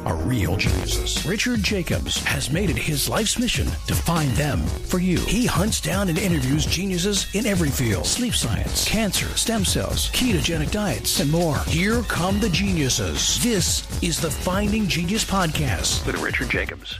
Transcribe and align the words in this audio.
are 0.00 0.16
real 0.16 0.56
geniuses. 0.56 1.24
Richard 1.26 1.62
Jacobs 1.62 2.22
has 2.24 2.50
made 2.50 2.70
it 2.70 2.76
his 2.76 3.08
life's 3.08 3.38
mission 3.38 3.66
to 3.86 3.94
find 3.94 4.30
them 4.32 4.58
for 4.60 4.98
you. 4.98 5.18
He 5.20 5.46
hunts 5.46 5.80
down 5.80 6.08
and 6.08 6.18
interviews 6.18 6.66
geniuses 6.66 7.34
in 7.34 7.46
every 7.46 7.70
field 7.70 8.06
sleep 8.06 8.34
science, 8.34 8.88
cancer, 8.88 9.28
stem 9.36 9.64
cells, 9.64 10.10
ketogenic 10.10 10.70
diets, 10.70 11.20
and 11.20 11.30
more. 11.30 11.58
Here 11.66 12.02
come 12.02 12.40
the 12.40 12.48
geniuses. 12.50 13.42
This 13.42 13.86
is 14.02 14.20
the 14.20 14.30
Finding 14.30 14.86
Genius 14.88 15.24
Podcast. 15.24 16.06
With 16.06 16.20
Richard 16.20 16.50
Jacobs. 16.50 16.98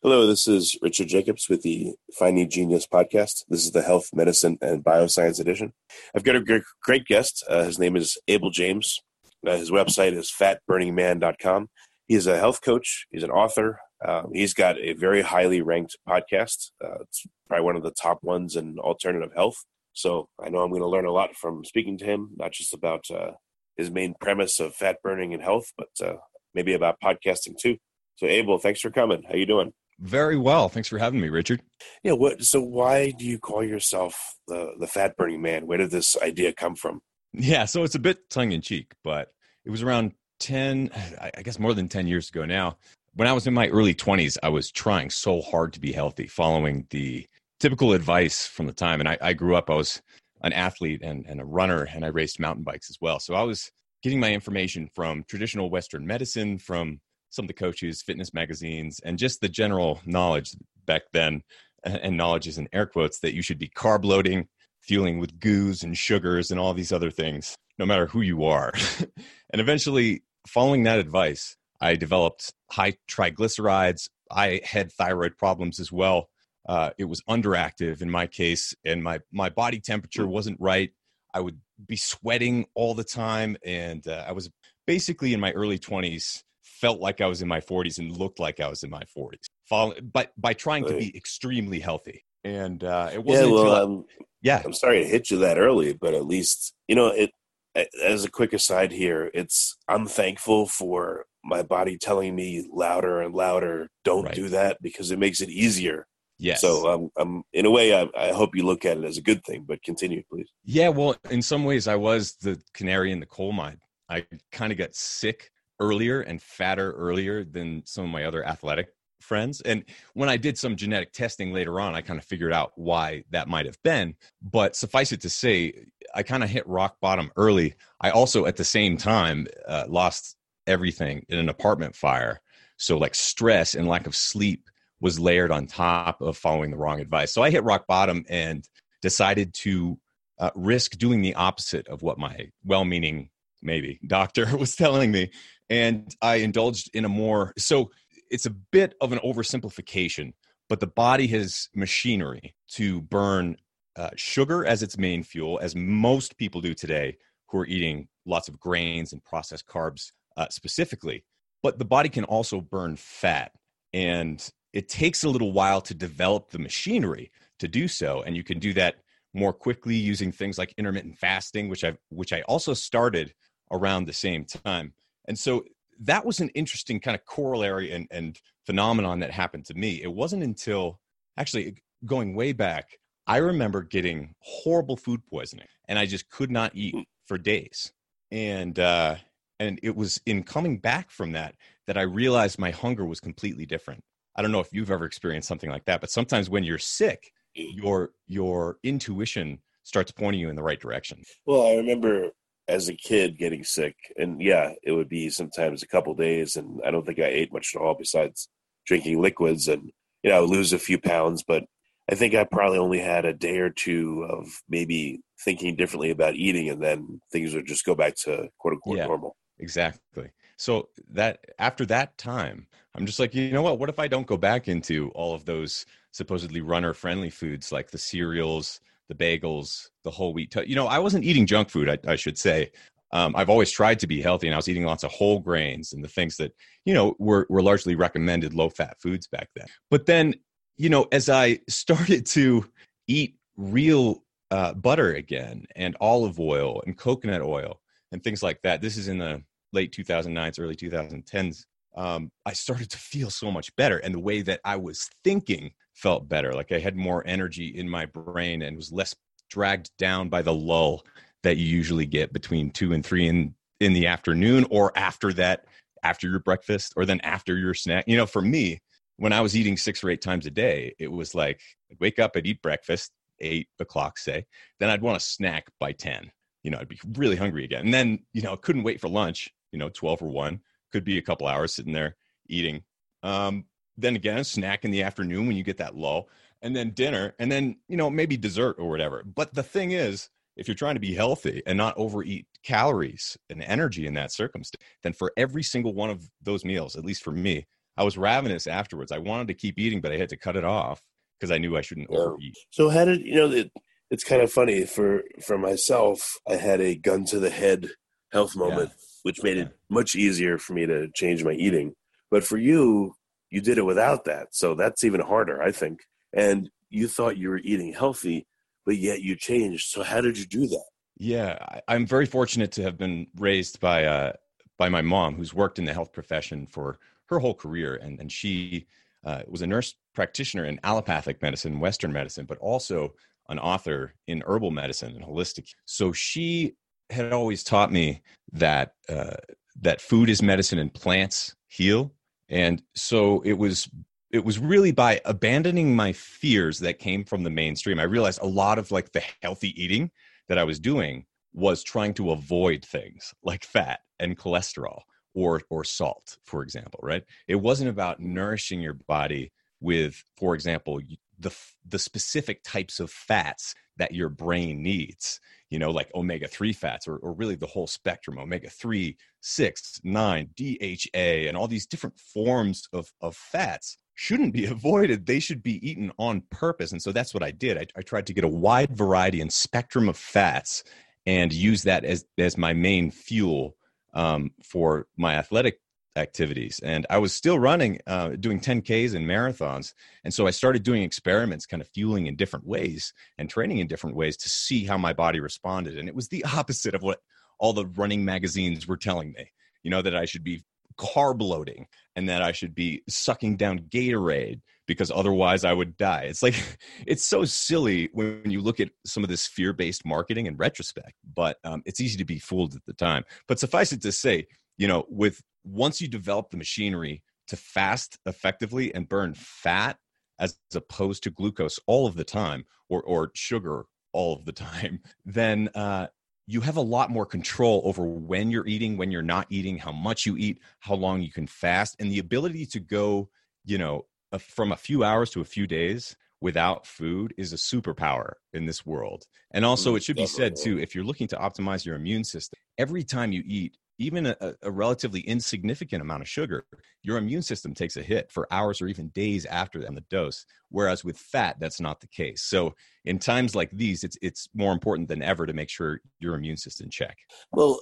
Hello, 0.00 0.28
this 0.28 0.46
is 0.46 0.78
Richard 0.80 1.08
Jacobs 1.08 1.48
with 1.48 1.62
the 1.62 1.92
Finding 2.14 2.48
Genius 2.48 2.86
podcast. 2.86 3.44
This 3.48 3.64
is 3.64 3.72
the 3.72 3.82
Health, 3.82 4.10
Medicine, 4.14 4.56
and 4.62 4.82
Bioscience 4.84 5.40
edition. 5.40 5.72
I've 6.14 6.22
got 6.22 6.36
a 6.36 6.62
great 6.82 7.04
guest. 7.04 7.44
Uh, 7.48 7.64
his 7.64 7.80
name 7.80 7.96
is 7.96 8.16
Abel 8.28 8.50
James. 8.50 9.00
Uh, 9.46 9.56
his 9.56 9.70
website 9.70 10.12
is 10.12 10.30
fatburningman.com. 10.30 11.68
He's 12.06 12.26
a 12.26 12.38
health 12.38 12.62
coach, 12.62 13.06
he's 13.10 13.22
an 13.22 13.30
author. 13.30 13.80
Uh, 14.04 14.22
he's 14.32 14.54
got 14.54 14.78
a 14.78 14.92
very 14.92 15.22
highly 15.22 15.60
ranked 15.60 15.96
podcast. 16.08 16.70
Uh, 16.82 17.00
it's 17.00 17.26
probably 17.48 17.64
one 17.64 17.76
of 17.76 17.82
the 17.82 17.90
top 17.90 18.22
ones 18.22 18.54
in 18.54 18.78
alternative 18.78 19.30
health. 19.34 19.64
So 19.92 20.28
I 20.40 20.48
know 20.48 20.60
I'm 20.60 20.70
going 20.70 20.82
to 20.82 20.88
learn 20.88 21.06
a 21.06 21.10
lot 21.10 21.34
from 21.34 21.64
speaking 21.64 21.98
to 21.98 22.04
him, 22.04 22.30
not 22.36 22.52
just 22.52 22.72
about 22.72 23.06
uh, 23.10 23.32
his 23.76 23.90
main 23.90 24.14
premise 24.20 24.60
of 24.60 24.74
fat 24.74 24.98
burning 25.02 25.34
and 25.34 25.42
health, 25.42 25.72
but 25.76 25.88
uh, 26.00 26.14
maybe 26.54 26.74
about 26.74 27.00
podcasting 27.02 27.58
too. 27.58 27.78
So 28.16 28.26
Abel, 28.26 28.58
thanks 28.58 28.80
for 28.80 28.90
coming. 28.90 29.24
How 29.28 29.34
you 29.34 29.46
doing? 29.46 29.72
Very 30.00 30.36
well. 30.36 30.68
Thanks 30.68 30.88
for 30.88 30.98
having 30.98 31.20
me, 31.20 31.28
Richard. 31.28 31.62
Yeah. 32.04 32.12
What? 32.12 32.44
So 32.44 32.62
why 32.62 33.10
do 33.10 33.24
you 33.24 33.38
call 33.38 33.64
yourself 33.64 34.36
the 34.46 34.74
the 34.78 34.86
fat 34.86 35.16
burning 35.16 35.42
man? 35.42 35.66
Where 35.66 35.78
did 35.78 35.90
this 35.90 36.16
idea 36.22 36.52
come 36.52 36.76
from? 36.76 37.00
Yeah, 37.32 37.64
so 37.64 37.82
it's 37.82 37.96
a 37.96 38.00
bit 38.00 38.30
tongue 38.30 38.52
in 38.52 38.60
cheek, 38.60 38.92
but 39.02 39.28
it 39.68 39.70
was 39.70 39.82
around 39.82 40.12
10, 40.40 40.90
I 41.20 41.42
guess 41.42 41.58
more 41.58 41.74
than 41.74 41.88
10 41.88 42.06
years 42.06 42.30
ago 42.30 42.46
now. 42.46 42.78
When 43.14 43.28
I 43.28 43.34
was 43.34 43.46
in 43.46 43.52
my 43.52 43.68
early 43.68 43.94
20s, 43.94 44.38
I 44.42 44.48
was 44.48 44.70
trying 44.70 45.10
so 45.10 45.42
hard 45.42 45.74
to 45.74 45.80
be 45.80 45.92
healthy, 45.92 46.26
following 46.26 46.86
the 46.88 47.26
typical 47.60 47.92
advice 47.92 48.46
from 48.46 48.66
the 48.66 48.72
time. 48.72 49.00
And 49.00 49.08
I, 49.10 49.18
I 49.20 49.32
grew 49.34 49.56
up, 49.56 49.68
I 49.68 49.74
was 49.74 50.00
an 50.42 50.54
athlete 50.54 51.02
and, 51.02 51.26
and 51.26 51.38
a 51.38 51.44
runner, 51.44 51.82
and 51.82 52.02
I 52.02 52.08
raced 52.08 52.40
mountain 52.40 52.64
bikes 52.64 52.88
as 52.88 52.96
well. 52.98 53.20
So 53.20 53.34
I 53.34 53.42
was 53.42 53.70
getting 54.02 54.20
my 54.20 54.32
information 54.32 54.88
from 54.94 55.22
traditional 55.28 55.68
Western 55.68 56.06
medicine, 56.06 56.56
from 56.56 57.00
some 57.28 57.44
of 57.44 57.48
the 57.48 57.52
coaches, 57.52 58.00
fitness 58.00 58.32
magazines, 58.32 59.00
and 59.04 59.18
just 59.18 59.42
the 59.42 59.50
general 59.50 60.00
knowledge 60.06 60.52
back 60.86 61.02
then. 61.12 61.42
And 61.84 62.16
knowledge 62.16 62.48
is 62.48 62.56
in 62.56 62.70
air 62.72 62.86
quotes 62.86 63.18
that 63.18 63.34
you 63.34 63.42
should 63.42 63.58
be 63.58 63.68
carb 63.68 64.06
loading, 64.06 64.48
fueling 64.80 65.18
with 65.18 65.38
goos 65.38 65.82
and 65.82 65.96
sugars 65.96 66.50
and 66.50 66.58
all 66.58 66.72
these 66.72 66.92
other 66.92 67.10
things, 67.10 67.54
no 67.78 67.86
matter 67.86 68.06
who 68.06 68.20
you 68.20 68.44
are. 68.44 68.72
and 69.50 69.60
eventually, 69.60 70.22
following 70.46 70.84
that 70.84 70.98
advice, 70.98 71.56
I 71.80 71.94
developed 71.96 72.52
high 72.70 72.94
triglycerides. 73.10 74.08
I 74.30 74.60
had 74.64 74.92
thyroid 74.92 75.36
problems 75.36 75.80
as 75.80 75.92
well. 75.92 76.28
Uh, 76.68 76.90
it 76.98 77.04
was 77.04 77.22
underactive 77.22 78.02
in 78.02 78.10
my 78.10 78.26
case, 78.26 78.74
and 78.84 79.02
my 79.02 79.20
my 79.32 79.48
body 79.48 79.80
temperature 79.80 80.26
wasn't 80.26 80.58
right. 80.60 80.90
I 81.32 81.40
would 81.40 81.58
be 81.84 81.96
sweating 81.96 82.66
all 82.74 82.94
the 82.94 83.04
time, 83.04 83.56
and 83.64 84.06
uh, 84.06 84.24
I 84.26 84.32
was 84.32 84.50
basically 84.86 85.32
in 85.32 85.40
my 85.40 85.52
early 85.52 85.78
twenties. 85.78 86.44
Felt 86.62 87.00
like 87.00 87.20
I 87.20 87.26
was 87.26 87.42
in 87.42 87.48
my 87.48 87.58
40s 87.58 87.98
and 87.98 88.16
looked 88.16 88.38
like 88.38 88.60
I 88.60 88.68
was 88.68 88.84
in 88.84 88.90
my 88.90 89.02
40s. 89.16 89.46
Follow, 89.68 89.94
but 90.00 90.30
by 90.36 90.52
trying 90.52 90.84
to 90.84 90.96
be 90.96 91.16
extremely 91.16 91.80
healthy, 91.80 92.24
and 92.44 92.84
uh, 92.84 93.10
it 93.12 93.24
wasn't 93.24 93.48
yeah. 93.48 93.56
until 93.56 93.64
Well, 93.64 93.74
I- 93.74 93.82
I'm 93.82 94.04
yeah, 94.42 94.62
I'm 94.64 94.72
sorry 94.72 95.02
to 95.02 95.08
hit 95.08 95.30
you 95.30 95.38
that 95.38 95.58
early, 95.58 95.92
but 95.92 96.14
at 96.14 96.26
least 96.26 96.74
you 96.86 96.94
know 96.94 97.08
it. 97.08 97.30
As 97.74 98.24
a 98.24 98.30
quick 98.30 98.52
aside 98.52 98.92
here, 98.92 99.30
it's 99.34 99.76
I'm 99.88 100.06
thankful 100.06 100.66
for 100.66 101.26
my 101.44 101.62
body 101.62 101.96
telling 101.96 102.34
me 102.34 102.66
louder 102.72 103.20
and 103.20 103.34
louder, 103.34 103.88
"Don't 104.04 104.24
Right. 104.24 104.34
do 104.34 104.48
that," 104.48 104.78
because 104.82 105.10
it 105.10 105.18
makes 105.18 105.40
it 105.40 105.48
easier. 105.50 106.06
yes. 106.38 106.60
So 106.60 106.88
um, 106.88 107.10
I'm 107.16 107.42
in 107.52 107.66
a 107.66 107.70
way, 107.70 107.94
I, 107.94 108.08
I 108.16 108.32
hope 108.32 108.54
you 108.56 108.64
look 108.64 108.84
at 108.84 108.96
it 108.98 109.04
as 109.04 109.16
a 109.18 109.22
good 109.22 109.44
thing. 109.44 109.64
But 109.66 109.82
continue, 109.82 110.22
please. 110.30 110.48
Yeah, 110.64 110.88
well, 110.88 111.16
in 111.30 111.42
some 111.42 111.64
ways, 111.64 111.86
I 111.88 111.96
was 111.96 112.36
the 112.40 112.60
canary 112.74 113.12
in 113.12 113.20
the 113.20 113.26
coal 113.26 113.52
mine. 113.52 113.78
I 114.08 114.24
kind 114.52 114.72
of 114.72 114.78
got 114.78 114.94
sick 114.94 115.50
earlier 115.80 116.22
and 116.22 116.40
fatter 116.42 116.92
earlier 116.92 117.44
than 117.44 117.82
some 117.86 118.04
of 118.04 118.10
my 118.10 118.24
other 118.24 118.44
athletic 118.44 118.88
friends. 119.20 119.60
And 119.60 119.84
when 120.14 120.28
I 120.28 120.36
did 120.36 120.58
some 120.58 120.76
genetic 120.76 121.12
testing 121.12 121.52
later 121.52 121.80
on, 121.80 121.94
I 121.94 122.00
kind 122.00 122.18
of 122.18 122.24
figured 122.24 122.52
out 122.52 122.72
why 122.76 123.24
that 123.30 123.48
might 123.48 123.66
have 123.66 123.80
been. 123.82 124.14
But 124.42 124.76
suffice 124.76 125.12
it 125.12 125.20
to 125.22 125.30
say, 125.30 125.86
I 126.14 126.22
kind 126.22 126.42
of 126.42 126.50
hit 126.50 126.66
rock 126.66 126.96
bottom 127.00 127.30
early. 127.36 127.74
I 128.00 128.10
also, 128.10 128.46
at 128.46 128.56
the 128.56 128.64
same 128.64 128.96
time, 128.96 129.46
uh, 129.66 129.84
lost 129.88 130.36
everything 130.66 131.24
in 131.28 131.38
an 131.38 131.48
apartment 131.48 131.96
fire. 131.96 132.40
So, 132.76 132.96
like, 132.96 133.14
stress 133.14 133.74
and 133.74 133.88
lack 133.88 134.06
of 134.06 134.14
sleep 134.14 134.68
was 135.00 135.18
layered 135.18 135.50
on 135.50 135.66
top 135.66 136.20
of 136.20 136.36
following 136.36 136.70
the 136.70 136.76
wrong 136.76 137.00
advice. 137.00 137.32
So, 137.32 137.42
I 137.42 137.50
hit 137.50 137.64
rock 137.64 137.86
bottom 137.86 138.24
and 138.28 138.66
decided 139.02 139.54
to 139.54 139.98
uh, 140.38 140.50
risk 140.54 140.92
doing 140.98 141.20
the 141.20 141.34
opposite 141.34 141.88
of 141.88 142.02
what 142.02 142.18
my 142.18 142.50
well-meaning 142.64 143.30
maybe 143.62 143.98
doctor 144.06 144.56
was 144.56 144.76
telling 144.76 145.10
me 145.10 145.30
and 145.68 146.14
i 146.22 146.36
indulged 146.36 146.90
in 146.94 147.04
a 147.04 147.08
more 147.08 147.52
so 147.58 147.90
it's 148.30 148.46
a 148.46 148.50
bit 148.50 148.94
of 149.00 149.12
an 149.12 149.18
oversimplification 149.20 150.32
but 150.68 150.80
the 150.80 150.86
body 150.86 151.26
has 151.28 151.68
machinery 151.74 152.54
to 152.68 153.00
burn 153.02 153.56
uh, 153.96 154.10
sugar 154.16 154.64
as 154.64 154.82
its 154.82 154.98
main 154.98 155.22
fuel 155.22 155.58
as 155.62 155.74
most 155.74 156.36
people 156.36 156.60
do 156.60 156.74
today 156.74 157.16
who 157.48 157.58
are 157.58 157.66
eating 157.66 158.06
lots 158.26 158.48
of 158.48 158.60
grains 158.60 159.12
and 159.12 159.24
processed 159.24 159.66
carbs 159.66 160.12
uh, 160.36 160.46
specifically. 160.50 161.24
But 161.62 161.78
the 161.78 161.84
body 161.84 162.08
can 162.08 162.24
also 162.24 162.60
burn 162.60 162.96
fat 162.96 163.52
and 163.92 164.46
it 164.72 164.88
takes 164.88 165.24
a 165.24 165.28
little 165.28 165.52
while 165.52 165.80
to 165.80 165.94
develop 165.94 166.50
the 166.50 166.58
machinery 166.58 167.32
to 167.58 167.66
do 167.66 167.88
so 167.88 168.22
and 168.22 168.36
you 168.36 168.44
can 168.44 168.58
do 168.58 168.74
that 168.74 168.96
more 169.34 169.52
quickly 169.52 169.96
using 169.96 170.30
things 170.30 170.58
like 170.58 170.74
intermittent 170.76 171.16
fasting 171.16 171.68
which 171.68 171.84
i 171.84 171.92
which 172.10 172.32
i 172.32 172.40
also 172.42 172.74
started 172.74 173.32
around 173.70 174.04
the 174.04 174.12
same 174.12 174.44
time. 174.44 174.92
And 175.26 175.38
so 175.38 175.64
that 176.00 176.24
was 176.24 176.40
an 176.40 176.48
interesting 176.50 177.00
kind 177.00 177.14
of 177.14 177.24
corollary 177.24 177.90
and, 177.92 178.06
and 178.10 178.38
phenomenon 178.66 179.20
that 179.20 179.30
happened 179.30 179.64
to 179.66 179.74
me. 179.74 180.00
It 180.02 180.12
wasn't 180.12 180.42
until 180.42 181.00
actually 181.36 181.76
going 182.04 182.34
way 182.34 182.52
back 182.52 182.98
i 183.26 183.36
remember 183.38 183.82
getting 183.82 184.34
horrible 184.40 184.96
food 184.96 185.20
poisoning 185.30 185.66
and 185.88 185.98
i 185.98 186.06
just 186.06 186.28
could 186.30 186.50
not 186.50 186.74
eat 186.74 186.94
for 187.26 187.38
days. 187.38 187.92
And 188.30 188.78
uh 188.78 189.16
and 189.60 189.78
it 189.82 189.94
was 189.96 190.20
in 190.26 190.44
coming 190.44 190.78
back 190.78 191.10
from 191.10 191.32
that 191.32 191.54
that 191.86 191.98
i 191.98 192.02
realized 192.02 192.58
my 192.58 192.70
hunger 192.70 193.06
was 193.06 193.20
completely 193.20 193.66
different. 193.66 194.02
I 194.36 194.42
don't 194.42 194.52
know 194.52 194.60
if 194.60 194.72
you've 194.72 194.90
ever 194.90 195.04
experienced 195.04 195.48
something 195.48 195.70
like 195.70 195.84
that 195.84 196.00
but 196.00 196.10
sometimes 196.10 196.50
when 196.50 196.64
you're 196.64 196.78
sick 196.78 197.30
your 197.54 198.10
your 198.26 198.76
intuition 198.82 199.58
starts 199.84 200.12
pointing 200.12 200.40
you 200.40 200.50
in 200.50 200.56
the 200.56 200.62
right 200.62 200.78
direction. 200.78 201.22
Well, 201.46 201.66
I 201.66 201.74
remember 201.76 202.30
as 202.68 202.88
a 202.88 202.94
kid 202.94 203.38
getting 203.38 203.64
sick, 203.64 203.96
and 204.16 204.40
yeah, 204.40 204.72
it 204.82 204.92
would 204.92 205.08
be 205.08 205.30
sometimes 205.30 205.82
a 205.82 205.88
couple 205.88 206.14
days, 206.14 206.56
and 206.56 206.80
I 206.84 206.90
don't 206.90 207.04
think 207.06 207.18
I 207.18 207.24
ate 207.24 207.52
much 207.52 207.72
at 207.74 207.80
all 207.80 207.94
besides 207.94 208.48
drinking 208.86 209.20
liquids, 209.20 209.68
and 209.68 209.90
you 210.22 210.30
know, 210.30 210.36
I 210.36 210.40
would 210.40 210.50
lose 210.50 210.72
a 210.72 210.78
few 210.78 210.98
pounds, 210.98 211.42
but 211.46 211.64
I 212.10 212.14
think 212.14 212.34
I 212.34 212.44
probably 212.44 212.78
only 212.78 212.98
had 213.00 213.24
a 213.24 213.32
day 213.32 213.58
or 213.58 213.70
two 213.70 214.26
of 214.28 214.46
maybe 214.68 215.20
thinking 215.44 215.76
differently 215.76 216.10
about 216.10 216.34
eating, 216.34 216.68
and 216.68 216.82
then 216.82 217.20
things 217.32 217.54
would 217.54 217.66
just 217.66 217.84
go 217.84 217.94
back 217.94 218.14
to 218.24 218.48
quote 218.58 218.74
unquote 218.74 218.98
Yeah. 218.98 219.06
normal. 219.06 219.36
Exactly. 219.58 220.30
So 220.56 220.88
that 221.10 221.40
after 221.58 221.86
that 221.86 222.16
time, 222.18 222.66
I'm 222.94 223.06
just 223.06 223.18
like, 223.18 223.34
you 223.34 223.50
know 223.52 223.62
what? 223.62 223.78
What 223.78 223.88
if 223.88 223.98
I 223.98 224.08
don't 224.08 224.26
go 224.26 224.36
back 224.36 224.68
into 224.68 225.10
all 225.14 225.34
of 225.34 225.44
those 225.44 225.86
supposedly 226.10 226.60
runner 226.60 226.94
friendly 226.94 227.30
foods 227.30 227.70
like 227.70 227.90
the 227.90 227.98
cereals, 227.98 228.80
the 229.08 229.14
bagels, 229.14 229.88
the 230.08 230.16
whole 230.16 230.32
wheat? 230.32 230.54
You 230.66 230.74
know, 230.74 230.86
I 230.86 230.98
wasn't 230.98 231.24
eating 231.24 231.46
junk 231.46 231.68
food. 231.68 231.88
I, 231.88 231.98
I 232.06 232.16
should 232.16 232.38
say. 232.38 232.70
Um, 233.12 233.34
I've 233.36 233.48
always 233.48 233.70
tried 233.70 233.98
to 234.00 234.06
be 234.06 234.20
healthy, 234.20 234.48
and 234.48 234.54
I 234.54 234.58
was 234.58 234.68
eating 234.68 234.84
lots 234.84 235.02
of 235.02 235.10
whole 235.10 235.38
grains 235.40 235.92
and 235.92 236.04
the 236.04 236.08
things 236.08 236.36
that 236.36 236.52
you 236.84 236.94
know 236.94 237.14
were 237.18 237.46
were 237.48 237.62
largely 237.62 237.94
recommended 237.94 238.54
low 238.54 238.70
fat 238.70 238.96
foods 239.00 239.26
back 239.26 239.48
then. 239.54 239.66
But 239.90 240.06
then, 240.06 240.34
you 240.76 240.88
know, 240.88 241.06
as 241.12 241.28
I 241.28 241.60
started 241.68 242.26
to 242.26 242.66
eat 243.06 243.36
real 243.56 244.24
uh, 244.50 244.74
butter 244.74 245.14
again 245.14 245.66
and 245.76 245.96
olive 246.00 246.38
oil 246.40 246.82
and 246.86 246.96
coconut 246.96 247.42
oil 247.42 247.80
and 248.12 248.22
things 248.22 248.42
like 248.42 248.60
that, 248.62 248.80
this 248.80 248.96
is 248.96 249.08
in 249.08 249.18
the 249.18 249.42
late 249.72 249.92
2009s, 249.92 250.60
early 250.60 250.76
2010s. 250.76 251.64
Um, 251.96 252.30
I 252.46 252.52
started 252.52 252.90
to 252.90 252.98
feel 252.98 253.30
so 253.30 253.50
much 253.50 253.74
better, 253.76 253.98
and 253.98 254.14
the 254.14 254.20
way 254.20 254.42
that 254.42 254.60
I 254.64 254.76
was 254.76 255.08
thinking 255.24 255.72
felt 255.98 256.28
better. 256.28 256.54
Like 256.54 256.72
I 256.72 256.78
had 256.78 256.96
more 256.96 257.26
energy 257.26 257.68
in 257.68 257.88
my 257.88 258.06
brain 258.06 258.62
and 258.62 258.76
was 258.76 258.92
less 258.92 259.14
dragged 259.48 259.90
down 259.98 260.28
by 260.28 260.42
the 260.42 260.54
lull 260.54 261.04
that 261.42 261.56
you 261.56 261.66
usually 261.66 262.06
get 262.06 262.32
between 262.32 262.70
two 262.70 262.92
and 262.92 263.04
three 263.04 263.26
in 263.26 263.54
in 263.80 263.92
the 263.92 264.06
afternoon 264.06 264.66
or 264.70 264.96
after 264.96 265.32
that 265.32 265.64
after 266.02 266.28
your 266.28 266.40
breakfast 266.40 266.92
or 266.96 267.04
then 267.04 267.20
after 267.20 267.56
your 267.56 267.74
snack. 267.74 268.04
You 268.06 268.16
know 268.16 268.26
for 268.26 268.42
me 268.42 268.80
when 269.16 269.32
i 269.32 269.40
was 269.40 269.56
eating 269.56 269.76
six 269.76 270.02
or 270.02 270.10
eight 270.10 270.22
times 270.22 270.46
a 270.46 270.50
day 270.50 270.94
it 270.98 271.10
was 271.10 271.34
like 271.34 271.60
I'd 271.90 272.00
wake 272.00 272.18
up 272.18 272.32
i'd 272.36 272.46
eat 272.46 272.62
breakfast 272.62 273.12
eight 273.40 273.68
o'clock 273.80 274.18
say 274.18 274.46
then 274.78 274.90
i'd 274.90 275.02
want 275.02 275.16
a 275.16 275.20
snack 275.20 275.66
by 275.78 275.92
10 275.92 276.30
you 276.62 276.70
know 276.70 276.78
i'd 276.78 276.88
be 276.88 277.00
really 277.14 277.36
hungry 277.36 277.64
again. 277.64 277.84
And 277.84 277.94
then 277.94 278.20
you 278.32 278.42
know 278.42 278.56
couldn't 278.56 278.84
wait 278.84 279.00
for 279.00 279.08
lunch 279.08 279.48
you 279.72 279.78
know 279.78 279.88
12 279.88 280.22
or 280.22 280.30
1 280.30 280.60
could 280.92 281.04
be 281.04 281.18
a 281.18 281.22
couple 281.22 281.46
hours 281.46 281.74
sitting 281.74 281.92
there 281.92 282.16
eating. 282.48 282.82
Um, 283.22 283.64
then 283.96 284.16
again 284.16 284.44
snack 284.44 284.84
in 284.84 284.90
the 284.90 285.02
afternoon 285.02 285.46
when 285.46 285.56
you 285.56 285.64
get 285.64 285.78
that 285.78 285.96
lull 285.96 286.28
and 286.62 286.74
then 286.74 286.90
dinner 286.90 287.34
and 287.38 287.50
then 287.50 287.76
you 287.88 287.96
know 287.96 288.10
maybe 288.10 288.36
dessert 288.36 288.76
or 288.78 288.88
whatever 288.88 289.22
but 289.24 289.54
the 289.54 289.62
thing 289.62 289.92
is 289.92 290.28
if 290.58 290.66
you're 290.66 290.74
trying 290.74 290.96
to 290.96 291.00
be 291.00 291.14
healthy 291.14 291.62
and 291.66 291.78
not 291.78 291.96
overeat 291.96 292.46
calories 292.64 293.38
and 293.48 293.62
energy 293.62 294.06
in 294.06 294.14
that 294.14 294.32
circumstance, 294.32 294.82
then 295.04 295.12
for 295.12 295.32
every 295.36 295.62
single 295.62 295.94
one 295.94 296.10
of 296.10 296.28
those 296.42 296.64
meals, 296.64 296.96
at 296.96 297.04
least 297.04 297.22
for 297.22 297.30
me, 297.30 297.66
I 297.96 298.02
was 298.02 298.18
ravenous 298.18 298.66
afterwards. 298.66 299.12
I 299.12 299.18
wanted 299.18 299.48
to 299.48 299.54
keep 299.54 299.78
eating, 299.78 300.00
but 300.00 300.12
I 300.12 300.16
had 300.16 300.28
to 300.30 300.36
cut 300.36 300.56
it 300.56 300.64
off 300.64 301.00
because 301.38 301.52
I 301.52 301.58
knew 301.58 301.76
I 301.76 301.80
shouldn't 301.80 302.08
yeah. 302.10 302.18
overeat. 302.18 302.56
So 302.70 302.90
how 302.90 303.04
did 303.04 303.22
you 303.22 303.36
know 303.36 303.48
that? 303.48 303.70
It's 304.10 304.24
kind 304.24 304.40
of 304.42 304.50
funny 304.50 304.84
for 304.86 305.22
for 305.46 305.58
myself. 305.58 306.38
I 306.48 306.56
had 306.56 306.80
a 306.80 306.96
gun 306.96 307.24
to 307.26 307.38
the 307.38 307.50
head 307.50 307.90
health 308.32 308.56
moment, 308.56 308.90
yeah. 308.90 309.04
which 309.22 309.42
made 309.42 309.58
it 309.58 309.76
much 309.90 310.14
easier 310.14 310.58
for 310.58 310.72
me 310.72 310.86
to 310.86 311.08
change 311.14 311.44
my 311.44 311.52
eating. 311.52 311.92
But 312.30 312.42
for 312.42 312.56
you, 312.56 313.14
you 313.50 313.60
did 313.60 313.78
it 313.78 313.84
without 313.84 314.24
that, 314.24 314.48
so 314.52 314.74
that's 314.74 315.04
even 315.04 315.20
harder, 315.20 315.62
I 315.62 315.72
think. 315.72 316.00
And 316.32 316.70
you 316.90 317.08
thought 317.08 317.36
you 317.36 317.50
were 317.50 317.58
eating 317.58 317.92
healthy, 317.92 318.46
but 318.84 318.96
yet 318.96 319.22
you 319.22 319.36
changed. 319.36 319.88
So 319.88 320.02
how 320.02 320.20
did 320.20 320.38
you 320.38 320.46
do 320.46 320.66
that? 320.66 320.84
Yeah, 321.18 321.58
I'm 321.88 322.06
very 322.06 322.26
fortunate 322.26 322.72
to 322.72 322.82
have 322.82 322.96
been 322.96 323.26
raised 323.36 323.80
by 323.80 324.04
uh, 324.04 324.32
by 324.78 324.88
my 324.88 325.02
mom, 325.02 325.34
who's 325.34 325.52
worked 325.52 325.78
in 325.78 325.84
the 325.84 325.92
health 325.92 326.12
profession 326.12 326.66
for 326.66 327.00
her 327.26 327.40
whole 327.40 327.54
career, 327.54 327.96
and 327.96 328.20
and 328.20 328.30
she 328.30 328.86
uh, 329.24 329.42
was 329.48 329.62
a 329.62 329.66
nurse 329.66 329.94
practitioner 330.14 330.64
in 330.64 330.78
allopathic 330.84 331.42
medicine, 331.42 331.80
Western 331.80 332.12
medicine, 332.12 332.46
but 332.46 332.58
also 332.58 333.14
an 333.48 333.58
author 333.58 334.14
in 334.26 334.42
herbal 334.46 334.70
medicine 334.70 335.14
and 335.16 335.24
holistic. 335.24 335.68
So 335.86 336.12
she 336.12 336.74
had 337.10 337.32
always 337.32 337.64
taught 337.64 337.90
me 337.90 338.22
that 338.52 338.94
uh, 339.08 339.36
that 339.80 340.00
food 340.00 340.28
is 340.28 340.40
medicine 340.40 340.78
and 340.78 340.92
plants 340.94 341.56
heal, 341.66 342.12
and 342.48 342.80
so 342.94 343.40
it 343.40 343.54
was 343.54 343.90
it 344.30 344.44
was 344.44 344.58
really 344.58 344.92
by 344.92 345.20
abandoning 345.24 345.96
my 345.96 346.12
fears 346.12 346.78
that 346.80 346.98
came 346.98 347.24
from 347.24 347.42
the 347.42 347.50
mainstream. 347.50 347.98
I 347.98 348.04
realized 348.04 348.40
a 348.42 348.46
lot 348.46 348.78
of 348.78 348.90
like 348.90 349.12
the 349.12 349.22
healthy 349.42 349.80
eating 349.82 350.10
that 350.48 350.58
I 350.58 350.64
was 350.64 350.78
doing 350.78 351.24
was 351.54 351.82
trying 351.82 352.14
to 352.14 352.30
avoid 352.30 352.84
things 352.84 353.34
like 353.42 353.64
fat 353.64 354.00
and 354.20 354.38
cholesterol 354.38 355.00
or 355.34 355.62
or 355.70 355.84
salt, 355.84 356.38
for 356.44 356.62
example, 356.62 357.00
right? 357.02 357.24
It 357.46 357.56
wasn't 357.56 357.90
about 357.90 358.20
nourishing 358.20 358.80
your 358.80 358.94
body 358.94 359.52
with, 359.80 360.22
for 360.36 360.54
example, 360.54 361.00
the 361.38 361.54
the 361.86 361.98
specific 361.98 362.62
types 362.64 363.00
of 363.00 363.10
fats 363.10 363.74
that 363.96 364.14
your 364.14 364.28
brain 364.28 364.82
needs 364.82 365.40
you 365.70 365.78
know 365.78 365.90
like 365.90 366.10
omega-3 366.14 366.74
fats 366.74 367.06
or, 367.06 367.16
or 367.16 367.32
really 367.32 367.54
the 367.54 367.66
whole 367.66 367.86
spectrum 367.86 368.38
omega-3 368.38 369.16
6 369.40 370.00
9 370.02 370.50
dha 370.56 371.48
and 371.48 371.56
all 371.56 371.68
these 371.68 371.86
different 371.86 372.18
forms 372.18 372.88
of, 372.92 373.12
of 373.20 373.36
fats 373.36 373.96
shouldn't 374.18 374.52
be 374.52 374.64
avoided. 374.76 375.26
They 375.26 375.38
should 375.38 375.62
be 375.62 375.88
eaten 375.88 376.10
on 376.18 376.42
purpose. 376.50 376.90
And 376.90 377.00
so 377.00 377.12
that's 377.12 377.32
what 377.32 377.42
I 377.44 377.52
did. 377.52 377.78
I, 377.78 377.86
I, 377.96 378.02
tried 378.02 378.26
to 378.26 378.34
get 378.34 378.44
a 378.44 378.48
wide 378.48 378.96
variety 378.96 379.40
and 379.40 379.52
spectrum 379.52 380.08
of 380.08 380.16
fats 380.16 380.82
and 381.24 381.52
use 381.52 381.84
that 381.84 382.04
as, 382.04 382.24
as 382.36 382.58
my 382.58 382.72
main 382.72 383.12
fuel 383.12 383.76
um, 384.14 384.50
for 384.64 385.06
my 385.16 385.36
athletic 385.36 385.80
activities. 386.16 386.80
And 386.82 387.06
I 387.08 387.18
was 387.18 387.32
still 387.32 387.60
running, 387.60 388.00
uh, 388.08 388.30
doing 388.30 388.58
10Ks 388.58 389.14
and 389.14 389.24
marathons. 389.24 389.94
And 390.24 390.34
so 390.34 390.48
I 390.48 390.50
started 390.50 390.82
doing 390.82 391.04
experiments, 391.04 391.66
kind 391.66 391.80
of 391.80 391.88
fueling 391.88 392.26
in 392.26 392.34
different 392.34 392.66
ways 392.66 393.12
and 393.38 393.48
training 393.48 393.78
in 393.78 393.86
different 393.86 394.16
ways 394.16 394.36
to 394.38 394.48
see 394.48 394.84
how 394.84 394.98
my 394.98 395.12
body 395.12 395.38
responded. 395.38 395.96
And 395.96 396.08
it 396.08 396.14
was 396.16 396.28
the 396.28 396.44
opposite 396.56 396.94
of 396.94 397.02
what 397.02 397.20
all 397.60 397.72
the 397.72 397.86
running 397.86 398.24
magazines 398.24 398.88
were 398.88 398.96
telling 398.96 399.32
me, 399.32 399.52
you 399.84 399.92
know, 399.92 400.02
that 400.02 400.16
I 400.16 400.24
should 400.24 400.42
be 400.42 400.64
carb 400.98 401.40
loading 401.40 401.86
and 402.18 402.28
that 402.28 402.42
I 402.42 402.50
should 402.50 402.74
be 402.74 403.04
sucking 403.08 403.58
down 403.58 403.78
Gatorade 403.90 404.60
because 404.88 405.08
otherwise 405.08 405.64
I 405.64 405.72
would 405.72 405.96
die. 405.96 406.22
It's 406.22 406.42
like 406.42 406.56
it's 407.06 407.24
so 407.24 407.44
silly 407.44 408.10
when 408.12 408.50
you 408.50 408.60
look 408.60 408.80
at 408.80 408.90
some 409.06 409.22
of 409.22 409.30
this 409.30 409.46
fear-based 409.46 410.04
marketing 410.04 410.46
in 410.46 410.56
retrospect, 410.56 411.12
but 411.32 411.58
um, 411.62 411.80
it's 411.86 412.00
easy 412.00 412.18
to 412.18 412.24
be 412.24 412.40
fooled 412.40 412.74
at 412.74 412.84
the 412.86 412.92
time. 412.92 413.22
But 413.46 413.60
suffice 413.60 413.92
it 413.92 414.02
to 414.02 414.10
say, 414.10 414.48
you 414.78 414.88
know, 414.88 415.06
with 415.08 415.40
once 415.62 416.00
you 416.00 416.08
develop 416.08 416.50
the 416.50 416.56
machinery 416.56 417.22
to 417.46 417.56
fast 417.56 418.18
effectively 418.26 418.92
and 418.92 419.08
burn 419.08 419.34
fat 419.36 419.96
as 420.40 420.56
opposed 420.74 421.22
to 421.22 421.30
glucose 421.30 421.78
all 421.86 422.08
of 422.08 422.16
the 422.16 422.24
time 422.24 422.64
or 422.88 423.00
or 423.02 423.30
sugar 423.36 423.84
all 424.12 424.34
of 424.34 424.44
the 424.44 424.52
time, 424.66 425.02
then 425.24 425.68
uh, 425.76 426.08
you 426.50 426.62
have 426.62 426.78
a 426.78 426.82
lot 426.82 427.10
more 427.10 427.26
control 427.26 427.82
over 427.84 428.06
when 428.06 428.50
you're 428.50 428.66
eating, 428.66 428.96
when 428.96 429.10
you're 429.10 429.20
not 429.20 429.46
eating, 429.50 429.76
how 429.76 429.92
much 429.92 430.24
you 430.24 430.34
eat, 430.38 430.60
how 430.80 430.94
long 430.94 431.20
you 431.20 431.30
can 431.30 431.46
fast, 431.46 431.94
and 432.00 432.10
the 432.10 432.18
ability 432.18 432.64
to 432.64 432.80
go, 432.80 433.28
you 433.66 433.76
know, 433.76 434.06
from 434.38 434.72
a 434.72 434.76
few 434.76 435.04
hours 435.04 435.28
to 435.30 435.42
a 435.42 435.44
few 435.44 435.66
days 435.66 436.16
without 436.40 436.86
food 436.86 437.34
is 437.36 437.52
a 437.52 437.56
superpower 437.56 438.32
in 438.54 438.64
this 438.64 438.86
world. 438.86 439.26
And 439.50 439.62
also, 439.62 439.92
mm, 439.92 439.96
it 439.98 440.04
should 440.04 440.16
be 440.16 440.26
said 440.26 440.56
too 440.56 440.78
if 440.78 440.94
you're 440.94 441.04
looking 441.04 441.28
to 441.28 441.36
optimize 441.36 441.84
your 441.84 441.96
immune 441.96 442.24
system, 442.24 442.58
every 442.78 443.04
time 443.04 443.30
you 443.30 443.42
eat, 443.44 443.76
even 443.98 444.26
a, 444.26 444.36
a, 444.62 444.70
relatively 444.70 445.20
insignificant 445.20 446.00
amount 446.00 446.22
of 446.22 446.28
sugar, 446.28 446.64
your 447.02 447.18
immune 447.18 447.42
system 447.42 447.74
takes 447.74 447.96
a 447.96 448.02
hit 448.02 448.30
for 448.30 448.46
hours 448.52 448.80
or 448.80 448.86
even 448.86 449.08
days 449.08 449.44
after 449.46 449.80
the 449.80 450.04
dose. 450.08 450.46
Whereas 450.70 451.04
with 451.04 451.18
fat, 451.18 451.56
that's 451.58 451.80
not 451.80 452.00
the 452.00 452.06
case. 452.06 452.42
So 452.42 452.74
in 453.04 453.18
times 453.18 453.56
like 453.56 453.70
these, 453.72 454.04
it's 454.04 454.16
it's 454.22 454.48
more 454.54 454.72
important 454.72 455.08
than 455.08 455.22
ever 455.22 455.46
to 455.46 455.52
make 455.52 455.68
sure 455.68 456.00
your 456.20 456.34
immune 456.34 456.56
system 456.56 456.88
check. 456.90 457.16
Well, 457.52 457.80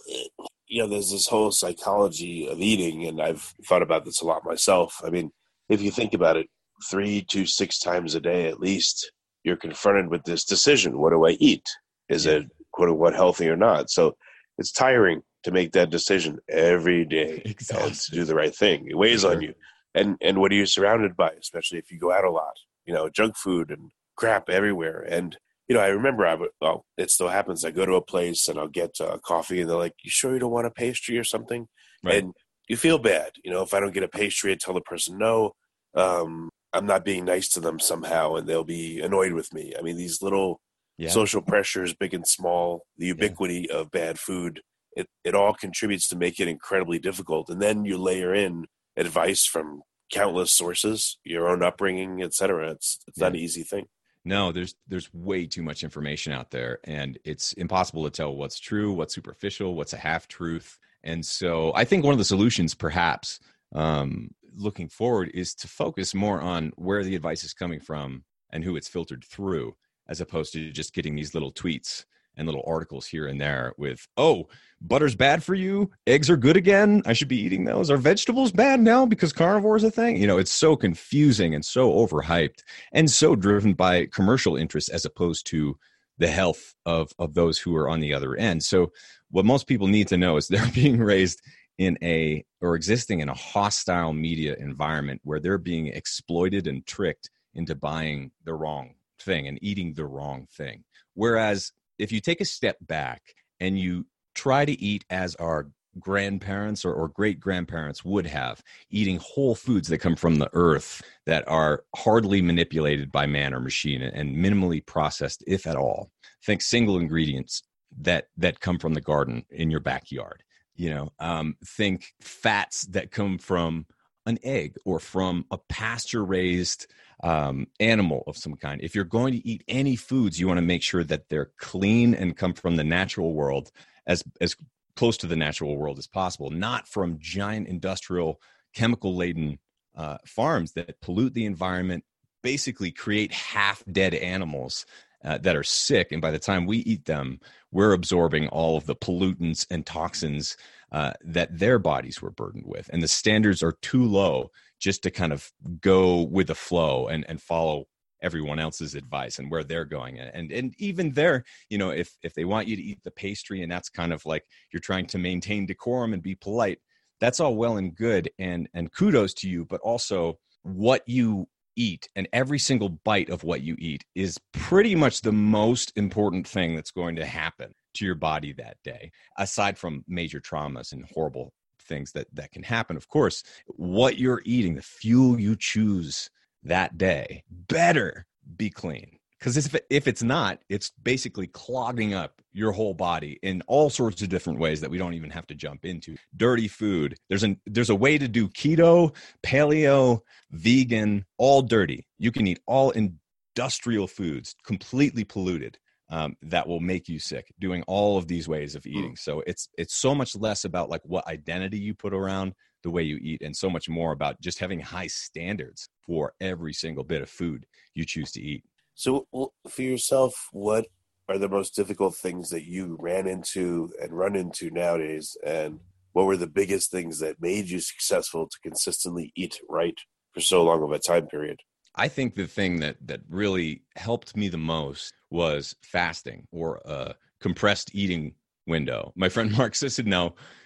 you 0.69 0.83
know, 0.83 0.89
there's 0.89 1.11
this 1.11 1.29
whole 1.29 1.53
psychology 1.53 2.49
of 2.49 2.61
eating, 2.61 3.07
and 3.07 3.21
I've 3.21 3.55
thought 3.67 3.83
about 3.83 4.05
this 4.05 4.23
a 4.23 4.27
lot 4.27 4.45
myself. 4.45 5.01
I 5.05 5.11
mean, 5.11 5.31
if 5.69 5.83
you 5.83 5.91
think 5.91 6.15
about 6.15 6.37
it, 6.37 6.49
three 6.91 7.23
to 7.31 7.47
six 7.47 7.79
times 7.79 8.15
a 8.15 8.21
day 8.21 8.49
at 8.49 8.61
least, 8.61 9.13
you're 9.45 9.57
confronted 9.57 10.09
with 10.09 10.25
this 10.25 10.45
decision: 10.45 10.99
what 10.99 11.11
do 11.11 11.27
I 11.27 11.33
eat? 11.41 11.65
Is 12.09 12.25
yeah. 12.25 12.35
it 12.35 12.47
quote 12.73 12.89
unquote 12.89 13.15
healthy 13.15 13.49
or 13.49 13.57
not? 13.57 13.91
So 13.91 14.17
it's 14.59 14.73
tiring 14.73 15.23
to 15.47 15.53
make 15.53 15.71
that 15.71 15.91
decision 15.91 16.41
every 16.49 17.05
day 17.05 17.41
exactly. 17.45 17.93
to 17.93 18.11
do 18.11 18.25
the 18.25 18.35
right 18.35 18.55
thing. 18.55 18.89
It 18.91 18.99
weighs 18.99 19.21
sure. 19.21 19.31
on 19.31 19.43
you. 19.43 19.55
And 19.95 20.17
and 20.21 20.39
what 20.39 20.51
are 20.51 20.57
you 20.57 20.67
surrounded 20.67 21.17
by, 21.17 21.31
especially 21.41 21.79
if 21.79 21.91
you 21.93 21.99
go 22.01 22.13
out 22.13 22.25
a 22.25 22.31
lot? 22.31 22.57
You 22.85 22.93
know, 22.93 23.09
junk 23.09 23.37
food 23.37 23.71
and 23.71 23.93
crap 24.17 24.51
everywhere. 24.51 25.07
And 25.09 25.39
you 25.69 25.77
know, 25.77 25.81
I 25.81 25.87
remember 25.87 26.27
I 26.27 26.35
would. 26.35 26.51
Well, 26.61 26.85
it 26.99 27.13
still 27.13 27.29
happens. 27.29 27.65
I 27.65 27.71
go 27.71 27.87
to 27.87 27.95
a 27.95 28.03
place 28.03 28.49
and 28.49 28.59
I'll 28.59 28.67
get 28.67 28.99
a 29.01 29.21
coffee, 29.21 29.61
and 29.61 29.71
they're 29.71 29.77
like, 29.77 29.95
"You 30.03 30.11
sure 30.11 30.35
you 30.35 30.41
don't 30.41 30.51
want 30.51 30.67
a 30.67 30.71
pastry 30.73 31.17
or 31.17 31.25
something?" 31.25 31.69
Right. 32.03 32.17
And 32.17 32.33
you 32.69 32.77
feel 32.77 32.99
bad. 32.99 33.31
You 33.45 33.53
know, 33.53 33.63
if 33.63 33.73
I 33.73 33.79
don't 33.79 33.95
get 33.95 34.03
a 34.03 34.09
pastry, 34.09 34.51
I 34.51 34.57
tell 34.57 34.75
the 34.75 34.81
person 34.81 35.17
no. 35.17 35.53
Um, 35.95 36.51
I'm 36.73 36.87
not 36.87 37.05
being 37.05 37.25
nice 37.25 37.49
to 37.51 37.61
them 37.61 37.79
somehow, 37.79 38.35
and 38.35 38.49
they'll 38.49 38.65
be 38.65 39.01
annoyed 39.01 39.33
with 39.33 39.55
me. 39.55 39.75
I 39.79 39.83
mean, 39.83 39.97
these 39.97 40.21
little 40.21 40.61
yeah. 40.99 41.11
social 41.11 41.41
pressures, 41.41 41.95
big 41.95 42.15
and 42.15 42.27
small, 42.27 42.83
the 42.99 43.07
ubiquity 43.07 43.69
yeah. 43.71 43.77
of 43.77 43.93
bad 43.93 44.19
food 44.19 44.61
it, 44.97 45.09
it 45.23 45.35
all 45.35 45.53
contributes 45.55 46.09
to 46.09 46.17
make 46.17 46.41
it 46.41 46.49
incredibly 46.49 46.99
difficult. 46.99 47.51
And 47.51 47.61
then 47.61 47.85
you 47.85 47.99
layer 47.99 48.35
in 48.35 48.67
advice 48.97 49.45
from 49.45 49.83
countless 50.11 50.53
sources, 50.53 51.19
your 51.23 51.49
own 51.49 51.63
upbringing, 51.63 52.23
etc. 52.23 52.71
It's 52.71 52.99
it's 53.07 53.19
yeah. 53.19 53.27
not 53.27 53.35
an 53.35 53.41
easy 53.41 53.63
thing. 53.63 53.87
No, 54.25 54.51
there's 54.51 54.75
there's 54.89 55.13
way 55.15 55.47
too 55.47 55.63
much 55.63 55.85
information 55.85 56.33
out 56.33 56.51
there, 56.51 56.81
and 56.85 57.19
it's 57.25 57.53
impossible 57.53 58.05
to 58.05 58.11
tell 58.11 58.35
what's 58.35 58.59
true, 58.59 58.93
what's 58.93 59.15
superficial, 59.15 59.75
what's 59.75 59.93
a 59.93 59.99
half 59.99 60.27
truth. 60.27 60.79
And 61.05 61.25
so, 61.25 61.73
I 61.77 61.85
think 61.85 62.03
one 62.03 62.13
of 62.13 62.19
the 62.19 62.25
solutions, 62.25 62.75
perhaps, 62.75 63.39
um, 63.73 64.31
looking 64.57 64.89
forward, 64.89 65.31
is 65.35 65.55
to 65.57 65.69
focus 65.69 66.15
more 66.15 66.41
on 66.41 66.73
where 66.75 67.05
the 67.05 67.15
advice 67.15 67.45
is 67.45 67.55
coming 67.55 67.79
from 67.79 68.25
and 68.51 68.65
who 68.65 68.75
it's 68.75 68.89
filtered 68.89 69.25
through, 69.25 69.77
as 70.09 70.21
opposed 70.21 70.53
to 70.55 70.73
just 70.73 70.95
getting 70.95 71.15
these 71.15 71.35
little 71.35 71.53
tweets 71.53 72.05
and 72.37 72.47
little 72.47 72.65
articles 72.67 73.07
here 73.07 73.27
and 73.27 73.41
there 73.41 73.73
with, 73.77 74.07
oh, 74.17 74.49
butter's 74.81 75.15
bad 75.15 75.43
for 75.43 75.55
you, 75.55 75.91
eggs 76.07 76.29
are 76.29 76.37
good 76.37 76.57
again. 76.57 77.03
I 77.07 77.13
should 77.13 77.29
be 77.29 77.41
eating 77.41 77.65
those. 77.65 77.91
Are 77.91 77.97
vegetables 77.97 78.53
bad 78.53 78.81
now 78.81 79.07
because 79.07 79.33
carnivore 79.33 79.77
is 79.77 79.85
a 79.85 79.91
thing? 79.91 80.17
You 80.17 80.27
know, 80.27 80.39
it's 80.39 80.53
so 80.53 80.77
confusing 80.77 81.55
and 81.55 81.65
so 81.65 81.93
overhyped 81.93 82.63
and 82.93 83.11
so 83.11 83.35
driven 83.37 83.75
by 83.75 84.07
commercial 84.07 84.57
interests 84.57 84.91
as 84.91 85.05
opposed 85.05 85.47
to 85.49 85.79
the 86.19 86.29
health 86.29 86.75
of 86.87 87.13
of 87.19 87.35
those 87.35 87.59
who 87.59 87.77
are 87.77 87.89
on 87.89 88.01
the 88.01 88.15
other 88.15 88.35
end. 88.37 88.63
So 88.63 88.93
what 89.31 89.45
most 89.45 89.67
people 89.67 89.87
need 89.87 90.09
to 90.09 90.17
know 90.17 90.37
is 90.37 90.49
they're 90.49 90.71
being 90.75 90.99
raised 90.99 91.41
in 91.79 91.99
a 92.03 92.45
or 92.63 92.75
existing 92.75 93.21
in 93.21 93.29
a 93.29 93.35
hostile 93.35 94.13
media 94.13 94.57
environment 94.59 95.21
where 95.25 95.41
they're 95.41 95.59
being 95.59 95.89
exploited 95.89 96.67
and 96.67 96.87
tricked 96.87 97.31
into 97.55 97.75
buying 97.75 98.31
the 98.45 98.55
wrong 98.55 98.95
thing 99.21 99.47
and 99.47 99.59
eating 99.63 99.95
the 99.95 100.07
wrong 100.07 100.47
thing. 100.53 100.85
Whereas 101.15 101.73
if 101.99 102.13
you 102.13 102.21
take 102.21 102.41
a 102.41 102.45
step 102.45 102.77
back 102.81 103.23
and 103.61 103.79
you 103.79 104.07
try 104.35 104.65
to 104.65 104.81
eat 104.81 105.05
as 105.11 105.35
our 105.37 105.69
grandparents 105.99 106.85
or, 106.85 106.93
or 106.93 107.09
great 107.09 107.41
grandparents 107.41 108.05
would 108.05 108.27
have, 108.27 108.63
eating 108.91 109.19
whole 109.23 109.55
foods 109.55 109.89
that 109.89 109.99
come 109.99 110.17
from 110.17 110.37
the 110.37 110.51
earth 110.53 111.03
that 111.25 111.47
are 111.49 111.85
hardly 111.95 112.43
manipulated 112.43 113.11
by 113.11 113.27
man 113.27 113.55
or 113.55 113.61
machine 113.61 114.03
and 114.03 114.37
minimally 114.37 114.85
processed, 114.85 115.43
if 115.47 115.67
at 115.67 115.77
all. 115.77 116.11
Think 116.45 116.63
single 116.63 116.99
ingredients 116.99 117.63
that 118.01 118.27
that 118.37 118.61
come 118.61 118.79
from 118.79 118.95
the 118.95 119.01
garden 119.01 119.45
in 119.51 119.71
your 119.71 119.81
backyard. 119.81 120.43
You 120.75 120.91
know, 120.91 121.13
um, 121.19 121.57
think 121.65 122.13
fats 122.21 122.83
that 122.89 123.11
come 123.11 123.39
from 123.39 123.87
an 124.27 124.39
egg 124.43 124.77
or 124.85 124.99
from 124.99 125.47
a 125.51 125.59
pasture 125.59 126.25
raised 126.25 126.87
um, 127.23 127.67
animal 127.81 128.25
of 128.27 128.37
some 128.37 128.55
kind. 128.57 128.81
If 128.83 128.95
you're 128.95 129.05
going 129.05 129.33
to 129.33 129.47
eat 129.47 129.65
any 129.69 129.97
foods, 129.97 130.39
you 130.39 130.47
want 130.47 130.59
to 130.59 130.63
make 130.63 130.83
sure 130.83 131.05
that 131.05 131.29
they're 131.29 131.51
clean 131.57 132.15
and 132.15 132.37
come 132.37 132.53
from 132.53 132.77
the 132.77 132.85
natural 132.85 133.33
world 133.33 133.71
as 134.07 134.23
as 134.41 134.57
close 134.97 135.17
to 135.19 135.27
the 135.27 135.37
natural 135.37 135.77
world 135.77 135.99
as 135.99 136.07
possible, 136.07 136.51
not 136.51 136.89
from 136.89 137.19
giant 137.19 137.69
industrial 137.69 138.41
chemical 138.75 139.15
laden 139.15 139.59
uh, 139.95 140.19
farms 140.27 140.73
that 140.73 141.01
pollute 141.01 141.35
the 141.35 141.45
environment, 141.45 142.05
basically 142.43 142.91
create 142.91 143.33
half 143.33 143.83
dead 143.91 144.15
animals 144.15 144.87
uh, 145.27 145.39
that 145.39 145.57
are 145.57 145.65
sick. 145.65 146.13
And 146.13 146.23
by 146.23 146.31
the 146.31 146.39
time 146.39 146.67
we 146.67 146.79
eat 146.79 147.05
them, 147.05 147.41
we're 147.73 147.93
absorbing 147.93 148.49
all 148.49 148.77
of 148.77 148.87
the 148.87 148.95
pollutants 148.95 149.67
and 149.71 149.85
toxins 149.85 150.57
uh, 150.93 151.13
that 151.25 151.59
their 151.59 151.79
bodies 151.79 152.23
were 152.23 152.31
burdened 152.31 152.65
with. 152.67 152.89
And 152.93 153.03
the 153.03 153.09
standards 153.09 153.63
are 153.63 153.77
too 153.83 154.05
low 154.05 154.51
just 154.79 155.03
to 155.03 155.11
kind 155.11 155.33
of 155.33 155.51
go 155.81 156.23
with 156.23 156.47
the 156.47 156.55
flow 156.55 157.09
and, 157.09 157.25
and 157.29 157.43
follow 157.43 157.87
everyone 158.23 158.59
else's 158.59 158.95
advice 158.95 159.39
and 159.39 159.51
where 159.51 159.63
they're 159.63 159.85
going 159.85 160.19
and 160.19 160.51
and 160.51 160.75
even 160.79 161.13
there 161.13 161.45
you 161.69 161.77
know 161.77 161.91
if 161.91 162.17
if 162.23 162.33
they 162.33 162.47
want 162.47 162.67
you 162.67 162.75
to 162.75 162.83
eat 162.83 162.99
the 163.05 163.11
pastry 163.11 163.63
and 163.63 163.71
that's 163.71 163.91
kind 163.91 164.11
of 164.11 164.25
like 164.25 164.43
you're 164.73 164.81
trying 164.81 165.05
to 165.05 165.19
maintain 165.19 165.67
decorum 165.67 166.15
and 166.15 166.23
be 166.23 166.35
polite 166.35 166.79
that's 167.21 167.41
all 167.41 167.55
well 167.55 167.77
and 167.77 167.95
good 167.95 168.31
and 168.39 168.71
and 168.73 168.91
kudos 168.91 169.35
to 169.35 169.51
you 169.51 169.67
but 169.67 169.83
also 169.83 170.39
what 170.63 171.03
you 171.07 171.47
eat 171.77 172.09
and 172.17 172.29
every 172.33 172.59
single 172.59 172.89
bite 172.89 173.31
of 173.31 173.45
what 173.45 173.63
you 173.63 173.77
eat 173.79 174.05
is 174.15 174.39
pretty 174.53 174.95
much 174.95 175.21
the 175.21 175.33
most 175.33 175.93
important 175.97 176.47
thing 176.47 176.75
that's 176.75 176.91
going 176.91 177.17
to 177.17 177.27
happen 177.27 177.73
to 177.95 178.05
your 178.05 178.15
body 178.15 178.53
that 178.53 178.77
day 178.85 179.11
aside 179.39 179.79
from 179.79 180.05
major 180.09 180.41
traumas 180.41 180.93
and 180.93 181.05
horrible 181.15 181.53
things 181.83 182.13
that 182.13 182.27
that 182.33 182.51
can 182.51 182.63
happen. 182.63 182.97
Of 182.97 183.09
course 183.09 183.43
what 183.67 184.19
you're 184.19 184.43
eating 184.45 184.75
the 184.75 184.83
fuel 184.83 185.41
you 185.41 185.57
choose 185.57 186.31
that 186.63 186.99
day 186.99 187.45
better 187.51 188.27
be 188.57 188.71
clean 188.71 189.19
because 189.47 189.57
if, 189.57 189.81
if 189.91 190.09
it's 190.09 190.25
not 190.25 190.59
it's 190.69 190.91
basically 191.05 191.47
clogging 191.47 192.15
up 192.15 192.43
your 192.53 192.73
whole 192.73 192.95
body 192.95 193.39
in 193.43 193.63
all 193.69 193.89
sorts 193.89 194.21
of 194.21 194.29
different 194.29 194.59
ways 194.59 194.81
that 194.81 194.91
we 194.91 194.99
don't 194.99 195.15
even 195.15 195.31
have 195.31 195.47
to 195.47 195.55
jump 195.55 195.85
into 195.85 196.17
dirty 196.37 196.67
food 196.67 197.17
there's 197.29 197.45
an 197.45 197.61
there's 197.67 197.91
a 197.91 197.95
way 197.95 198.19
to 198.19 198.27
do 198.27 198.49
keto 198.49 199.15
paleo 199.45 200.19
vegan 200.51 201.25
all 201.39 201.63
dirty 201.63 202.05
you 202.19 202.33
can 202.33 202.47
eat 202.47 202.59
all 202.67 202.91
industrial 202.91 204.09
foods 204.09 204.57
completely 204.65 205.23
polluted 205.23 205.79
um, 206.09 206.37
that 206.43 206.67
will 206.67 206.81
make 206.81 207.09
you 207.09 207.19
sick 207.19 207.47
doing 207.61 207.83
all 207.87 208.17
of 208.17 208.27
these 208.27 208.49
ways 208.49 208.75
of 208.75 208.83
hmm. 208.83 208.91
eating 208.91 209.17
so 209.17 209.45
it's 209.47 209.69
it's 209.79 209.95
so 209.95 210.13
much 210.13 210.35
less 210.35 210.65
about 210.65 210.91
like 210.91 211.03
what 211.05 211.27
identity 211.29 211.79
you 211.79 211.95
put 211.95 212.13
around 212.13 212.53
the 212.83 212.91
way 212.91 213.03
you 213.03 213.19
eat 213.21 213.43
and 213.43 213.57
so 213.57 213.69
much 213.69 213.89
more 213.89 214.13
about 214.13 214.41
just 214.41 214.61
having 214.61 214.79
high 214.79 215.09
standards 215.09 215.89
for 216.07 216.33
every 216.41 216.73
single 216.73 217.03
bit 217.03 217.21
of 217.21 217.29
food 217.29 217.67
you 217.95 218.05
choose 218.05 218.31
to 218.31 218.41
eat. 218.41 218.63
So, 218.99 219.27
for 219.69 219.83
yourself, 219.83 220.49
what 220.53 220.87
are 221.29 221.37
the 221.37 221.51
most 221.51 221.77
difficult 221.77 222.17
things 222.17 222.49
that 222.49 222.65
you 222.65 222.97
ran 222.99 223.27
into 223.27 223.93
and 224.03 224.11
run 224.11 224.35
into 224.35 224.71
nowadays? 224.71 225.37
And 225.45 225.81
what 226.15 226.25
were 226.25 226.39
the 226.39 226.47
biggest 226.47 226.91
things 226.91 227.19
that 227.19 227.41
made 227.41 227.69
you 227.69 227.79
successful 227.79 228.49
to 228.49 228.59
consistently 228.63 229.33
eat 229.37 229.61
right 229.69 229.99
for 230.33 230.41
so 230.41 230.65
long 230.65 230.83
of 230.83 230.93
a 230.93 230.99
time 230.99 231.27
period? 231.27 231.61
I 231.95 232.09
think 232.09 232.37
the 232.37 232.47
thing 232.47 232.81
that 232.81 232.97
that 233.07 233.21
really 233.29 233.83
helped 233.97 234.35
me 234.35 234.49
the 234.49 234.57
most 234.57 235.13
was 235.31 235.77
fasting 235.83 236.47
or 236.51 236.81
a 236.87 237.15
compressed 237.39 237.95
eating 237.95 238.33
window. 238.67 239.13
My 239.15 239.29
friend 239.29 239.53
Mark 239.59 239.75
Sisson 239.75 240.11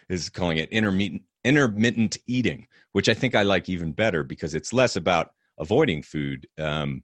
is 0.08 0.28
calling 0.28 0.58
it 0.58 0.70
intermittent 0.70 1.22
intermittent 1.42 2.16
eating, 2.28 2.68
which 2.92 3.08
I 3.08 3.14
think 3.14 3.34
I 3.34 3.42
like 3.42 3.68
even 3.68 3.90
better 3.90 4.22
because 4.22 4.54
it's 4.54 4.72
less 4.72 4.94
about 4.94 5.32
avoiding 5.58 6.04
food. 6.04 6.46
Um, 6.58 7.02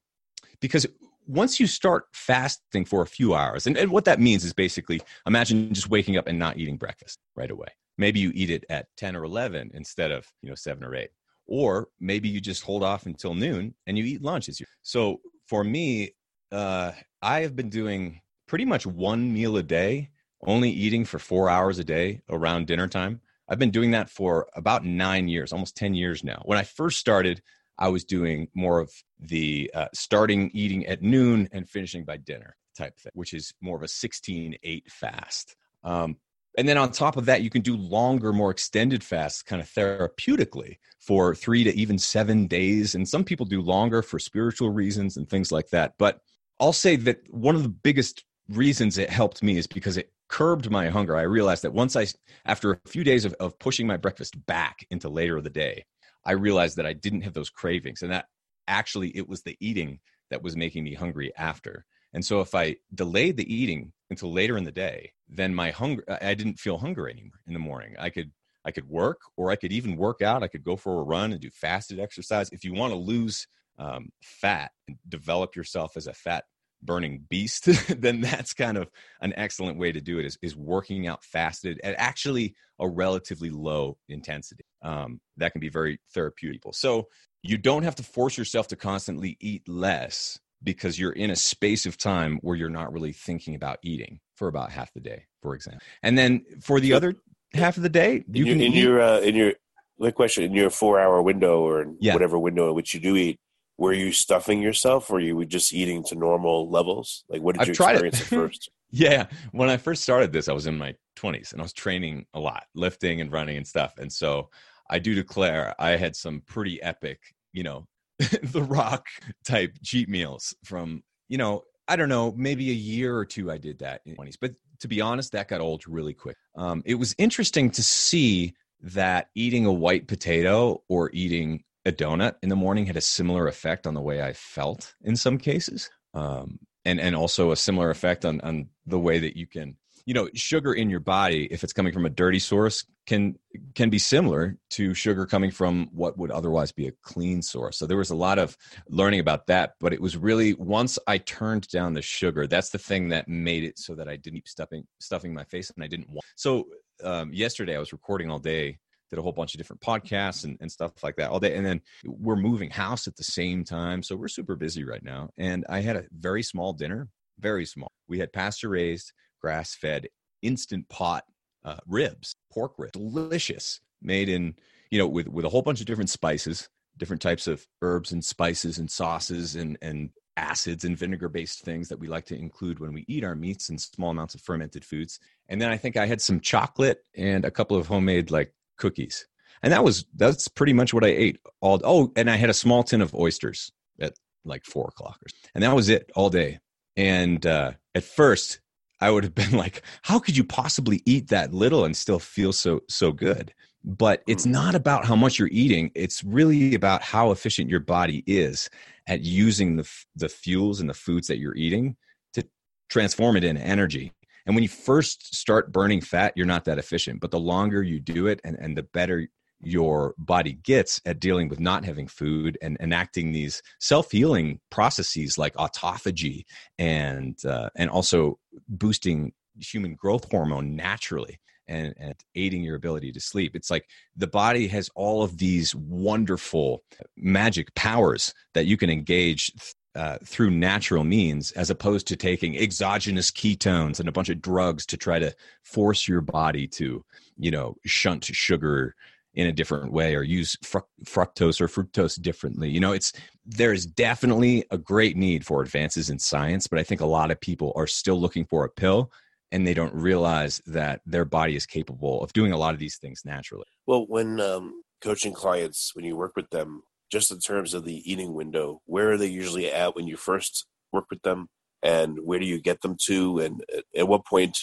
because 0.60 0.86
once 1.26 1.58
you 1.58 1.66
start 1.66 2.04
fasting 2.12 2.84
for 2.84 3.02
a 3.02 3.06
few 3.06 3.34
hours, 3.34 3.66
and, 3.66 3.76
and 3.76 3.90
what 3.90 4.04
that 4.04 4.20
means 4.20 4.44
is 4.44 4.52
basically 4.52 5.00
imagine 5.26 5.72
just 5.74 5.90
waking 5.90 6.16
up 6.16 6.26
and 6.26 6.38
not 6.38 6.56
eating 6.56 6.76
breakfast 6.76 7.18
right 7.34 7.50
away. 7.50 7.68
Maybe 7.98 8.20
you 8.20 8.30
eat 8.34 8.50
it 8.50 8.64
at 8.70 8.86
10 8.96 9.16
or 9.16 9.24
11 9.24 9.70
instead 9.74 10.10
of, 10.10 10.26
you 10.42 10.48
know, 10.48 10.54
7 10.54 10.84
or 10.84 10.94
8. 10.94 11.08
Or 11.46 11.88
maybe 12.00 12.28
you 12.28 12.40
just 12.40 12.62
hold 12.62 12.82
off 12.82 13.06
until 13.06 13.34
noon 13.34 13.74
and 13.86 13.96
you 13.96 14.04
eat 14.04 14.22
lunch 14.22 14.48
as 14.48 14.60
you. 14.60 14.66
So 14.82 15.20
for 15.48 15.64
me, 15.64 16.10
uh, 16.52 16.92
I 17.22 17.40
have 17.40 17.56
been 17.56 17.70
doing 17.70 18.20
pretty 18.46 18.64
much 18.64 18.86
one 18.86 19.32
meal 19.32 19.56
a 19.56 19.62
day, 19.62 20.10
only 20.46 20.70
eating 20.70 21.04
for 21.04 21.18
four 21.18 21.48
hours 21.48 21.78
a 21.78 21.84
day 21.84 22.20
around 22.28 22.66
dinner 22.66 22.88
time. 22.88 23.20
I've 23.48 23.58
been 23.58 23.70
doing 23.70 23.92
that 23.92 24.10
for 24.10 24.48
about 24.54 24.84
nine 24.84 25.28
years, 25.28 25.52
almost 25.52 25.76
10 25.76 25.94
years 25.94 26.24
now. 26.24 26.42
When 26.44 26.58
I 26.58 26.64
first 26.64 26.98
started, 26.98 27.40
I 27.78 27.88
was 27.88 28.04
doing 28.04 28.48
more 28.54 28.80
of 28.80 28.92
the 29.18 29.70
uh, 29.74 29.88
starting 29.92 30.50
eating 30.54 30.86
at 30.86 31.02
noon 31.02 31.48
and 31.52 31.68
finishing 31.68 32.04
by 32.04 32.16
dinner 32.16 32.56
type 32.76 32.98
thing, 32.98 33.12
which 33.14 33.34
is 33.34 33.52
more 33.60 33.76
of 33.76 33.82
a 33.82 33.88
16 33.88 34.56
8 34.62 34.90
fast. 34.90 35.56
Um, 35.84 36.16
and 36.58 36.66
then 36.66 36.78
on 36.78 36.90
top 36.90 37.16
of 37.16 37.26
that, 37.26 37.42
you 37.42 37.50
can 37.50 37.60
do 37.60 37.76
longer, 37.76 38.32
more 38.32 38.50
extended 38.50 39.04
fasts 39.04 39.42
kind 39.42 39.60
of 39.60 39.68
therapeutically 39.68 40.78
for 40.98 41.34
three 41.34 41.64
to 41.64 41.74
even 41.74 41.98
seven 41.98 42.46
days. 42.46 42.94
And 42.94 43.06
some 43.06 43.24
people 43.24 43.44
do 43.44 43.60
longer 43.60 44.00
for 44.00 44.18
spiritual 44.18 44.70
reasons 44.70 45.18
and 45.18 45.28
things 45.28 45.52
like 45.52 45.68
that. 45.70 45.94
But 45.98 46.20
I'll 46.58 46.72
say 46.72 46.96
that 46.96 47.20
one 47.28 47.56
of 47.56 47.62
the 47.62 47.68
biggest 47.68 48.24
reasons 48.48 48.96
it 48.96 49.10
helped 49.10 49.42
me 49.42 49.58
is 49.58 49.66
because 49.66 49.98
it 49.98 50.12
curbed 50.28 50.70
my 50.70 50.88
hunger. 50.88 51.14
I 51.14 51.22
realized 51.22 51.62
that 51.62 51.74
once 51.74 51.94
I, 51.94 52.06
after 52.46 52.72
a 52.72 52.88
few 52.88 53.04
days 53.04 53.26
of, 53.26 53.34
of 53.34 53.58
pushing 53.58 53.86
my 53.86 53.98
breakfast 53.98 54.44
back 54.46 54.86
into 54.90 55.10
later 55.10 55.36
of 55.36 55.44
the 55.44 55.50
day, 55.50 55.84
I 56.26 56.32
realized 56.32 56.76
that 56.76 56.86
I 56.86 56.92
didn't 56.92 57.22
have 57.22 57.34
those 57.34 57.50
cravings 57.50 58.02
and 58.02 58.10
that 58.10 58.26
actually 58.66 59.16
it 59.16 59.28
was 59.28 59.42
the 59.42 59.56
eating 59.60 60.00
that 60.30 60.42
was 60.42 60.56
making 60.56 60.84
me 60.84 60.94
hungry 60.94 61.32
after. 61.36 61.86
And 62.12 62.24
so 62.24 62.40
if 62.40 62.54
I 62.54 62.76
delayed 62.92 63.36
the 63.36 63.52
eating 63.52 63.92
until 64.10 64.32
later 64.32 64.56
in 64.56 64.64
the 64.64 64.72
day, 64.72 65.12
then 65.28 65.54
my 65.54 65.70
hunger, 65.70 66.02
I 66.08 66.34
didn't 66.34 66.58
feel 66.58 66.78
hunger 66.78 67.08
anymore 67.08 67.40
in 67.46 67.52
the 67.52 67.60
morning. 67.60 67.94
I 67.98 68.10
could, 68.10 68.32
I 68.64 68.72
could 68.72 68.88
work 68.88 69.20
or 69.36 69.50
I 69.50 69.56
could 69.56 69.72
even 69.72 69.96
work 69.96 70.20
out. 70.20 70.42
I 70.42 70.48
could 70.48 70.64
go 70.64 70.76
for 70.76 71.00
a 71.00 71.04
run 71.04 71.32
and 71.32 71.40
do 71.40 71.50
fasted 71.50 72.00
exercise. 72.00 72.50
If 72.50 72.64
you 72.64 72.74
want 72.74 72.92
to 72.92 72.98
lose 72.98 73.46
um, 73.78 74.10
fat 74.20 74.72
and 74.88 74.96
develop 75.08 75.54
yourself 75.54 75.96
as 75.96 76.08
a 76.08 76.12
fat 76.12 76.44
burning 76.82 77.24
beast, 77.30 77.64
then 78.00 78.20
that's 78.20 78.52
kind 78.52 78.76
of 78.76 78.88
an 79.20 79.32
excellent 79.36 79.78
way 79.78 79.92
to 79.92 80.00
do 80.00 80.18
it 80.18 80.26
is, 80.26 80.38
is 80.42 80.56
working 80.56 81.06
out 81.06 81.22
fasted 81.22 81.80
at 81.84 81.94
actually 81.98 82.56
a 82.80 82.88
relatively 82.88 83.50
low 83.50 83.96
intensity. 84.08 84.64
Um, 84.86 85.20
that 85.36 85.50
can 85.52 85.60
be 85.60 85.68
very 85.68 85.98
therapeutic. 86.14 86.62
So 86.72 87.08
you 87.42 87.58
don't 87.58 87.82
have 87.82 87.96
to 87.96 88.02
force 88.02 88.38
yourself 88.38 88.68
to 88.68 88.76
constantly 88.76 89.36
eat 89.40 89.68
less 89.68 90.38
because 90.62 90.98
you're 90.98 91.12
in 91.12 91.30
a 91.30 91.36
space 91.36 91.86
of 91.86 91.98
time 91.98 92.38
where 92.42 92.56
you're 92.56 92.70
not 92.70 92.92
really 92.92 93.12
thinking 93.12 93.54
about 93.54 93.78
eating 93.82 94.20
for 94.36 94.48
about 94.48 94.70
half 94.70 94.92
the 94.92 95.00
day, 95.00 95.24
for 95.42 95.54
example. 95.54 95.80
And 96.02 96.16
then 96.16 96.44
for 96.62 96.78
the 96.80 96.92
other 96.92 97.16
half 97.52 97.76
of 97.76 97.82
the 97.82 97.88
day, 97.88 98.24
you 98.32 98.44
in 98.44 98.46
your, 98.46 98.54
can 98.54 98.60
in 98.62 98.72
eat. 98.72 98.82
your 98.82 99.00
uh, 99.00 99.20
in 99.20 99.34
your 99.34 99.52
my 99.98 100.10
question 100.10 100.44
in 100.44 100.54
your 100.54 100.70
four 100.70 101.00
hour 101.00 101.20
window 101.22 101.60
or 101.60 101.86
yeah. 102.00 102.12
whatever 102.12 102.38
window 102.38 102.68
in 102.68 102.74
which 102.74 102.94
you 102.94 103.00
do 103.00 103.16
eat 103.16 103.38
were 103.78 103.92
you 103.92 104.12
stuffing 104.12 104.62
yourself 104.62 105.10
or 105.10 105.14
were 105.14 105.20
you 105.20 105.36
were 105.36 105.44
just 105.44 105.72
eating 105.72 106.02
to 106.04 106.14
normal 106.14 106.70
levels 106.70 107.24
like 107.28 107.42
what 107.42 107.54
did 107.54 107.62
I've 107.62 107.68
you 107.68 107.72
experience 107.72 108.20
at 108.20 108.26
first 108.26 108.70
yeah 108.90 109.26
when 109.52 109.68
i 109.68 109.76
first 109.76 110.02
started 110.02 110.32
this 110.32 110.48
i 110.48 110.52
was 110.52 110.66
in 110.66 110.78
my 110.78 110.94
20s 111.16 111.52
and 111.52 111.60
i 111.60 111.64
was 111.64 111.72
training 111.72 112.26
a 112.34 112.40
lot 112.40 112.64
lifting 112.74 113.20
and 113.20 113.32
running 113.32 113.56
and 113.56 113.66
stuff 113.66 113.94
and 113.98 114.12
so 114.12 114.48
i 114.90 114.98
do 114.98 115.14
declare 115.14 115.74
i 115.78 115.90
had 115.90 116.14
some 116.16 116.42
pretty 116.46 116.82
epic 116.82 117.20
you 117.52 117.62
know 117.62 117.86
the 118.18 118.62
rock 118.62 119.06
type 119.44 119.76
cheat 119.82 120.08
meals 120.08 120.54
from 120.64 121.02
you 121.28 121.38
know 121.38 121.62
i 121.88 121.96
don't 121.96 122.08
know 122.08 122.32
maybe 122.36 122.70
a 122.70 122.74
year 122.74 123.16
or 123.16 123.24
two 123.24 123.50
i 123.50 123.58
did 123.58 123.78
that 123.78 124.00
in 124.06 124.16
20s 124.16 124.36
but 124.40 124.52
to 124.80 124.88
be 124.88 125.00
honest 125.00 125.32
that 125.32 125.48
got 125.48 125.60
old 125.60 125.86
really 125.86 126.14
quick. 126.14 126.36
Um, 126.56 126.82
it 126.84 126.94
was 126.94 127.14
interesting 127.18 127.70
to 127.72 127.82
see 127.82 128.54
that 128.80 129.28
eating 129.34 129.66
a 129.66 129.72
white 129.72 130.06
potato 130.06 130.82
or 130.88 131.10
eating 131.12 131.64
a 131.84 131.92
donut 131.92 132.34
in 132.42 132.48
the 132.48 132.56
morning 132.56 132.86
had 132.86 132.96
a 132.96 133.00
similar 133.00 133.48
effect 133.48 133.86
on 133.86 133.94
the 133.94 134.00
way 134.00 134.22
I 134.22 134.32
felt 134.32 134.94
in 135.02 135.16
some 135.16 135.38
cases, 135.38 135.88
um, 136.14 136.58
and 136.84 137.00
and 137.00 137.14
also 137.14 137.52
a 137.52 137.56
similar 137.56 137.90
effect 137.90 138.24
on 138.24 138.40
on 138.42 138.68
the 138.86 138.98
way 138.98 139.18
that 139.20 139.36
you 139.36 139.46
can 139.46 139.76
you 140.06 140.14
know 140.14 140.28
sugar 140.34 140.72
in 140.72 140.88
your 140.88 141.00
body 141.00 141.46
if 141.50 141.62
it's 141.64 141.72
coming 141.72 141.92
from 141.92 142.06
a 142.06 142.10
dirty 142.10 142.38
source 142.38 142.86
can 143.06 143.36
can 143.74 143.90
be 143.90 143.98
similar 143.98 144.56
to 144.70 144.94
sugar 144.94 145.26
coming 145.26 145.50
from 145.50 145.88
what 145.92 146.16
would 146.16 146.30
otherwise 146.30 146.72
be 146.72 146.86
a 146.86 146.92
clean 147.02 147.42
source. 147.42 147.78
So 147.78 147.86
there 147.86 147.96
was 147.96 148.10
a 148.10 148.16
lot 148.16 148.38
of 148.38 148.56
learning 148.88 149.20
about 149.20 149.46
that 149.48 149.74
but 149.80 149.92
it 149.92 150.00
was 150.00 150.16
really 150.16 150.54
once 150.54 150.98
i 151.06 151.18
turned 151.18 151.68
down 151.68 151.92
the 151.92 152.02
sugar 152.02 152.46
that's 152.46 152.70
the 152.70 152.78
thing 152.78 153.08
that 153.08 153.28
made 153.28 153.64
it 153.64 153.78
so 153.78 153.94
that 153.94 154.08
i 154.08 154.16
didn't 154.16 154.36
keep 154.36 154.48
stuffing 154.48 154.84
stuffing 155.00 155.34
my 155.34 155.44
face 155.44 155.70
and 155.74 155.84
i 155.84 155.88
didn't 155.88 156.08
want 156.08 156.24
so 156.36 156.64
um, 157.02 157.32
yesterday 157.32 157.76
i 157.76 157.78
was 157.78 157.92
recording 157.92 158.30
all 158.30 158.38
day 158.38 158.78
did 159.10 159.18
a 159.18 159.22
whole 159.22 159.32
bunch 159.32 159.54
of 159.54 159.58
different 159.58 159.80
podcasts 159.80 160.44
and, 160.44 160.56
and 160.60 160.70
stuff 160.70 160.92
like 161.02 161.16
that 161.16 161.30
all 161.30 161.40
day 161.40 161.54
and 161.56 161.66
then 161.66 161.80
we're 162.04 162.36
moving 162.36 162.70
house 162.70 163.06
at 163.06 163.16
the 163.16 163.24
same 163.24 163.64
time 163.64 164.02
so 164.02 164.16
we're 164.16 164.28
super 164.28 164.56
busy 164.56 164.84
right 164.84 165.02
now 165.02 165.28
and 165.36 165.64
i 165.68 165.80
had 165.80 165.96
a 165.96 166.04
very 166.12 166.42
small 166.42 166.72
dinner 166.72 167.08
very 167.38 167.66
small. 167.66 167.92
We 168.08 168.18
had 168.18 168.32
pasture 168.32 168.70
raised 168.70 169.12
grass 169.46 169.76
fed 169.76 170.08
instant 170.42 170.88
pot 170.88 171.22
uh, 171.64 171.76
ribs, 171.86 172.34
pork 172.52 172.72
ribs, 172.78 172.92
delicious, 172.94 173.80
made 174.02 174.28
in 174.28 174.56
you 174.90 174.98
know 174.98 175.06
with 175.06 175.28
with 175.28 175.44
a 175.44 175.48
whole 175.48 175.62
bunch 175.62 175.78
of 175.78 175.86
different 175.86 176.10
spices, 176.10 176.68
different 176.98 177.22
types 177.22 177.46
of 177.46 177.64
herbs 177.80 178.10
and 178.10 178.24
spices 178.24 178.78
and 178.78 178.90
sauces 178.90 179.54
and 179.54 179.78
and 179.80 180.10
acids 180.36 180.84
and 180.84 180.98
vinegar 180.98 181.28
based 181.28 181.60
things 181.60 181.88
that 181.88 182.00
we 182.00 182.08
like 182.08 182.26
to 182.26 182.36
include 182.36 182.80
when 182.80 182.92
we 182.92 183.04
eat 183.06 183.22
our 183.22 183.36
meats 183.36 183.68
and 183.68 183.80
small 183.80 184.10
amounts 184.10 184.34
of 184.34 184.40
fermented 184.40 184.84
foods. 184.84 185.20
And 185.48 185.60
then 185.60 185.70
I 185.70 185.76
think 185.76 185.96
I 185.96 186.06
had 186.06 186.20
some 186.20 186.40
chocolate 186.40 186.98
and 187.16 187.44
a 187.44 187.50
couple 187.52 187.76
of 187.76 187.86
homemade 187.86 188.32
like 188.32 188.52
cookies. 188.76 189.28
And 189.62 189.72
that 189.72 189.84
was 189.84 190.06
that's 190.16 190.48
pretty 190.48 190.72
much 190.72 190.92
what 190.92 191.04
I 191.04 191.08
ate 191.08 191.38
all 191.60 191.80
oh, 191.84 192.12
and 192.16 192.28
I 192.28 192.34
had 192.34 192.50
a 192.50 192.62
small 192.64 192.82
tin 192.82 193.00
of 193.00 193.14
oysters 193.14 193.70
at 194.00 194.14
like 194.44 194.64
four 194.64 194.88
o'clock. 194.88 195.20
And 195.54 195.62
that 195.62 195.76
was 195.76 195.88
it 195.88 196.10
all 196.16 196.30
day. 196.30 196.58
And 196.96 197.46
uh, 197.46 197.72
at 197.94 198.02
first 198.02 198.60
I 199.00 199.10
would 199.10 199.24
have 199.24 199.34
been 199.34 199.52
like, 199.56 199.82
how 200.02 200.18
could 200.18 200.36
you 200.36 200.44
possibly 200.44 201.02
eat 201.04 201.28
that 201.28 201.52
little 201.52 201.84
and 201.84 201.96
still 201.96 202.18
feel 202.18 202.52
so 202.52 202.80
so 202.88 203.12
good? 203.12 203.52
But 203.84 204.22
it's 204.26 204.44
hmm. 204.44 204.52
not 204.52 204.74
about 204.74 205.04
how 205.04 205.16
much 205.16 205.38
you're 205.38 205.48
eating. 205.52 205.90
It's 205.94 206.24
really 206.24 206.74
about 206.74 207.02
how 207.02 207.30
efficient 207.30 207.70
your 207.70 207.80
body 207.80 208.24
is 208.26 208.68
at 209.06 209.20
using 209.22 209.76
the 209.76 209.88
the 210.14 210.28
fuels 210.28 210.80
and 210.80 210.88
the 210.88 210.94
foods 210.94 211.28
that 211.28 211.38
you're 211.38 211.56
eating 211.56 211.96
to 212.34 212.46
transform 212.88 213.36
it 213.36 213.44
into 213.44 213.62
energy. 213.62 214.12
And 214.46 214.54
when 214.54 214.62
you 214.62 214.68
first 214.68 215.34
start 215.34 215.72
burning 215.72 216.00
fat, 216.00 216.32
you're 216.36 216.46
not 216.46 216.64
that 216.66 216.78
efficient. 216.78 217.20
But 217.20 217.32
the 217.32 217.40
longer 217.40 217.82
you 217.82 217.98
do 217.98 218.28
it 218.28 218.40
and, 218.44 218.56
and 218.56 218.76
the 218.76 218.84
better 218.84 219.28
your 219.60 220.14
body 220.18 220.52
gets 220.52 221.00
at 221.06 221.20
dealing 221.20 221.48
with 221.48 221.60
not 221.60 221.84
having 221.84 222.06
food 222.06 222.58
and 222.60 222.76
enacting 222.80 223.32
these 223.32 223.62
self-healing 223.80 224.60
processes 224.70 225.38
like 225.38 225.54
autophagy 225.54 226.44
and 226.78 227.44
uh, 227.44 227.70
and 227.74 227.90
also 227.90 228.38
boosting 228.68 229.32
human 229.58 229.94
growth 229.94 230.30
hormone 230.30 230.76
naturally 230.76 231.38
and, 231.68 231.94
and 231.98 232.14
aiding 232.34 232.62
your 232.62 232.76
ability 232.76 233.12
to 233.12 233.20
sleep. 233.20 233.56
It's 233.56 233.70
like 233.70 233.88
the 234.16 234.26
body 234.26 234.68
has 234.68 234.90
all 234.94 235.22
of 235.22 235.38
these 235.38 235.74
wonderful 235.74 236.82
magic 237.16 237.74
powers 237.74 238.32
that 238.54 238.66
you 238.66 238.76
can 238.76 238.90
engage 238.90 239.50
uh, 239.96 240.18
through 240.22 240.50
natural 240.50 241.04
means 241.04 241.52
as 241.52 241.70
opposed 241.70 242.06
to 242.06 242.16
taking 242.16 242.56
exogenous 242.56 243.30
ketones 243.30 243.98
and 243.98 244.08
a 244.08 244.12
bunch 244.12 244.28
of 244.28 244.42
drugs 244.42 244.84
to 244.84 244.96
try 244.96 245.18
to 245.18 245.34
force 245.62 246.06
your 246.06 246.20
body 246.20 246.68
to 246.68 247.02
you 247.38 247.50
know 247.50 247.76
shunt 247.86 248.22
sugar 248.24 248.94
in 249.36 249.46
a 249.46 249.52
different 249.52 249.92
way 249.92 250.14
or 250.14 250.22
use 250.22 250.56
fructose 250.64 251.60
or 251.60 251.68
fructose 251.68 252.20
differently. 252.20 252.70
You 252.70 252.80
know, 252.80 252.92
it's 252.92 253.12
there 253.44 253.72
is 253.72 253.86
definitely 253.86 254.64
a 254.70 254.78
great 254.78 255.16
need 255.16 255.46
for 255.46 255.62
advances 255.62 256.10
in 256.10 256.18
science, 256.18 256.66
but 256.66 256.78
I 256.78 256.82
think 256.82 257.02
a 257.02 257.06
lot 257.06 257.30
of 257.30 257.40
people 257.40 257.72
are 257.76 257.86
still 257.86 258.18
looking 258.18 258.46
for 258.46 258.64
a 258.64 258.70
pill 258.70 259.12
and 259.52 259.66
they 259.66 259.74
don't 259.74 259.94
realize 259.94 260.60
that 260.66 261.02
their 261.06 261.24
body 261.24 261.54
is 261.54 261.66
capable 261.66 262.22
of 262.22 262.32
doing 262.32 262.50
a 262.50 262.56
lot 262.56 262.74
of 262.74 262.80
these 262.80 262.96
things 262.96 263.22
naturally. 263.24 263.66
Well, 263.86 264.06
when 264.08 264.40
um, 264.40 264.82
coaching 265.00 265.34
clients, 265.34 265.94
when 265.94 266.04
you 266.04 266.16
work 266.16 266.32
with 266.34 266.50
them, 266.50 266.82
just 267.12 267.30
in 267.30 267.38
terms 267.38 267.74
of 267.74 267.84
the 267.84 268.10
eating 268.10 268.32
window, 268.32 268.80
where 268.86 269.12
are 269.12 269.16
they 269.16 269.26
usually 269.26 269.70
at 269.70 269.94
when 269.94 270.08
you 270.08 270.16
first 270.16 270.66
work 270.92 271.04
with 271.10 271.22
them, 271.22 271.48
and 271.82 272.18
where 272.24 272.40
do 272.40 272.46
you 272.46 272.60
get 272.60 272.80
them 272.80 272.96
to, 273.04 273.38
and 273.38 273.62
at 273.96 274.08
what 274.08 274.26
point, 274.26 274.58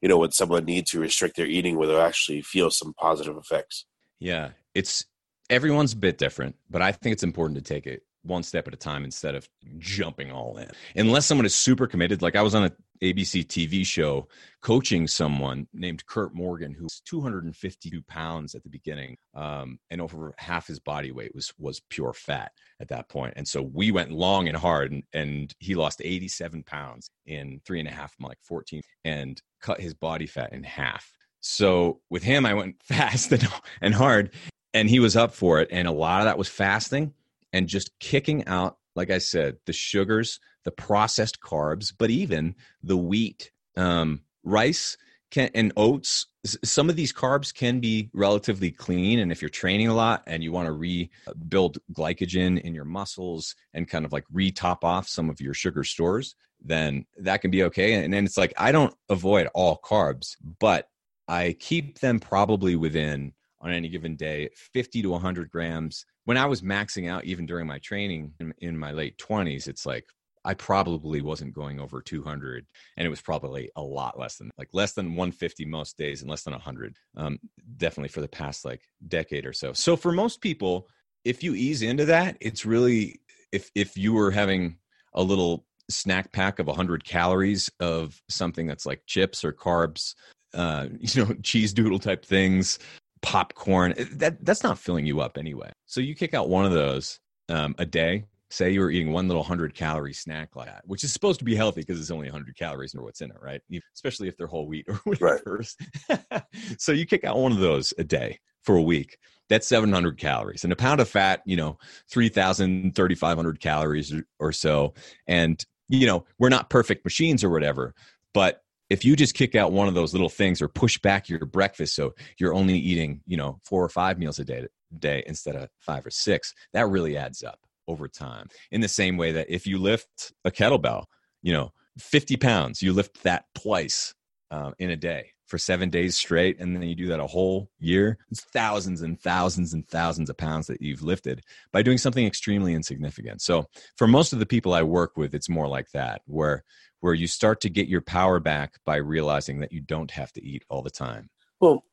you 0.00 0.08
know, 0.08 0.18
would 0.18 0.34
someone 0.34 0.64
need 0.64 0.86
to 0.86 1.00
restrict 1.00 1.36
their 1.36 1.46
eating 1.46 1.76
where 1.76 1.88
they'll 1.88 2.00
actually 2.00 2.42
feel 2.42 2.70
some 2.70 2.94
positive 2.94 3.36
effects? 3.36 3.86
Yeah, 4.20 4.50
it's 4.74 5.06
everyone's 5.50 5.92
a 5.92 5.96
bit 5.96 6.18
different, 6.18 6.56
but 6.68 6.82
I 6.82 6.92
think 6.92 7.12
it's 7.12 7.22
important 7.22 7.58
to 7.58 7.64
take 7.74 7.86
it 7.86 8.02
one 8.22 8.42
step 8.42 8.66
at 8.68 8.74
a 8.74 8.76
time 8.76 9.04
instead 9.04 9.34
of 9.34 9.48
jumping 9.78 10.30
all 10.30 10.56
in. 10.58 10.68
Unless 10.96 11.26
someone 11.26 11.46
is 11.46 11.54
super 11.54 11.86
committed, 11.86 12.20
like 12.20 12.36
I 12.36 12.42
was 12.42 12.54
on 12.54 12.64
a 12.64 12.72
ABC 13.02 13.46
TV 13.46 13.86
show 13.86 14.26
coaching 14.60 15.06
someone 15.06 15.68
named 15.72 16.04
Kurt 16.06 16.34
Morgan, 16.34 16.74
who's 16.74 17.00
252 17.06 18.02
pounds 18.02 18.54
at 18.54 18.62
the 18.62 18.68
beginning, 18.68 19.16
um, 19.34 19.78
and 19.90 20.00
over 20.00 20.34
half 20.38 20.66
his 20.66 20.80
body 20.80 21.12
weight 21.12 21.34
was 21.34 21.52
was 21.58 21.80
pure 21.90 22.12
fat 22.12 22.52
at 22.80 22.88
that 22.88 23.08
point. 23.08 23.34
And 23.36 23.46
so 23.46 23.62
we 23.62 23.90
went 23.90 24.10
long 24.10 24.48
and 24.48 24.56
hard, 24.56 24.92
and, 24.92 25.02
and 25.12 25.54
he 25.58 25.74
lost 25.74 26.02
87 26.02 26.64
pounds 26.64 27.10
in 27.26 27.60
three 27.64 27.78
and 27.78 27.88
a 27.88 27.92
half 27.92 28.14
like 28.20 28.38
14, 28.42 28.82
and 29.04 29.40
cut 29.60 29.80
his 29.80 29.94
body 29.94 30.26
fat 30.26 30.52
in 30.52 30.64
half. 30.64 31.12
So 31.40 32.00
with 32.10 32.22
him, 32.22 32.46
I 32.46 32.54
went 32.54 32.76
fast 32.82 33.32
and, 33.32 33.46
and 33.80 33.94
hard, 33.94 34.30
and 34.74 34.88
he 34.88 35.00
was 35.00 35.16
up 35.16 35.34
for 35.34 35.60
it. 35.60 35.68
And 35.70 35.88
a 35.88 35.92
lot 35.92 36.20
of 36.20 36.26
that 36.26 36.38
was 36.38 36.48
fasting 36.48 37.12
and 37.52 37.68
just 37.68 37.98
kicking 37.98 38.46
out, 38.46 38.78
like 38.94 39.10
I 39.10 39.18
said, 39.18 39.56
the 39.66 39.72
sugars, 39.72 40.40
the 40.64 40.70
processed 40.70 41.40
carbs, 41.40 41.92
but 41.96 42.10
even 42.10 42.54
the 42.82 42.96
wheat, 42.96 43.50
um, 43.76 44.22
rice, 44.44 44.96
can, 45.30 45.50
and 45.54 45.72
oats. 45.76 46.26
Some 46.44 46.88
of 46.88 46.96
these 46.96 47.12
carbs 47.12 47.54
can 47.54 47.80
be 47.80 48.10
relatively 48.12 48.70
clean. 48.70 49.18
And 49.18 49.30
if 49.30 49.42
you're 49.42 49.48
training 49.48 49.88
a 49.88 49.94
lot 49.94 50.22
and 50.26 50.42
you 50.42 50.52
want 50.52 50.66
to 50.66 50.72
rebuild 50.72 51.78
glycogen 51.92 52.60
in 52.60 52.74
your 52.74 52.84
muscles 52.84 53.54
and 53.74 53.88
kind 53.88 54.04
of 54.04 54.12
like 54.12 54.24
re 54.32 54.50
top 54.50 54.84
off 54.84 55.08
some 55.08 55.30
of 55.30 55.40
your 55.40 55.54
sugar 55.54 55.84
stores, 55.84 56.34
then 56.60 57.04
that 57.18 57.40
can 57.40 57.50
be 57.50 57.62
okay. 57.64 57.94
And 57.94 58.12
then 58.12 58.24
it's 58.24 58.38
like, 58.38 58.52
I 58.56 58.72
don't 58.72 58.94
avoid 59.08 59.48
all 59.54 59.80
carbs, 59.82 60.36
but 60.58 60.88
I 61.28 61.56
keep 61.58 61.98
them 62.00 62.18
probably 62.18 62.74
within 62.76 63.32
on 63.60 63.72
any 63.72 63.88
given 63.88 64.16
day 64.16 64.48
50 64.72 65.02
to 65.02 65.10
100 65.10 65.50
grams. 65.50 66.06
When 66.24 66.36
I 66.36 66.46
was 66.46 66.62
maxing 66.62 67.08
out, 67.08 67.24
even 67.24 67.46
during 67.46 67.66
my 67.66 67.78
training 67.78 68.32
in, 68.40 68.54
in 68.58 68.78
my 68.78 68.92
late 68.92 69.18
20s, 69.18 69.68
it's 69.68 69.84
like 69.84 70.06
I 70.44 70.54
probably 70.54 71.20
wasn't 71.20 71.52
going 71.52 71.80
over 71.80 72.00
200, 72.00 72.66
and 72.96 73.06
it 73.06 73.10
was 73.10 73.20
probably 73.20 73.70
a 73.76 73.82
lot 73.82 74.18
less 74.18 74.36
than 74.36 74.50
like 74.56 74.68
less 74.72 74.92
than 74.92 75.08
150 75.14 75.64
most 75.66 75.98
days 75.98 76.22
and 76.22 76.30
less 76.30 76.44
than 76.44 76.52
100. 76.52 76.96
Um, 77.16 77.38
definitely 77.76 78.08
for 78.08 78.20
the 78.20 78.28
past 78.28 78.64
like 78.64 78.82
decade 79.08 79.44
or 79.44 79.52
so. 79.52 79.72
So 79.72 79.96
for 79.96 80.12
most 80.12 80.40
people, 80.40 80.88
if 81.24 81.42
you 81.42 81.54
ease 81.54 81.82
into 81.82 82.06
that, 82.06 82.36
it's 82.40 82.64
really 82.64 83.20
if 83.52 83.70
if 83.74 83.96
you 83.96 84.14
were 84.14 84.30
having 84.30 84.78
a 85.12 85.22
little 85.22 85.66
snack 85.90 86.32
pack 86.32 86.58
of 86.58 86.66
100 86.66 87.04
calories 87.04 87.70
of 87.80 88.20
something 88.28 88.66
that's 88.66 88.86
like 88.86 89.02
chips 89.06 89.44
or 89.44 89.52
carbs 89.52 90.14
uh, 90.54 90.86
you 91.00 91.24
know, 91.24 91.34
cheese 91.42 91.72
doodle 91.72 91.98
type 91.98 92.24
things, 92.24 92.78
popcorn. 93.22 93.94
Eh, 93.96 94.04
that 94.12 94.44
that's 94.44 94.62
not 94.62 94.78
filling 94.78 95.06
you 95.06 95.20
up 95.20 95.38
anyway. 95.38 95.70
So 95.86 96.00
you 96.00 96.14
kick 96.14 96.34
out 96.34 96.48
one 96.48 96.64
of 96.64 96.72
those 96.72 97.20
um, 97.48 97.74
a 97.78 97.86
day. 97.86 98.24
Say 98.50 98.70
you 98.70 98.80
were 98.80 98.90
eating 98.90 99.12
one 99.12 99.28
little 99.28 99.42
hundred 99.42 99.74
calorie 99.74 100.14
snack 100.14 100.56
like 100.56 100.66
that, 100.66 100.82
which 100.86 101.04
is 101.04 101.12
supposed 101.12 101.38
to 101.40 101.44
be 101.44 101.54
healthy 101.54 101.82
because 101.82 102.00
it's 102.00 102.10
only 102.10 102.28
hundred 102.30 102.56
calories 102.56 102.94
or 102.94 103.02
what's 103.02 103.20
in 103.20 103.30
it, 103.30 103.36
right? 103.42 103.60
Especially 103.94 104.26
if 104.26 104.38
they're 104.38 104.46
whole 104.46 104.66
wheat 104.66 104.86
or 104.88 104.94
whatever. 105.04 105.62
Right. 106.08 106.42
so 106.78 106.92
you 106.92 107.04
kick 107.04 107.24
out 107.24 107.36
one 107.36 107.52
of 107.52 107.58
those 107.58 107.92
a 107.98 108.04
day 108.04 108.38
for 108.62 108.76
a 108.76 108.82
week. 108.82 109.18
That's 109.48 109.66
700 109.66 110.18
calories. 110.18 110.64
And 110.64 110.72
a 110.72 110.76
pound 110.76 111.00
of 111.00 111.08
fat, 111.08 111.42
you 111.46 111.56
know, 111.56 111.78
3,000, 112.10 112.94
3,500 112.94 113.60
calories 113.60 114.12
or, 114.12 114.26
or 114.38 114.52
so. 114.52 114.92
And, 115.26 115.64
you 115.88 116.06
know, 116.06 116.26
we're 116.38 116.50
not 116.50 116.68
perfect 116.68 117.04
machines 117.04 117.42
or 117.42 117.48
whatever, 117.48 117.94
but 118.34 118.62
if 118.90 119.04
you 119.04 119.16
just 119.16 119.34
kick 119.34 119.54
out 119.54 119.72
one 119.72 119.88
of 119.88 119.94
those 119.94 120.12
little 120.12 120.28
things 120.28 120.62
or 120.62 120.68
push 120.68 120.98
back 120.98 121.28
your 121.28 121.44
breakfast 121.44 121.94
so 121.94 122.14
you're 122.38 122.54
only 122.54 122.74
eating 122.74 123.20
you 123.26 123.36
know 123.36 123.58
four 123.64 123.84
or 123.84 123.88
five 123.88 124.18
meals 124.18 124.38
a 124.38 124.44
day 124.44 124.66
day 124.98 125.22
instead 125.26 125.56
of 125.56 125.68
five 125.80 126.04
or 126.06 126.10
six 126.10 126.54
that 126.72 126.88
really 126.88 127.16
adds 127.16 127.42
up 127.42 127.58
over 127.86 128.06
time. 128.06 128.48
In 128.70 128.82
the 128.82 128.88
same 128.88 129.16
way 129.16 129.32
that 129.32 129.46
if 129.48 129.66
you 129.66 129.78
lift 129.78 130.32
a 130.44 130.50
kettlebell 130.50 131.04
you 131.42 131.52
know 131.52 131.72
50 131.98 132.36
pounds 132.36 132.82
you 132.82 132.92
lift 132.92 133.22
that 133.22 133.44
twice 133.54 134.14
uh, 134.50 134.72
in 134.78 134.90
a 134.90 134.96
day 134.96 135.32
for 135.48 135.58
seven 135.58 135.90
days 135.90 136.16
straight 136.16 136.60
and 136.60 136.74
then 136.74 136.82
you 136.82 136.94
do 136.94 137.08
that 137.08 137.20
a 137.20 137.26
whole 137.26 137.68
year 137.80 138.18
it's 138.30 138.44
thousands 138.44 139.02
and 139.02 139.20
thousands 139.20 139.74
and 139.74 139.88
thousands 139.88 140.30
of 140.30 140.36
pounds 140.36 140.66
that 140.66 140.80
you've 140.80 141.02
lifted 141.02 141.42
by 141.72 141.82
doing 141.82 141.98
something 141.98 142.26
extremely 142.26 142.74
insignificant 142.74 143.42
so 143.42 143.64
for 143.96 144.06
most 144.06 144.32
of 144.32 144.38
the 144.38 144.46
people 144.46 144.72
i 144.74 144.82
work 144.82 145.16
with 145.16 145.34
it's 145.34 145.48
more 145.48 145.66
like 145.66 145.90
that 145.90 146.22
where 146.26 146.62
where 147.00 147.14
you 147.14 147.26
start 147.26 147.60
to 147.60 147.70
get 147.70 147.88
your 147.88 148.00
power 148.00 148.40
back 148.40 148.74
by 148.84 148.96
realizing 148.96 149.60
that 149.60 149.72
you 149.72 149.80
don't 149.80 150.10
have 150.10 150.32
to 150.32 150.44
eat 150.44 150.64
all 150.68 150.82
the 150.82 150.90
time. 150.90 151.30
Well, 151.60 151.84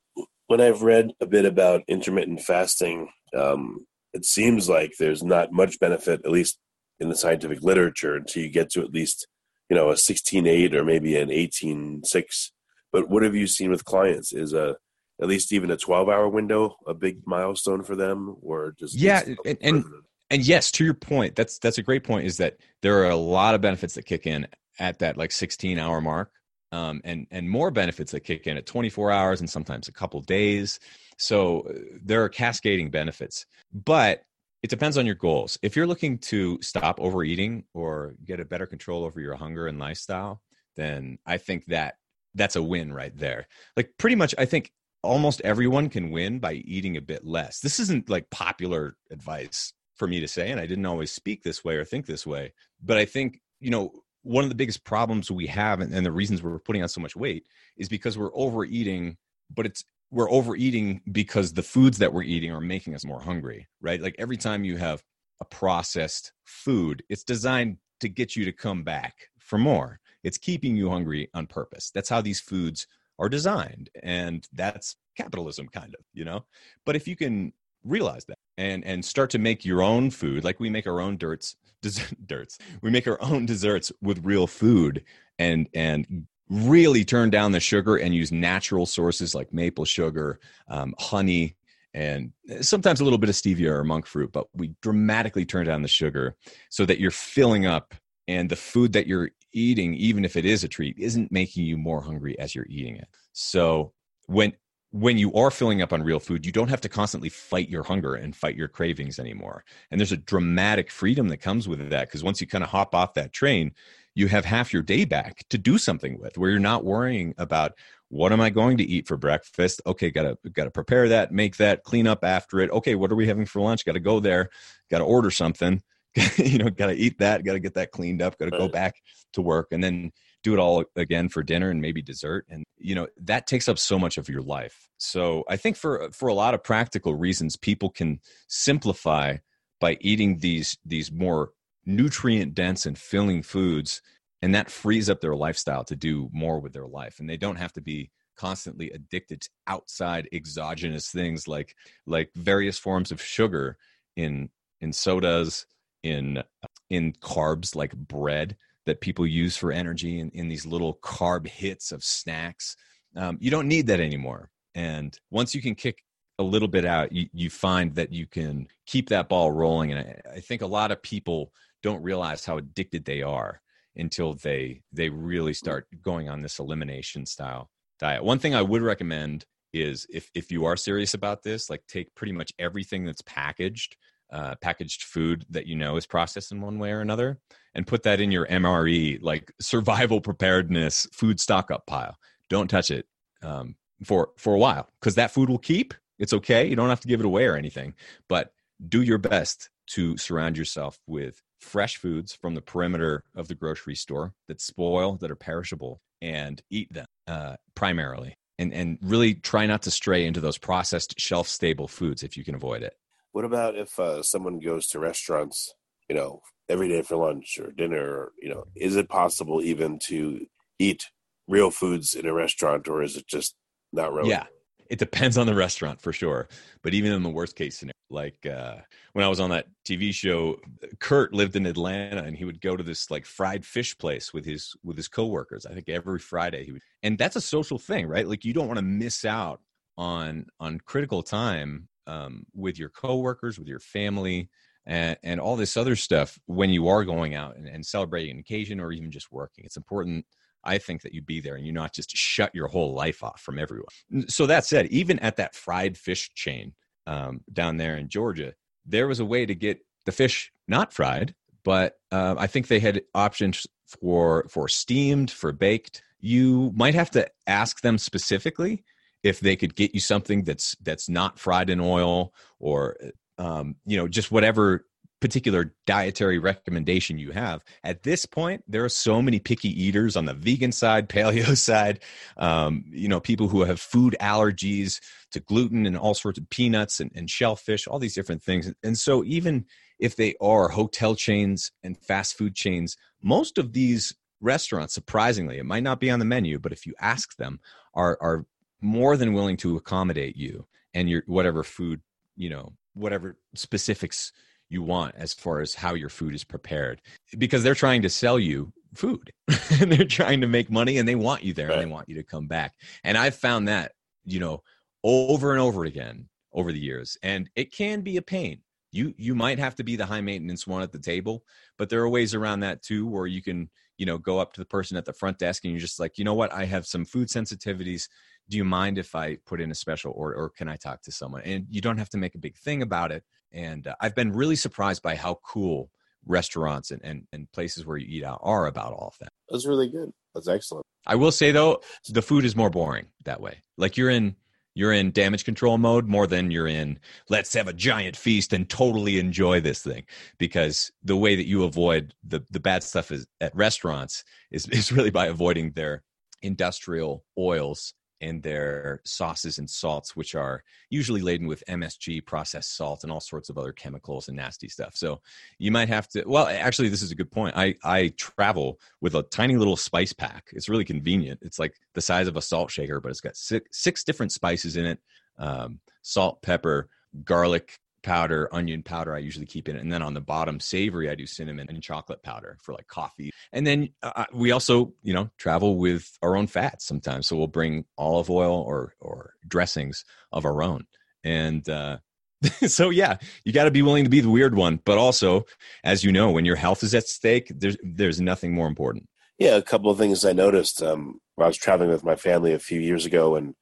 when 0.47 0.61
I've 0.61 0.81
read 0.81 1.13
a 1.21 1.25
bit 1.25 1.45
about 1.45 1.83
intermittent 1.87 2.41
fasting, 2.41 3.09
um, 3.35 3.85
it 4.13 4.25
seems 4.25 4.69
like 4.69 4.93
there's 4.97 5.23
not 5.23 5.51
much 5.51 5.79
benefit, 5.79 6.21
at 6.23 6.31
least 6.31 6.57
in 6.99 7.09
the 7.09 7.15
scientific 7.15 7.61
literature, 7.61 8.15
until 8.15 8.43
you 8.43 8.49
get 8.49 8.69
to 8.71 8.81
at 8.81 8.91
least 8.91 9.27
you 9.69 9.75
know 9.75 9.89
a 9.89 9.95
16.8 9.95 10.73
or 10.73 10.83
maybe 10.83 11.17
an 11.17 11.29
18.6. 11.29 12.51
But 12.95 13.09
what 13.09 13.23
have 13.23 13.35
you 13.35 13.45
seen 13.45 13.71
with 13.71 13.83
clients? 13.83 14.31
Is 14.31 14.53
a 14.53 14.77
at 15.21 15.27
least 15.27 15.51
even 15.51 15.69
a 15.69 15.75
12 15.75 16.07
hour 16.07 16.29
window 16.29 16.77
a 16.87 16.93
big 16.93 17.25
milestone 17.25 17.83
for 17.83 17.95
them 17.95 18.37
or 18.41 18.73
just 18.79 18.95
yeah 18.95 19.21
and, 19.45 19.57
and 19.61 19.85
and 20.29 20.45
yes 20.45 20.71
to 20.71 20.83
your 20.85 20.93
point 20.93 21.35
that's 21.35 21.57
that's 21.59 21.77
a 21.77 21.83
great 21.83 22.03
point 22.05 22.25
is 22.25 22.37
that 22.37 22.57
there 22.81 22.99
are 22.99 23.09
a 23.09 23.15
lot 23.15 23.53
of 23.53 23.61
benefits 23.61 23.95
that 23.95 24.03
kick 24.03 24.27
in 24.27 24.47
at 24.79 24.99
that 24.99 25.17
like 25.17 25.31
16 25.31 25.77
hour 25.77 25.99
mark 25.99 26.31
um, 26.71 27.01
and 27.03 27.27
and 27.31 27.49
more 27.49 27.69
benefits 27.69 28.13
that 28.13 28.21
kick 28.21 28.47
in 28.47 28.57
at 28.57 28.65
24 28.65 29.11
hours 29.11 29.39
and 29.41 29.49
sometimes 29.49 29.87
a 29.87 29.93
couple 29.93 30.19
days. 30.21 30.79
So 31.17 31.61
uh, 31.61 31.73
there 32.03 32.23
are 32.23 32.29
cascading 32.29 32.91
benefits 32.91 33.45
but 33.73 34.23
it 34.63 34.69
depends 34.69 34.97
on 34.97 35.05
your 35.05 35.15
goals. 35.15 35.59
If 35.61 35.75
you're 35.75 35.85
looking 35.85 36.17
to 36.19 36.59
stop 36.61 36.99
overeating 36.99 37.65
or 37.73 38.15
get 38.25 38.39
a 38.39 38.45
better 38.45 38.65
control 38.65 39.03
over 39.03 39.19
your 39.19 39.35
hunger 39.35 39.67
and 39.67 39.79
lifestyle 39.79 40.41
then 40.75 41.17
i 41.25 41.37
think 41.37 41.65
that 41.67 41.95
that's 42.35 42.55
a 42.55 42.61
win 42.63 42.93
right 42.93 43.17
there 43.17 43.47
like 43.75 43.89
pretty 43.97 44.15
much 44.15 44.35
i 44.37 44.45
think 44.45 44.71
almost 45.05 45.41
everyone 45.43 45.89
can 45.89 46.11
win 46.11 46.39
by 46.39 46.53
eating 46.53 46.97
a 46.97 47.01
bit 47.01 47.25
less. 47.25 47.59
This 47.59 47.79
isn't 47.79 48.09
like 48.09 48.29
popular 48.31 48.97
advice 49.11 49.71
for 49.95 50.07
me 50.07 50.19
to 50.19 50.27
say, 50.27 50.51
and 50.51 50.59
I 50.59 50.65
didn't 50.65 50.85
always 50.85 51.11
speak 51.11 51.43
this 51.43 51.63
way 51.63 51.75
or 51.75 51.85
think 51.85 52.05
this 52.05 52.27
way. 52.27 52.53
But 52.83 52.97
I 52.97 53.05
think, 53.05 53.39
you 53.61 53.69
know, 53.69 53.93
one 54.23 54.43
of 54.43 54.49
the 54.49 54.55
biggest 54.55 54.83
problems 54.83 55.31
we 55.31 55.47
have 55.47 55.79
and, 55.79 55.93
and 55.93 56.05
the 56.05 56.11
reasons 56.11 56.41
we're 56.41 56.59
putting 56.59 56.81
on 56.81 56.89
so 56.89 56.99
much 56.99 57.15
weight 57.15 57.45
is 57.77 57.87
because 57.87 58.17
we're 58.17 58.35
overeating, 58.35 59.17
but 59.55 59.65
it's 59.65 59.85
we're 60.11 60.31
overeating 60.31 61.01
because 61.11 61.53
the 61.53 61.63
foods 61.63 61.99
that 61.99 62.11
we're 62.11 62.23
eating 62.23 62.51
are 62.51 62.61
making 62.61 62.95
us 62.95 63.05
more 63.05 63.21
hungry, 63.21 63.67
right? 63.81 64.01
Like 64.01 64.15
every 64.17 64.37
time 64.37 64.63
you 64.63 64.77
have 64.77 65.03
a 65.39 65.45
processed 65.45 66.33
food, 66.45 67.03
it's 67.09 67.23
designed 67.23 67.77
to 67.99 68.09
get 68.09 68.35
you 68.35 68.45
to 68.45 68.51
come 68.51 68.83
back 68.83 69.13
for 69.39 69.57
more. 69.57 69.99
It's 70.25 70.37
keeping 70.37 70.75
you 70.75 70.89
hungry 70.89 71.29
on 71.33 71.47
purpose. 71.47 71.91
That's 71.93 72.09
how 72.09 72.19
these 72.19 72.41
foods 72.41 72.87
are 73.19 73.29
designed 73.29 73.89
and 74.03 74.47
that's 74.53 74.95
capitalism 75.17 75.67
kind 75.67 75.95
of 75.97 76.05
you 76.13 76.25
know 76.25 76.43
but 76.85 76.95
if 76.95 77.07
you 77.07 77.15
can 77.15 77.53
realize 77.83 78.25
that 78.25 78.37
and 78.57 78.83
and 78.83 79.03
start 79.05 79.29
to 79.29 79.39
make 79.39 79.63
your 79.63 79.81
own 79.81 80.09
food 80.09 80.43
like 80.43 80.59
we 80.59 80.69
make 80.69 80.87
our 80.87 80.99
own 80.99 81.17
dirts 81.17 81.55
desserts 81.81 82.57
we 82.81 82.89
make 82.89 83.07
our 83.07 83.21
own 83.21 83.45
desserts 83.45 83.91
with 84.01 84.25
real 84.25 84.47
food 84.47 85.03
and 85.39 85.67
and 85.73 86.25
really 86.49 87.03
turn 87.03 87.29
down 87.29 87.51
the 87.51 87.59
sugar 87.59 87.95
and 87.95 88.13
use 88.13 88.31
natural 88.31 88.85
sources 88.85 89.33
like 89.33 89.53
maple 89.53 89.85
sugar 89.85 90.39
um, 90.67 90.93
honey 90.99 91.55
and 91.93 92.31
sometimes 92.61 92.99
a 92.99 93.03
little 93.03 93.19
bit 93.19 93.29
of 93.29 93.35
stevia 93.35 93.69
or 93.69 93.83
monk 93.83 94.05
fruit 94.05 94.31
but 94.31 94.47
we 94.53 94.71
dramatically 94.81 95.45
turn 95.45 95.65
down 95.65 95.81
the 95.81 95.87
sugar 95.87 96.35
so 96.69 96.85
that 96.85 96.99
you're 96.99 97.11
filling 97.11 97.65
up 97.65 97.93
and 98.27 98.49
the 98.49 98.55
food 98.55 98.93
that 98.93 99.07
you're 99.07 99.29
eating 99.53 99.93
even 99.93 100.25
if 100.25 100.35
it 100.35 100.45
is 100.45 100.63
a 100.63 100.67
treat 100.67 100.97
isn't 100.97 101.31
making 101.31 101.65
you 101.65 101.77
more 101.77 102.01
hungry 102.01 102.37
as 102.39 102.53
you're 102.53 102.67
eating 102.69 102.95
it. 102.95 103.07
So 103.33 103.93
when 104.27 104.53
when 104.91 105.17
you 105.17 105.33
are 105.33 105.51
filling 105.51 105.81
up 105.81 105.91
on 105.91 106.03
real 106.03 106.19
food 106.19 106.45
you 106.45 106.51
don't 106.51 106.69
have 106.69 106.81
to 106.81 106.89
constantly 106.89 107.29
fight 107.29 107.67
your 107.67 107.83
hunger 107.83 108.15
and 108.15 108.35
fight 108.35 108.55
your 108.55 108.67
cravings 108.67 109.19
anymore. 109.19 109.63
And 109.91 109.99
there's 109.99 110.11
a 110.11 110.17
dramatic 110.17 110.89
freedom 110.91 111.27
that 111.29 111.37
comes 111.37 111.67
with 111.67 111.89
that 111.89 112.07
because 112.07 112.23
once 112.23 112.41
you 112.41 112.47
kind 112.47 112.63
of 112.63 112.69
hop 112.69 112.95
off 112.95 113.13
that 113.15 113.33
train 113.33 113.71
you 114.17 114.27
have 114.29 114.45
half 114.45 114.71
your 114.71 114.81
day 114.81 115.03
back 115.03 115.43
to 115.49 115.57
do 115.57 115.77
something 115.77 116.17
with 116.19 116.37
where 116.37 116.49
you're 116.49 116.59
not 116.59 116.85
worrying 116.85 117.33
about 117.37 117.73
what 118.09 118.31
am 118.31 118.39
i 118.39 118.49
going 118.49 118.77
to 118.77 118.83
eat 118.83 119.07
for 119.07 119.17
breakfast? 119.17 119.81
Okay 119.85 120.09
gotta 120.09 120.37
gotta 120.53 120.71
prepare 120.71 121.09
that 121.09 121.31
make 121.31 121.57
that 121.57 121.83
clean 121.83 122.07
up 122.07 122.23
after 122.23 122.59
it. 122.59 122.71
Okay 122.71 122.95
what 122.95 123.11
are 123.11 123.15
we 123.15 123.27
having 123.27 123.45
for 123.45 123.61
lunch? 123.61 123.85
Gotta 123.85 123.99
go 123.99 124.19
there 124.19 124.49
gotta 124.89 125.03
order 125.03 125.31
something 125.31 125.81
you 126.37 126.57
know, 126.57 126.69
got 126.69 126.87
to 126.87 126.93
eat 126.93 127.19
that, 127.19 127.43
got 127.43 127.53
to 127.53 127.59
get 127.59 127.73
that 127.75 127.91
cleaned 127.91 128.21
up, 128.21 128.37
got 128.37 128.45
to 128.45 128.57
go 128.57 128.67
back 128.67 128.95
to 129.33 129.41
work, 129.41 129.67
and 129.71 129.83
then 129.83 130.11
do 130.43 130.53
it 130.53 130.59
all 130.59 130.83
again 130.95 131.27
for 131.27 131.43
dinner 131.43 131.69
and 131.69 131.81
maybe 131.81 132.01
dessert. 132.01 132.45
And 132.49 132.63
you 132.77 132.95
know, 132.95 133.07
that 133.23 133.47
takes 133.47 133.67
up 133.67 133.79
so 133.79 133.99
much 133.99 134.17
of 134.17 134.29
your 134.29 134.41
life. 134.41 134.89
So 134.97 135.43
I 135.49 135.57
think 135.57 135.75
for 135.75 136.09
for 136.11 136.29
a 136.29 136.33
lot 136.33 136.53
of 136.53 136.63
practical 136.63 137.15
reasons, 137.15 137.57
people 137.57 137.89
can 137.89 138.19
simplify 138.47 139.37
by 139.79 139.97
eating 140.01 140.39
these 140.39 140.77
these 140.85 141.11
more 141.11 141.51
nutrient 141.85 142.55
dense 142.55 142.85
and 142.85 142.97
filling 142.97 143.43
foods 143.43 144.01
and 144.41 144.53
that 144.55 144.71
frees 144.71 145.09
up 145.09 145.21
their 145.21 145.35
lifestyle 145.35 145.83
to 145.83 145.95
do 145.95 146.29
more 146.33 146.59
with 146.59 146.73
their 146.73 146.87
life 146.87 147.19
and 147.19 147.29
they 147.29 147.37
don't 147.37 147.57
have 147.57 147.71
to 147.73 147.81
be 147.81 148.09
constantly 148.35 148.89
addicted 148.91 149.41
to 149.41 149.49
outside 149.67 150.27
exogenous 150.33 151.09
things 151.09 151.47
like 151.47 151.75
like 152.05 152.31
various 152.35 152.77
forms 152.77 153.11
of 153.11 153.21
sugar 153.21 153.77
in 154.15 154.49
in 154.81 154.91
sodas 154.91 155.65
in 156.05 156.43
in 156.89 157.13
carbs 157.13 157.75
like 157.75 157.95
bread 157.95 158.55
that 158.85 159.01
people 159.01 159.25
use 159.25 159.57
for 159.57 159.71
energy 159.71 160.19
and 160.19 160.31
in 160.33 160.47
these 160.47 160.65
little 160.65 160.99
carb 161.03 161.47
hits 161.47 161.91
of 161.91 162.03
snacks. 162.03 162.77
Um, 163.15 163.37
you 163.41 163.49
don't 163.49 163.67
need 163.67 163.87
that 163.87 163.99
anymore. 163.99 164.51
And 164.75 165.17
once 165.31 165.55
you 165.55 165.61
can 165.61 165.73
kick 165.73 166.03
a 166.37 166.43
little 166.43 166.67
bit 166.67 166.85
out, 166.85 167.11
you, 167.11 167.27
you 167.33 167.49
find 167.49 167.95
that 167.95 168.13
you 168.13 168.27
can 168.27 168.67
keep 168.85 169.09
that 169.09 169.29
ball 169.29 169.51
rolling. 169.51 169.93
And 169.93 169.99
I, 169.99 170.35
I 170.35 170.39
think 170.41 170.61
a 170.61 170.67
lot 170.67 170.91
of 170.91 171.01
people 171.01 171.51
don't 171.81 172.03
realize 172.03 172.45
how 172.45 172.57
addicted 172.57 173.05
they 173.05 173.23
are 173.23 173.61
until 173.95 174.33
they 174.35 174.81
they 174.91 175.09
really 175.09 175.53
start 175.53 175.87
going 176.03 176.29
on 176.29 176.41
this 176.41 176.59
elimination 176.59 177.25
style 177.25 177.69
diet. 177.99 178.23
One 178.23 178.39
thing 178.39 178.53
I 178.53 178.61
would 178.61 178.81
recommend 178.81 179.45
is 179.73 180.05
if 180.11 180.29
if 180.35 180.51
you 180.51 180.65
are 180.65 180.77
serious 180.77 181.13
about 181.13 181.41
this, 181.41 181.69
like 181.69 181.81
take 181.87 182.13
pretty 182.13 182.33
much 182.33 182.51
everything 182.59 183.05
that's 183.05 183.21
packaged 183.23 183.95
uh, 184.31 184.55
packaged 184.61 185.03
food 185.03 185.45
that 185.49 185.67
you 185.67 185.75
know 185.75 185.97
is 185.97 186.05
processed 186.05 186.51
in 186.51 186.61
one 186.61 186.79
way 186.79 186.91
or 186.91 187.01
another 187.01 187.39
and 187.73 187.85
put 187.85 188.03
that 188.03 188.21
in 188.21 188.31
your 188.31 188.47
MRE, 188.47 189.19
like 189.21 189.51
survival 189.59 190.21
preparedness 190.21 191.07
food 191.11 191.39
stock 191.39 191.69
up 191.69 191.85
pile. 191.85 192.17
Don't 192.49 192.69
touch 192.69 192.89
it 192.89 193.07
um, 193.43 193.75
for 194.03 194.29
for 194.37 194.53
a 194.53 194.57
while 194.57 194.89
because 194.99 195.15
that 195.15 195.31
food 195.31 195.49
will 195.49 195.59
keep. 195.59 195.93
It's 196.17 196.33
okay. 196.33 196.67
You 196.67 196.75
don't 196.75 196.89
have 196.89 197.01
to 197.01 197.07
give 197.07 197.19
it 197.19 197.25
away 197.25 197.45
or 197.45 197.55
anything, 197.55 197.93
but 198.29 198.53
do 198.87 199.01
your 199.01 199.17
best 199.17 199.69
to 199.87 200.17
surround 200.17 200.57
yourself 200.57 200.97
with 201.07 201.41
fresh 201.59 201.97
foods 201.97 202.33
from 202.33 202.55
the 202.55 202.61
perimeter 202.61 203.23
of 203.35 203.47
the 203.47 203.55
grocery 203.55 203.95
store 203.95 204.33
that 204.47 204.61
spoil, 204.61 205.15
that 205.17 205.31
are 205.31 205.35
perishable, 205.35 206.01
and 206.21 206.61
eat 206.69 206.91
them 206.93 207.05
uh, 207.27 207.55
primarily. 207.75 208.35
And 208.57 208.73
and 208.73 208.97
really 209.01 209.33
try 209.33 209.65
not 209.65 209.81
to 209.83 209.91
stray 209.91 210.25
into 210.25 210.39
those 210.39 210.57
processed 210.57 211.19
shelf 211.19 211.47
stable 211.47 211.89
foods 211.89 212.23
if 212.23 212.37
you 212.37 212.45
can 212.45 212.55
avoid 212.55 212.83
it. 212.83 212.95
What 213.35 213.43
about 213.43 213.75
if 213.75 213.99
uh, 213.99 214.23
someone 214.23 214.59
goes 214.59 214.87
to 214.87 214.99
restaurants, 214.99 215.73
you 216.07 216.15
know, 216.15 216.39
every 216.69 216.87
day 216.87 217.01
for 217.01 217.17
lunch 217.17 217.59
or 217.59 217.69
dinner? 217.69 217.99
Or, 218.01 218.31
you 218.41 218.47
know, 218.47 218.63
is 218.77 218.95
it 218.95 219.09
possible 219.09 219.61
even 219.61 219.99
to 220.03 220.45
eat 220.79 221.09
real 221.45 221.69
foods 221.69 222.13
in 222.13 222.25
a 222.25 222.33
restaurant, 222.33 222.87
or 222.87 223.03
is 223.03 223.17
it 223.17 223.27
just 223.27 223.55
not 223.91 224.13
really? 224.13 224.29
Yeah, 224.29 224.45
it 224.89 224.99
depends 224.99 225.37
on 225.37 225.47
the 225.47 225.53
restaurant 225.53 225.99
for 225.99 226.13
sure. 226.13 226.47
But 226.81 226.93
even 226.93 227.11
in 227.11 227.23
the 227.23 227.29
worst 227.29 227.57
case 227.57 227.77
scenario, 227.77 227.91
like 228.09 228.45
uh, 228.45 228.75
when 229.11 229.25
I 229.25 229.27
was 229.27 229.41
on 229.41 229.49
that 229.49 229.67
TV 229.85 230.13
show, 230.13 230.55
Kurt 231.01 231.33
lived 231.33 231.57
in 231.57 231.65
Atlanta, 231.65 232.23
and 232.23 232.37
he 232.37 232.45
would 232.45 232.61
go 232.61 232.77
to 232.77 232.83
this 232.83 233.11
like 233.11 233.25
fried 233.25 233.65
fish 233.65 233.97
place 233.97 234.33
with 234.33 234.45
his 234.45 234.73
with 234.81 234.95
his 234.95 235.09
coworkers. 235.09 235.65
I 235.65 235.73
think 235.73 235.89
every 235.89 236.19
Friday 236.19 236.63
he 236.63 236.71
would, 236.71 236.83
and 237.03 237.17
that's 237.17 237.35
a 237.35 237.41
social 237.41 237.79
thing, 237.79 238.07
right? 238.07 238.29
Like 238.29 238.45
you 238.45 238.53
don't 238.53 238.67
want 238.67 238.79
to 238.79 238.85
miss 238.85 239.25
out 239.25 239.59
on 239.97 240.45
on 240.61 240.79
critical 240.85 241.21
time 241.21 241.89
um, 242.07 242.45
with 242.53 242.77
your 242.77 242.89
coworkers, 242.89 243.57
with 243.57 243.67
your 243.67 243.79
family, 243.79 244.49
and, 244.85 245.17
and 245.23 245.39
all 245.39 245.55
this 245.55 245.77
other 245.77 245.95
stuff 245.95 246.37
when 246.45 246.69
you 246.69 246.87
are 246.87 247.03
going 247.03 247.35
out 247.35 247.57
and, 247.57 247.67
and 247.67 247.85
celebrating 247.85 248.31
an 248.31 248.39
occasion 248.39 248.79
or 248.79 248.91
even 248.91 249.11
just 249.11 249.31
working. 249.31 249.65
It's 249.65 249.77
important 249.77 250.25
I 250.65 250.79
think 250.79 251.03
that 251.03 251.13
you 251.13 251.21
be 251.21 251.39
there 251.39 251.55
and 251.55 251.65
you 251.65 251.71
not 251.71 251.93
just 251.93 252.15
shut 252.15 252.53
your 252.53 252.67
whole 252.67 252.93
life 252.93 253.23
off 253.23 253.39
from 253.39 253.59
everyone. 253.59 253.85
So 254.27 254.47
that 254.47 254.65
said, 254.65 254.87
even 254.87 255.19
at 255.19 255.37
that 255.37 255.55
fried 255.55 255.97
fish 255.97 256.31
chain 256.33 256.73
um, 257.05 257.41
down 257.53 257.77
there 257.77 257.95
in 257.95 258.09
Georgia, 258.09 258.53
there 258.85 259.07
was 259.07 259.19
a 259.19 259.25
way 259.25 259.45
to 259.45 259.55
get 259.55 259.79
the 260.05 260.11
fish 260.11 260.51
not 260.67 260.91
fried, 260.91 261.35
but 261.63 261.93
uh, 262.11 262.35
I 262.37 262.47
think 262.47 262.67
they 262.67 262.79
had 262.79 263.01
options 263.13 263.67
for 264.01 264.47
for 264.49 264.67
steamed, 264.67 265.29
for 265.29 265.51
baked. 265.51 266.01
You 266.19 266.71
might 266.75 266.95
have 266.95 267.11
to 267.11 267.29
ask 267.45 267.81
them 267.81 267.99
specifically 267.99 268.83
if 269.25 269.39
they 269.39 269.55
could 269.55 269.75
get 269.75 269.95
you 269.95 269.99
something 269.99 270.43
that's 270.43 270.75
that's 270.83 271.09
not 271.09 271.39
fried 271.39 271.71
in 271.71 271.79
oil 271.79 272.31
or 272.59 272.95
um, 273.39 273.75
you 273.85 273.97
know 273.97 274.07
just 274.07 274.31
whatever 274.31 274.85
particular 275.19 275.73
dietary 275.87 276.37
recommendation 276.37 277.17
you 277.17 277.31
have. 277.31 277.63
At 277.83 278.03
this 278.03 278.27
point 278.27 278.63
there 278.67 278.85
are 278.85 278.89
so 278.89 279.23
many 279.23 279.39
picky 279.39 279.69
eaters 279.69 280.15
on 280.15 280.25
the 280.25 280.35
vegan 280.35 280.71
side 280.71 281.09
paleo 281.15 281.57
side 281.57 282.01
um, 282.37 282.85
you 282.89 283.07
know 283.07 283.19
people 283.19 283.47
who 283.47 283.63
have 283.63 283.81
food 283.81 284.15
allergies 284.21 285.01
to 285.31 285.39
gluten 285.39 285.87
and 285.87 285.97
all 285.97 286.13
sorts 286.13 286.37
of 286.37 286.47
peanuts 286.51 286.99
and, 286.99 287.11
and 287.15 287.27
shellfish 287.27 287.87
all 287.87 287.97
these 287.97 288.13
different 288.13 288.43
things. 288.43 288.71
And 288.83 288.95
so 288.95 289.23
even 289.23 289.65
if 289.97 290.15
they 290.15 290.35
are 290.39 290.69
hotel 290.69 291.15
chains 291.15 291.71
and 291.81 291.97
fast 291.97 292.37
food 292.37 292.53
chains 292.53 292.95
most 293.23 293.57
of 293.57 293.73
these 293.73 294.13
restaurants 294.41 294.93
surprisingly 294.93 295.57
it 295.57 295.65
might 295.65 295.81
not 295.81 295.99
be 295.99 296.11
on 296.11 296.19
the 296.19 296.25
menu 296.25 296.59
but 296.59 296.73
if 296.73 296.85
you 296.85 296.93
ask 296.99 297.37
them 297.37 297.59
are 297.95 298.17
are 298.21 298.45
more 298.81 299.17
than 299.17 299.33
willing 299.33 299.57
to 299.57 299.77
accommodate 299.77 300.35
you 300.35 300.65
and 300.93 301.09
your 301.09 301.23
whatever 301.27 301.63
food 301.63 302.01
you 302.35 302.49
know 302.49 302.73
whatever 302.93 303.37
specifics 303.55 304.31
you 304.69 304.81
want 304.81 305.13
as 305.15 305.33
far 305.33 305.59
as 305.61 305.73
how 305.75 305.93
your 305.93 306.09
food 306.09 306.33
is 306.33 306.43
prepared 306.43 307.01
because 307.37 307.63
they're 307.63 307.75
trying 307.75 308.01
to 308.01 308.09
sell 308.09 308.39
you 308.39 308.71
food 308.95 309.31
and 309.79 309.91
they're 309.91 310.05
trying 310.05 310.41
to 310.41 310.47
make 310.47 310.71
money 310.71 310.97
and 310.97 311.07
they 311.07 311.15
want 311.15 311.43
you 311.43 311.53
there 311.53 311.67
Right. 311.67 311.79
and 311.79 311.87
they 311.87 311.91
want 311.93 312.09
you 312.09 312.15
to 312.15 312.23
come 312.23 312.47
back. 312.47 312.73
And 313.03 313.17
I've 313.17 313.35
found 313.35 313.67
that, 313.67 313.91
you 314.23 314.39
know, 314.39 314.63
over 315.03 315.51
and 315.51 315.61
over 315.61 315.85
again 315.85 316.27
over 316.53 316.71
the 316.71 316.79
years. 316.79 317.17
And 317.21 317.49
it 317.55 317.73
can 317.73 318.01
be 318.01 318.17
a 318.17 318.21
pain. 318.21 318.61
You 318.91 319.13
you 319.17 319.35
might 319.35 319.59
have 319.59 319.75
to 319.75 319.83
be 319.83 319.97
the 319.97 320.05
high 320.05 320.21
maintenance 320.21 320.65
one 320.65 320.81
at 320.81 320.91
the 320.93 320.99
table, 320.99 321.43
but 321.77 321.89
there 321.89 321.99
are 322.01 322.09
ways 322.09 322.33
around 322.33 322.61
that 322.61 322.81
too 322.81 323.05
where 323.05 323.27
you 323.27 323.41
can, 323.41 323.69
you 323.97 324.05
know, 324.05 324.17
go 324.17 324.39
up 324.39 324.53
to 324.53 324.61
the 324.61 324.65
person 324.65 324.95
at 324.97 325.03
the 325.05 325.13
front 325.13 325.37
desk 325.37 325.65
and 325.65 325.73
you're 325.73 325.81
just 325.81 325.99
like, 325.99 326.17
you 326.17 326.23
know 326.23 326.33
what, 326.33 326.53
I 326.53 326.63
have 326.65 326.87
some 326.87 327.03
food 327.05 327.27
sensitivities. 327.27 328.07
Do 328.49 328.57
you 328.57 328.65
mind 328.65 328.97
if 328.97 329.15
I 329.15 329.37
put 329.45 329.61
in 329.61 329.71
a 329.71 329.75
special 329.75 330.13
order 330.15 330.35
or 330.35 330.49
can 330.49 330.67
I 330.67 330.75
talk 330.75 331.01
to 331.03 331.11
someone? 331.11 331.41
And 331.43 331.65
you 331.69 331.81
don't 331.81 331.97
have 331.97 332.09
to 332.09 332.17
make 332.17 332.35
a 332.35 332.39
big 332.39 332.57
thing 332.57 332.81
about 332.81 333.11
it. 333.11 333.23
And 333.51 333.87
uh, 333.87 333.95
I've 334.01 334.15
been 334.15 334.31
really 334.31 334.55
surprised 334.55 335.01
by 335.01 335.15
how 335.15 335.39
cool 335.45 335.89
restaurants 336.25 336.91
and, 336.91 337.01
and, 337.03 337.23
and 337.31 337.51
places 337.51 337.85
where 337.85 337.97
you 337.97 338.07
eat 338.07 338.23
out 338.23 338.39
are 338.41 338.65
about 338.65 338.93
all 338.93 339.07
of 339.07 339.17
that. 339.19 339.29
That's 339.49 339.65
really 339.65 339.89
good. 339.89 340.11
That's 340.33 340.47
excellent. 340.47 340.85
I 341.07 341.15
will 341.15 341.31
say 341.31 341.51
though, 341.51 341.81
the 342.09 342.21
food 342.21 342.45
is 342.45 342.55
more 342.55 342.69
boring 342.69 343.07
that 343.23 343.41
way. 343.41 343.59
Like 343.77 343.97
you're 343.97 344.09
in 344.09 344.35
you're 344.77 344.91
in 344.91 345.11
damage 345.11 345.45
control 345.45 345.77
mode 345.77 346.05
more 346.05 346.27
than 346.27 346.51
you're 346.51 346.67
in 346.67 346.99
let's 347.29 347.53
have 347.53 347.69
a 347.69 347.73
giant 347.73 348.17
feast 348.17 348.51
and 348.51 348.69
totally 348.69 349.19
enjoy 349.19 349.61
this 349.61 349.81
thing. 349.81 350.03
Because 350.37 350.91
the 351.03 351.15
way 351.15 351.35
that 351.35 351.47
you 351.47 351.63
avoid 351.63 352.13
the 352.23 352.43
the 352.49 352.59
bad 352.59 352.83
stuff 352.83 353.11
is 353.11 353.27
at 353.39 353.55
restaurants 353.55 354.23
is 354.51 354.67
is 354.69 354.91
really 354.91 355.11
by 355.11 355.27
avoiding 355.27 355.71
their 355.71 356.03
industrial 356.41 357.23
oils 357.37 357.93
and 358.21 358.41
their 358.41 359.01
sauces 359.03 359.57
and 359.57 359.69
salts, 359.69 360.15
which 360.15 360.35
are 360.35 360.63
usually 360.89 361.21
laden 361.21 361.47
with 361.47 361.63
MSG, 361.67 362.25
processed 362.25 362.75
salt, 362.75 363.03
and 363.03 363.11
all 363.11 363.19
sorts 363.19 363.49
of 363.49 363.57
other 363.57 363.71
chemicals 363.71 364.27
and 364.27 364.37
nasty 364.37 364.69
stuff. 364.69 364.95
So 364.95 365.21
you 365.59 365.71
might 365.71 365.89
have 365.89 366.07
to. 366.09 366.23
Well, 366.25 366.47
actually, 366.47 366.89
this 366.89 367.01
is 367.01 367.11
a 367.11 367.15
good 367.15 367.31
point. 367.31 367.55
I 367.57 367.75
I 367.83 368.13
travel 368.17 368.79
with 369.01 369.15
a 369.15 369.23
tiny 369.23 369.57
little 369.57 369.77
spice 369.77 370.13
pack. 370.13 370.49
It's 370.53 370.69
really 370.69 370.85
convenient. 370.85 371.39
It's 371.43 371.59
like 371.59 371.75
the 371.93 372.01
size 372.01 372.27
of 372.27 372.37
a 372.37 372.41
salt 372.41 372.71
shaker, 372.71 372.99
but 372.99 373.09
it's 373.09 373.21
got 373.21 373.35
six 373.35 373.67
six 373.71 374.03
different 374.03 374.31
spices 374.31 374.75
in 374.77 374.85
it: 374.85 374.99
um, 375.37 375.79
salt, 376.01 376.41
pepper, 376.41 376.89
garlic 377.23 377.79
powder, 378.05 378.47
onion 378.53 378.83
powder. 378.83 379.15
I 379.15 379.17
usually 379.17 379.47
keep 379.47 379.67
in 379.67 379.75
it, 379.75 379.81
and 379.81 379.91
then 379.91 380.01
on 380.01 380.13
the 380.13 380.21
bottom, 380.21 380.59
savory, 380.59 381.09
I 381.09 381.15
do 381.15 381.25
cinnamon 381.25 381.67
and 381.67 381.81
chocolate 381.81 382.23
powder 382.23 382.57
for 382.61 382.73
like 382.73 382.87
coffee. 382.87 383.31
And 383.51 383.65
then 383.65 383.89
uh, 384.03 384.25
we 384.31 384.51
also, 384.51 384.93
you 385.03 385.13
know, 385.13 385.29
travel 385.37 385.77
with 385.77 386.09
our 386.21 386.37
own 386.37 386.47
fats 386.47 386.85
sometimes. 386.85 387.27
So 387.27 387.35
we'll 387.35 387.47
bring 387.47 387.85
olive 387.97 388.29
oil 388.29 388.61
or 388.61 388.93
or 389.01 389.33
dressings 389.47 390.05
of 390.31 390.45
our 390.45 390.63
own, 390.63 390.85
and 391.23 391.67
uh, 391.67 391.97
so 392.67 392.91
yeah, 392.91 393.17
you 393.43 393.51
got 393.51 393.65
to 393.65 393.71
be 393.71 393.81
willing 393.81 394.03
to 394.03 394.09
be 394.09 394.21
the 394.21 394.29
weird 394.29 394.55
one. 394.55 394.79
But 394.85 394.97
also, 394.97 395.45
as 395.83 396.03
you 396.03 396.11
know, 396.11 396.31
when 396.31 396.45
your 396.45 396.55
health 396.55 396.83
is 396.83 396.93
at 396.93 397.07
stake, 397.07 397.51
there's 397.53 397.77
there's 397.83 398.21
nothing 398.21 398.53
more 398.53 398.67
important. 398.67 399.09
Yeah, 399.39 399.55
a 399.55 399.61
couple 399.61 399.91
of 399.91 399.97
things 399.97 400.23
I 400.23 400.31
noticed. 400.31 400.81
Um, 400.81 401.19
I 401.37 401.47
was 401.47 401.57
traveling 401.57 401.89
with 401.89 402.03
my 402.03 402.15
family 402.15 402.53
a 402.53 402.59
few 402.59 402.79
years 402.79 403.05
ago, 403.05 403.35
and 403.35 403.55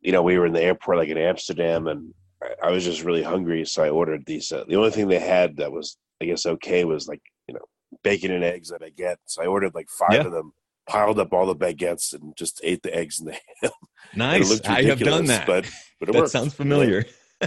you 0.00 0.12
know, 0.12 0.22
we 0.22 0.38
were 0.38 0.46
in 0.46 0.52
the 0.52 0.62
airport 0.62 0.98
like 0.98 1.08
in 1.08 1.18
Amsterdam, 1.18 1.86
and 1.86 2.14
I, 2.62 2.70
was 2.70 2.84
just 2.84 3.02
really 3.04 3.22
hungry, 3.22 3.64
so 3.64 3.82
I 3.82 3.90
ordered 3.90 4.24
these. 4.26 4.50
Uh, 4.52 4.64
the 4.68 4.76
only 4.76 4.90
thing 4.90 5.08
they 5.08 5.18
had 5.18 5.56
that 5.58 5.72
was, 5.72 5.96
I 6.20 6.26
guess, 6.26 6.46
okay 6.46 6.84
was 6.84 7.06
like 7.08 7.22
you 7.48 7.54
know, 7.54 7.64
bacon 8.02 8.32
and 8.32 8.42
eggs 8.44 8.68
that 8.70 8.82
I 8.82 8.90
get. 8.90 9.18
So 9.26 9.42
I 9.42 9.46
ordered 9.46 9.74
like 9.74 9.88
five 9.88 10.12
Yeah. 10.14 10.26
of 10.26 10.32
them, 10.32 10.52
piled 10.88 11.18
up 11.18 11.32
all 11.32 11.46
the 11.46 11.54
baguettes, 11.56 12.12
and 12.12 12.36
just 12.36 12.60
ate 12.64 12.82
the 12.82 12.94
eggs 12.94 13.20
and 13.20 13.28
the 13.28 13.38
ham. 13.62 13.70
Nice. 14.14 14.48
looked 14.50 14.68
I 14.68 14.82
have 14.82 15.00
done 15.00 15.26
that. 15.26 15.46
but 15.46 15.68
but 16.00 16.08
it 16.08 16.12
that 16.12 16.18
worked. 16.20 16.32
sounds 16.32 16.54
familiar. 16.54 17.04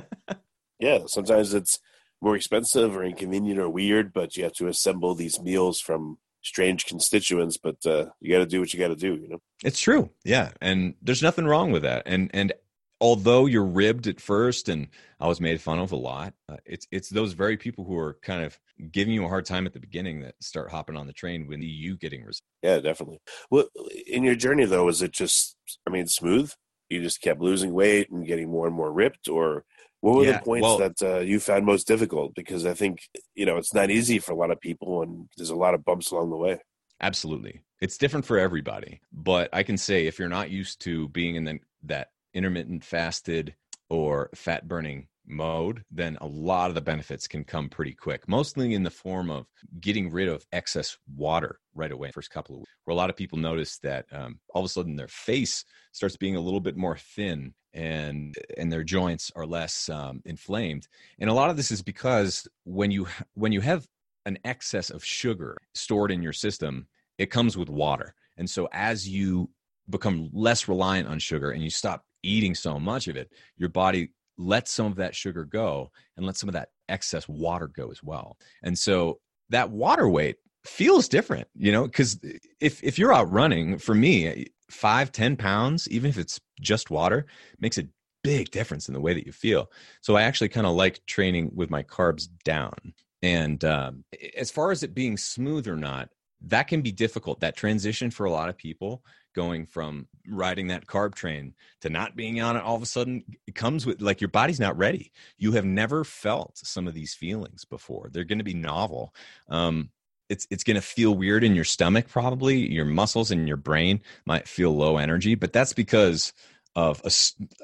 Yeah, 0.79 0.99
sometimes 1.07 1.53
it's 1.53 1.79
more 2.21 2.35
expensive 2.37 2.95
or 2.95 3.03
inconvenient 3.03 3.59
or 3.59 3.69
weird, 3.69 4.13
but 4.13 4.37
you 4.37 4.43
have 4.43 4.53
to 4.53 4.67
assemble 4.67 5.13
these 5.13 5.39
meals 5.41 5.79
from 5.81 6.19
strange 6.41 6.85
constituents. 6.85 7.57
But 7.57 7.85
uh, 7.85 8.05
you 8.21 8.31
got 8.31 8.39
to 8.39 8.45
do 8.45 8.61
what 8.61 8.73
you 8.73 8.79
got 8.79 8.87
to 8.87 8.95
do. 8.95 9.15
You 9.15 9.27
know. 9.29 9.41
It's 9.63 9.79
true. 9.81 10.09
Yeah. 10.23 10.51
And 10.61 10.95
there's 11.01 11.21
nothing 11.21 11.45
wrong 11.45 11.71
with 11.71 11.81
that. 11.83 12.03
And 12.05 12.29
and 12.33 12.53
although 13.01 13.45
you're 13.45 13.65
ribbed 13.65 14.07
at 14.07 14.19
first 14.19 14.69
and 14.69 14.87
I 15.19 15.27
was 15.27 15.39
made 15.41 15.61
fun 15.61 15.79
of 15.79 15.91
a 15.91 15.95
lot, 15.95 16.33
uh, 16.47 16.57
it's 16.65 16.87
it's 16.91 17.09
those 17.09 17.33
very 17.33 17.57
people 17.57 17.85
who 17.85 17.97
are 17.97 18.17
kind 18.21 18.43
of 18.43 18.59
giving 18.91 19.13
you 19.13 19.25
a 19.25 19.27
hard 19.27 19.45
time 19.45 19.65
at 19.65 19.73
the 19.73 19.79
beginning 19.79 20.21
that 20.21 20.35
start 20.41 20.71
hopping 20.71 20.95
on 20.97 21.07
the 21.07 21.13
train 21.13 21.47
when 21.47 21.61
you 21.61 21.97
getting 21.97 22.21
results. 22.21 22.41
Yeah, 22.61 22.79
definitely. 22.79 23.19
Well, 23.49 23.65
in 24.07 24.23
your 24.23 24.35
journey 24.35 24.65
though, 24.65 24.85
was 24.85 25.01
it 25.01 25.11
just? 25.11 25.55
I 25.87 25.89
mean, 25.91 26.07
smooth. 26.07 26.51
You 26.89 27.01
just 27.01 27.21
kept 27.21 27.39
losing 27.39 27.73
weight 27.73 28.09
and 28.09 28.25
getting 28.25 28.49
more 28.49 28.65
and 28.65 28.75
more 28.75 28.91
ripped, 28.91 29.27
or 29.27 29.63
what 30.01 30.15
were 30.15 30.25
Yeah, 30.25 30.39
the 30.39 30.43
points 30.43 30.63
well- 30.63 30.77
that 30.79 31.01
uh, 31.03 31.19
you 31.19 31.39
found 31.39 31.65
most 31.65 31.87
difficult? 31.87 32.33
Because 32.35 32.65
I 32.65 32.73
think 32.73 33.01
you 33.35 33.45
know 33.45 33.57
it's 33.57 33.73
not 33.73 33.91
easy 33.91 34.19
for 34.19 34.31
a 34.31 34.35
lot 34.35 34.51
of 34.51 34.59
people, 34.59 35.01
and 35.03 35.29
there's 35.37 35.51
a 35.51 35.55
lot 35.55 35.73
of 35.73 35.85
bumps 35.85 36.11
along 36.11 36.31
the 36.31 36.37
way. 36.37 36.59
Absolutely. 37.01 37.61
It's 37.81 37.97
different 37.97 38.25
for 38.25 38.37
everybody. 38.37 38.99
But 39.13 39.49
I 39.53 39.63
can 39.63 39.77
say 39.77 40.05
if 40.07 40.19
you're 40.19 40.27
not 40.27 40.49
used 40.49 40.81
to 40.81 41.07
being 41.09 41.35
in 41.35 41.45
the, 41.45 41.59
that 41.83 42.09
intermittent 42.33 42.83
fasted 42.83 43.55
or 43.89 44.29
fat 44.35 44.67
burning 44.67 45.07
mode, 45.25 45.83
then 45.91 46.17
a 46.21 46.27
lot 46.27 46.69
of 46.69 46.75
the 46.75 46.81
benefits 46.81 47.27
can 47.27 47.43
come 47.43 47.69
pretty 47.69 47.93
quick, 47.93 48.27
mostly 48.27 48.73
in 48.73 48.83
the 48.83 48.89
form 48.89 49.29
of 49.29 49.45
getting 49.79 50.11
rid 50.11 50.27
of 50.27 50.45
excess 50.51 50.97
water 51.15 51.59
right 51.75 51.91
away, 51.91 52.11
first 52.11 52.31
couple 52.31 52.55
of 52.55 52.59
weeks, 52.59 52.71
where 52.85 52.93
a 52.93 52.97
lot 52.97 53.09
of 53.09 53.15
people 53.15 53.37
notice 53.37 53.77
that 53.79 54.05
um, 54.11 54.39
all 54.53 54.61
of 54.61 54.65
a 54.65 54.69
sudden 54.69 54.95
their 54.95 55.07
face 55.07 55.63
starts 55.91 56.17
being 56.17 56.35
a 56.35 56.41
little 56.41 56.59
bit 56.59 56.75
more 56.75 56.97
thin 56.97 57.53
and 57.71 58.35
and 58.57 58.71
their 58.71 58.83
joints 58.83 59.31
are 59.35 59.45
less 59.45 59.89
um, 59.89 60.23
inflamed 60.25 60.87
and 61.19 61.29
a 61.29 61.33
lot 61.33 61.51
of 61.51 61.55
this 61.55 61.69
is 61.69 61.83
because 61.83 62.47
when 62.63 62.89
you 62.89 63.05
when 63.35 63.51
you 63.51 63.61
have 63.61 63.87
an 64.25 64.37
excess 64.43 64.89
of 64.89 65.03
sugar 65.03 65.57
stored 65.73 66.11
in 66.11 66.21
your 66.21 66.33
system, 66.33 66.87
it 67.17 67.31
comes 67.31 67.57
with 67.57 67.69
water. 67.69 68.13
And 68.37 68.49
so 68.49 68.69
as 68.71 69.07
you 69.07 69.49
become 69.89 70.29
less 70.31 70.67
reliant 70.67 71.07
on 71.07 71.19
sugar 71.19 71.51
and 71.51 71.63
you 71.63 71.69
stop 71.69 72.05
eating 72.23 72.55
so 72.55 72.79
much 72.79 73.07
of 73.07 73.15
it, 73.15 73.31
your 73.57 73.69
body 73.69 74.09
lets 74.37 74.71
some 74.71 74.85
of 74.85 74.95
that 74.95 75.15
sugar 75.15 75.43
go 75.43 75.91
and 76.15 76.25
lets 76.25 76.39
some 76.39 76.49
of 76.49 76.53
that 76.53 76.69
excess 76.87 77.27
water 77.27 77.67
go 77.67 77.91
as 77.91 78.01
well. 78.01 78.37
And 78.63 78.77
so 78.77 79.19
that 79.49 79.69
water 79.69 80.07
weight 80.07 80.37
feels 80.65 81.07
different, 81.07 81.47
you 81.55 81.71
know, 81.71 81.83
because 81.83 82.19
if 82.59 82.83
if 82.83 82.97
you're 82.97 83.13
out 83.13 83.31
running, 83.31 83.77
for 83.77 83.95
me, 83.95 84.47
five, 84.69 85.11
ten 85.11 85.35
pounds, 85.35 85.87
even 85.89 86.09
if 86.09 86.17
it's 86.17 86.39
just 86.61 86.89
water, 86.89 87.25
makes 87.59 87.77
a 87.77 87.87
big 88.23 88.51
difference 88.51 88.87
in 88.87 88.93
the 88.93 89.01
way 89.01 89.13
that 89.13 89.25
you 89.25 89.31
feel. 89.31 89.71
So 90.01 90.15
I 90.15 90.23
actually 90.23 90.49
kind 90.49 90.67
of 90.67 90.75
like 90.75 91.05
training 91.05 91.51
with 91.53 91.69
my 91.69 91.83
carbs 91.83 92.27
down. 92.43 92.93
And 93.21 93.63
um, 93.65 94.03
as 94.37 94.51
far 94.51 94.71
as 94.71 94.83
it 94.83 94.93
being 94.93 95.17
smooth 95.17 95.67
or 95.67 95.75
not, 95.75 96.09
that 96.41 96.67
can 96.67 96.81
be 96.81 96.91
difficult. 96.91 97.41
That 97.41 97.55
transition 97.55 98.11
for 98.11 98.25
a 98.25 98.31
lot 98.31 98.49
of 98.49 98.57
people 98.57 99.03
going 99.35 99.65
from 99.65 100.07
riding 100.27 100.67
that 100.67 100.87
carb 100.87 101.13
train 101.13 101.53
to 101.81 101.89
not 101.89 102.15
being 102.15 102.41
on 102.41 102.55
it 102.57 102.63
all 102.63 102.75
of 102.75 102.81
a 102.81 102.87
sudden 102.87 103.23
it 103.45 103.53
comes 103.53 103.85
with 103.85 104.01
like 104.01 104.21
your 104.21 104.29
body's 104.29 104.59
not 104.59 104.77
ready. 104.77 105.11
You 105.37 105.51
have 105.53 105.65
never 105.65 106.03
felt 106.03 106.57
some 106.57 106.87
of 106.87 106.93
these 106.93 107.13
feelings 107.13 107.65
before. 107.65 108.09
They're 108.11 108.23
going 108.23 108.39
to 108.39 108.43
be 108.43 108.53
novel. 108.53 109.13
Um, 109.49 109.91
it's 110.29 110.47
it's 110.51 110.63
going 110.63 110.75
to 110.75 110.81
feel 110.81 111.15
weird 111.15 111.43
in 111.43 111.55
your 111.55 111.65
stomach 111.65 112.07
probably. 112.07 112.57
Your 112.71 112.85
muscles 112.85 113.31
and 113.31 113.47
your 113.47 113.57
brain 113.57 114.01
might 114.25 114.47
feel 114.47 114.75
low 114.75 114.97
energy, 114.97 115.35
but 115.35 115.53
that's 115.53 115.73
because 115.73 116.33
of 116.75 117.01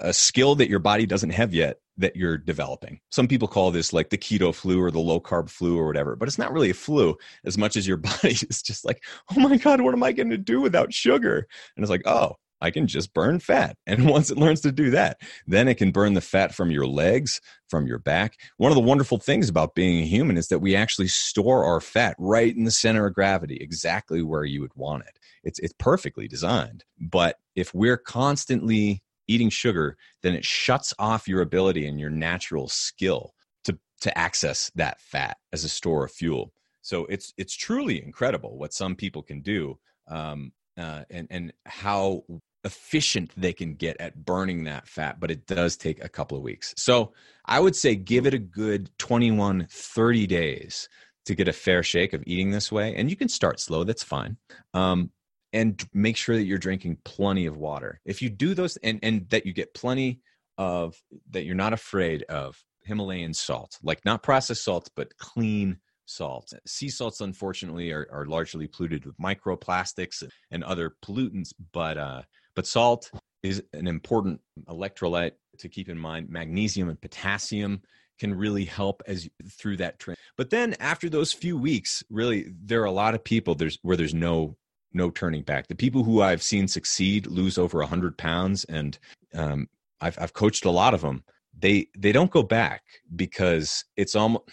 a 0.01 0.13
skill 0.13 0.55
that 0.55 0.69
your 0.69 0.79
body 0.79 1.05
doesn't 1.05 1.29
have 1.29 1.53
yet 1.53 1.79
that 1.97 2.15
you're 2.15 2.37
developing. 2.37 2.99
Some 3.09 3.27
people 3.27 3.47
call 3.47 3.71
this 3.71 3.93
like 3.93 4.09
the 4.09 4.17
keto 4.17 4.53
flu 4.53 4.81
or 4.81 4.91
the 4.91 4.99
low 4.99 5.19
carb 5.19 5.49
flu 5.49 5.77
or 5.77 5.87
whatever, 5.87 6.15
but 6.15 6.27
it's 6.27 6.37
not 6.37 6.51
really 6.51 6.69
a 6.69 6.75
flu 6.75 7.15
as 7.45 7.57
much 7.57 7.75
as 7.75 7.87
your 7.87 7.97
body 7.97 8.31
is 8.49 8.61
just 8.61 8.85
like, 8.85 9.03
oh 9.35 9.39
my 9.39 9.57
God, 9.57 9.81
what 9.81 9.93
am 9.93 10.03
I 10.03 10.11
going 10.11 10.29
to 10.29 10.37
do 10.37 10.61
without 10.61 10.93
sugar? 10.93 11.47
And 11.75 11.83
it's 11.83 11.89
like, 11.89 12.05
oh, 12.05 12.35
I 12.61 12.71
can 12.71 12.87
just 12.87 13.13
burn 13.13 13.39
fat. 13.39 13.77
And 13.87 14.09
once 14.09 14.31
it 14.31 14.37
learns 14.37 14.61
to 14.61 14.71
do 14.71 14.89
that, 14.91 15.21
then 15.45 15.67
it 15.67 15.75
can 15.75 15.91
burn 15.91 16.15
the 16.15 16.21
fat 16.21 16.53
from 16.53 16.71
your 16.71 16.87
legs, 16.87 17.39
from 17.69 17.85
your 17.85 17.99
back. 17.99 18.37
One 18.57 18.71
of 18.71 18.75
the 18.75 18.81
wonderful 18.81 19.19
things 19.19 19.47
about 19.47 19.75
being 19.75 20.01
a 20.01 20.07
human 20.07 20.37
is 20.37 20.47
that 20.47 20.59
we 20.59 20.75
actually 20.75 21.07
store 21.07 21.63
our 21.63 21.79
fat 21.79 22.15
right 22.17 22.55
in 22.55 22.63
the 22.63 22.71
center 22.71 23.05
of 23.05 23.13
gravity, 23.13 23.57
exactly 23.61 24.21
where 24.21 24.43
you 24.43 24.61
would 24.61 24.75
want 24.75 25.03
it. 25.03 25.19
It's, 25.43 25.59
it's 25.59 25.75
perfectly 25.77 26.27
designed. 26.27 26.83
But 26.99 27.37
if 27.55 27.73
we're 27.73 27.97
constantly 27.97 29.03
eating 29.27 29.49
sugar, 29.49 29.97
then 30.21 30.33
it 30.33 30.45
shuts 30.45 30.93
off 30.99 31.27
your 31.27 31.41
ability 31.41 31.87
and 31.87 31.99
your 31.99 32.09
natural 32.09 32.67
skill 32.67 33.33
to, 33.63 33.77
to 34.01 34.17
access 34.17 34.71
that 34.75 34.99
fat 35.01 35.37
as 35.53 35.63
a 35.63 35.69
store 35.69 36.05
of 36.05 36.11
fuel. 36.11 36.51
So 36.81 37.05
it's, 37.05 37.33
it's 37.37 37.55
truly 37.55 38.03
incredible 38.03 38.57
what 38.57 38.73
some 38.73 38.95
people 38.95 39.23
can 39.23 39.41
do 39.41 39.79
um, 40.07 40.51
uh, 40.77 41.03
and, 41.09 41.27
and 41.31 41.53
how 41.65 42.23
efficient 42.65 43.31
they 43.37 43.53
can 43.53 43.75
get 43.75 43.95
at 43.99 44.25
burning 44.25 44.63
that 44.65 44.87
fat, 44.87 45.19
but 45.19 45.31
it 45.31 45.45
does 45.45 45.77
take 45.77 46.03
a 46.03 46.09
couple 46.09 46.35
of 46.35 46.43
weeks. 46.43 46.73
So 46.77 47.13
I 47.45 47.59
would 47.59 47.75
say 47.75 47.95
give 47.95 48.25
it 48.25 48.33
a 48.33 48.39
good 48.39 48.89
21, 48.97 49.67
30 49.69 50.27
days 50.27 50.89
to 51.25 51.35
get 51.35 51.47
a 51.47 51.53
fair 51.53 51.83
shake 51.83 52.13
of 52.13 52.23
eating 52.25 52.51
this 52.51 52.71
way. 52.71 52.95
And 52.95 53.09
you 53.09 53.15
can 53.15 53.29
start 53.29 53.59
slow, 53.59 53.83
that's 53.83 54.03
fine. 54.03 54.37
Um, 54.73 55.11
and 55.55 55.81
make 55.93 56.17
sure 56.17 56.35
that 56.35 56.43
you're 56.43 56.57
drinking 56.57 56.97
plenty 57.05 57.45
of 57.45 57.55
water. 57.55 58.01
If 58.05 58.21
you 58.21 58.29
do 58.29 58.53
those 58.53 58.75
and, 58.77 58.99
and 59.01 59.27
that 59.29 59.45
you 59.45 59.53
get 59.53 59.73
plenty 59.73 60.19
of, 60.57 61.01
that 61.31 61.45
you're 61.45 61.55
not 61.55 61.71
afraid 61.71 62.23
of 62.23 62.61
Himalayan 62.83 63.33
salt, 63.33 63.79
like 63.81 64.03
not 64.03 64.21
processed 64.21 64.65
salt, 64.65 64.89
but 64.97 65.17
clean 65.17 65.77
salt. 66.05 66.51
Sea 66.67 66.89
salts, 66.89 67.21
unfortunately, 67.21 67.91
are, 67.91 68.05
are 68.11 68.25
largely 68.25 68.67
polluted 68.67 69.05
with 69.05 69.17
microplastics 69.17 70.23
and 70.51 70.63
other 70.63 70.97
pollutants, 71.03 71.53
but 71.71 71.97
uh, 71.97 72.21
but 72.53 72.67
salt 72.67 73.09
is 73.41 73.63
an 73.73 73.87
important 73.87 74.41
electrolyte 74.67 75.31
to 75.59 75.69
keep 75.69 75.87
in 75.87 75.97
mind. 75.97 76.29
Magnesium 76.29 76.89
and 76.89 76.99
potassium 76.99 77.81
can 78.19 78.33
really 78.33 78.65
help 78.65 79.01
as 79.07 79.29
through 79.49 79.77
that 79.77 79.99
trend. 79.99 80.17
But 80.37 80.49
then 80.49 80.75
after 80.79 81.09
those 81.09 81.31
few 81.31 81.57
weeks, 81.57 82.03
really, 82.09 82.47
there 82.63 82.81
are 82.81 82.85
a 82.85 82.91
lot 82.91 83.15
of 83.15 83.23
people 83.23 83.55
there's 83.55 83.79
where 83.83 83.97
there's 83.97 84.13
no 84.13 84.57
no 84.95 85.09
turning 85.11 85.43
back. 85.43 85.67
The 85.67 85.75
people 85.75 86.03
who 86.03 86.21
I've 86.21 86.41
seen 86.41 86.67
succeed 86.67 87.27
lose 87.27 87.57
over 87.57 87.81
a 87.81 87.87
hundred 87.87 88.17
pounds, 88.17 88.63
and 88.65 88.97
um, 89.33 89.67
I've 90.01 90.17
I've 90.19 90.33
coached 90.33 90.65
a 90.65 90.71
lot 90.71 90.93
of 90.93 91.01
them. 91.01 91.23
They 91.57 91.87
they 91.97 92.11
don't 92.11 92.31
go 92.31 92.43
back 92.43 92.83
because 93.15 93.85
it's 93.95 94.15
almost 94.15 94.45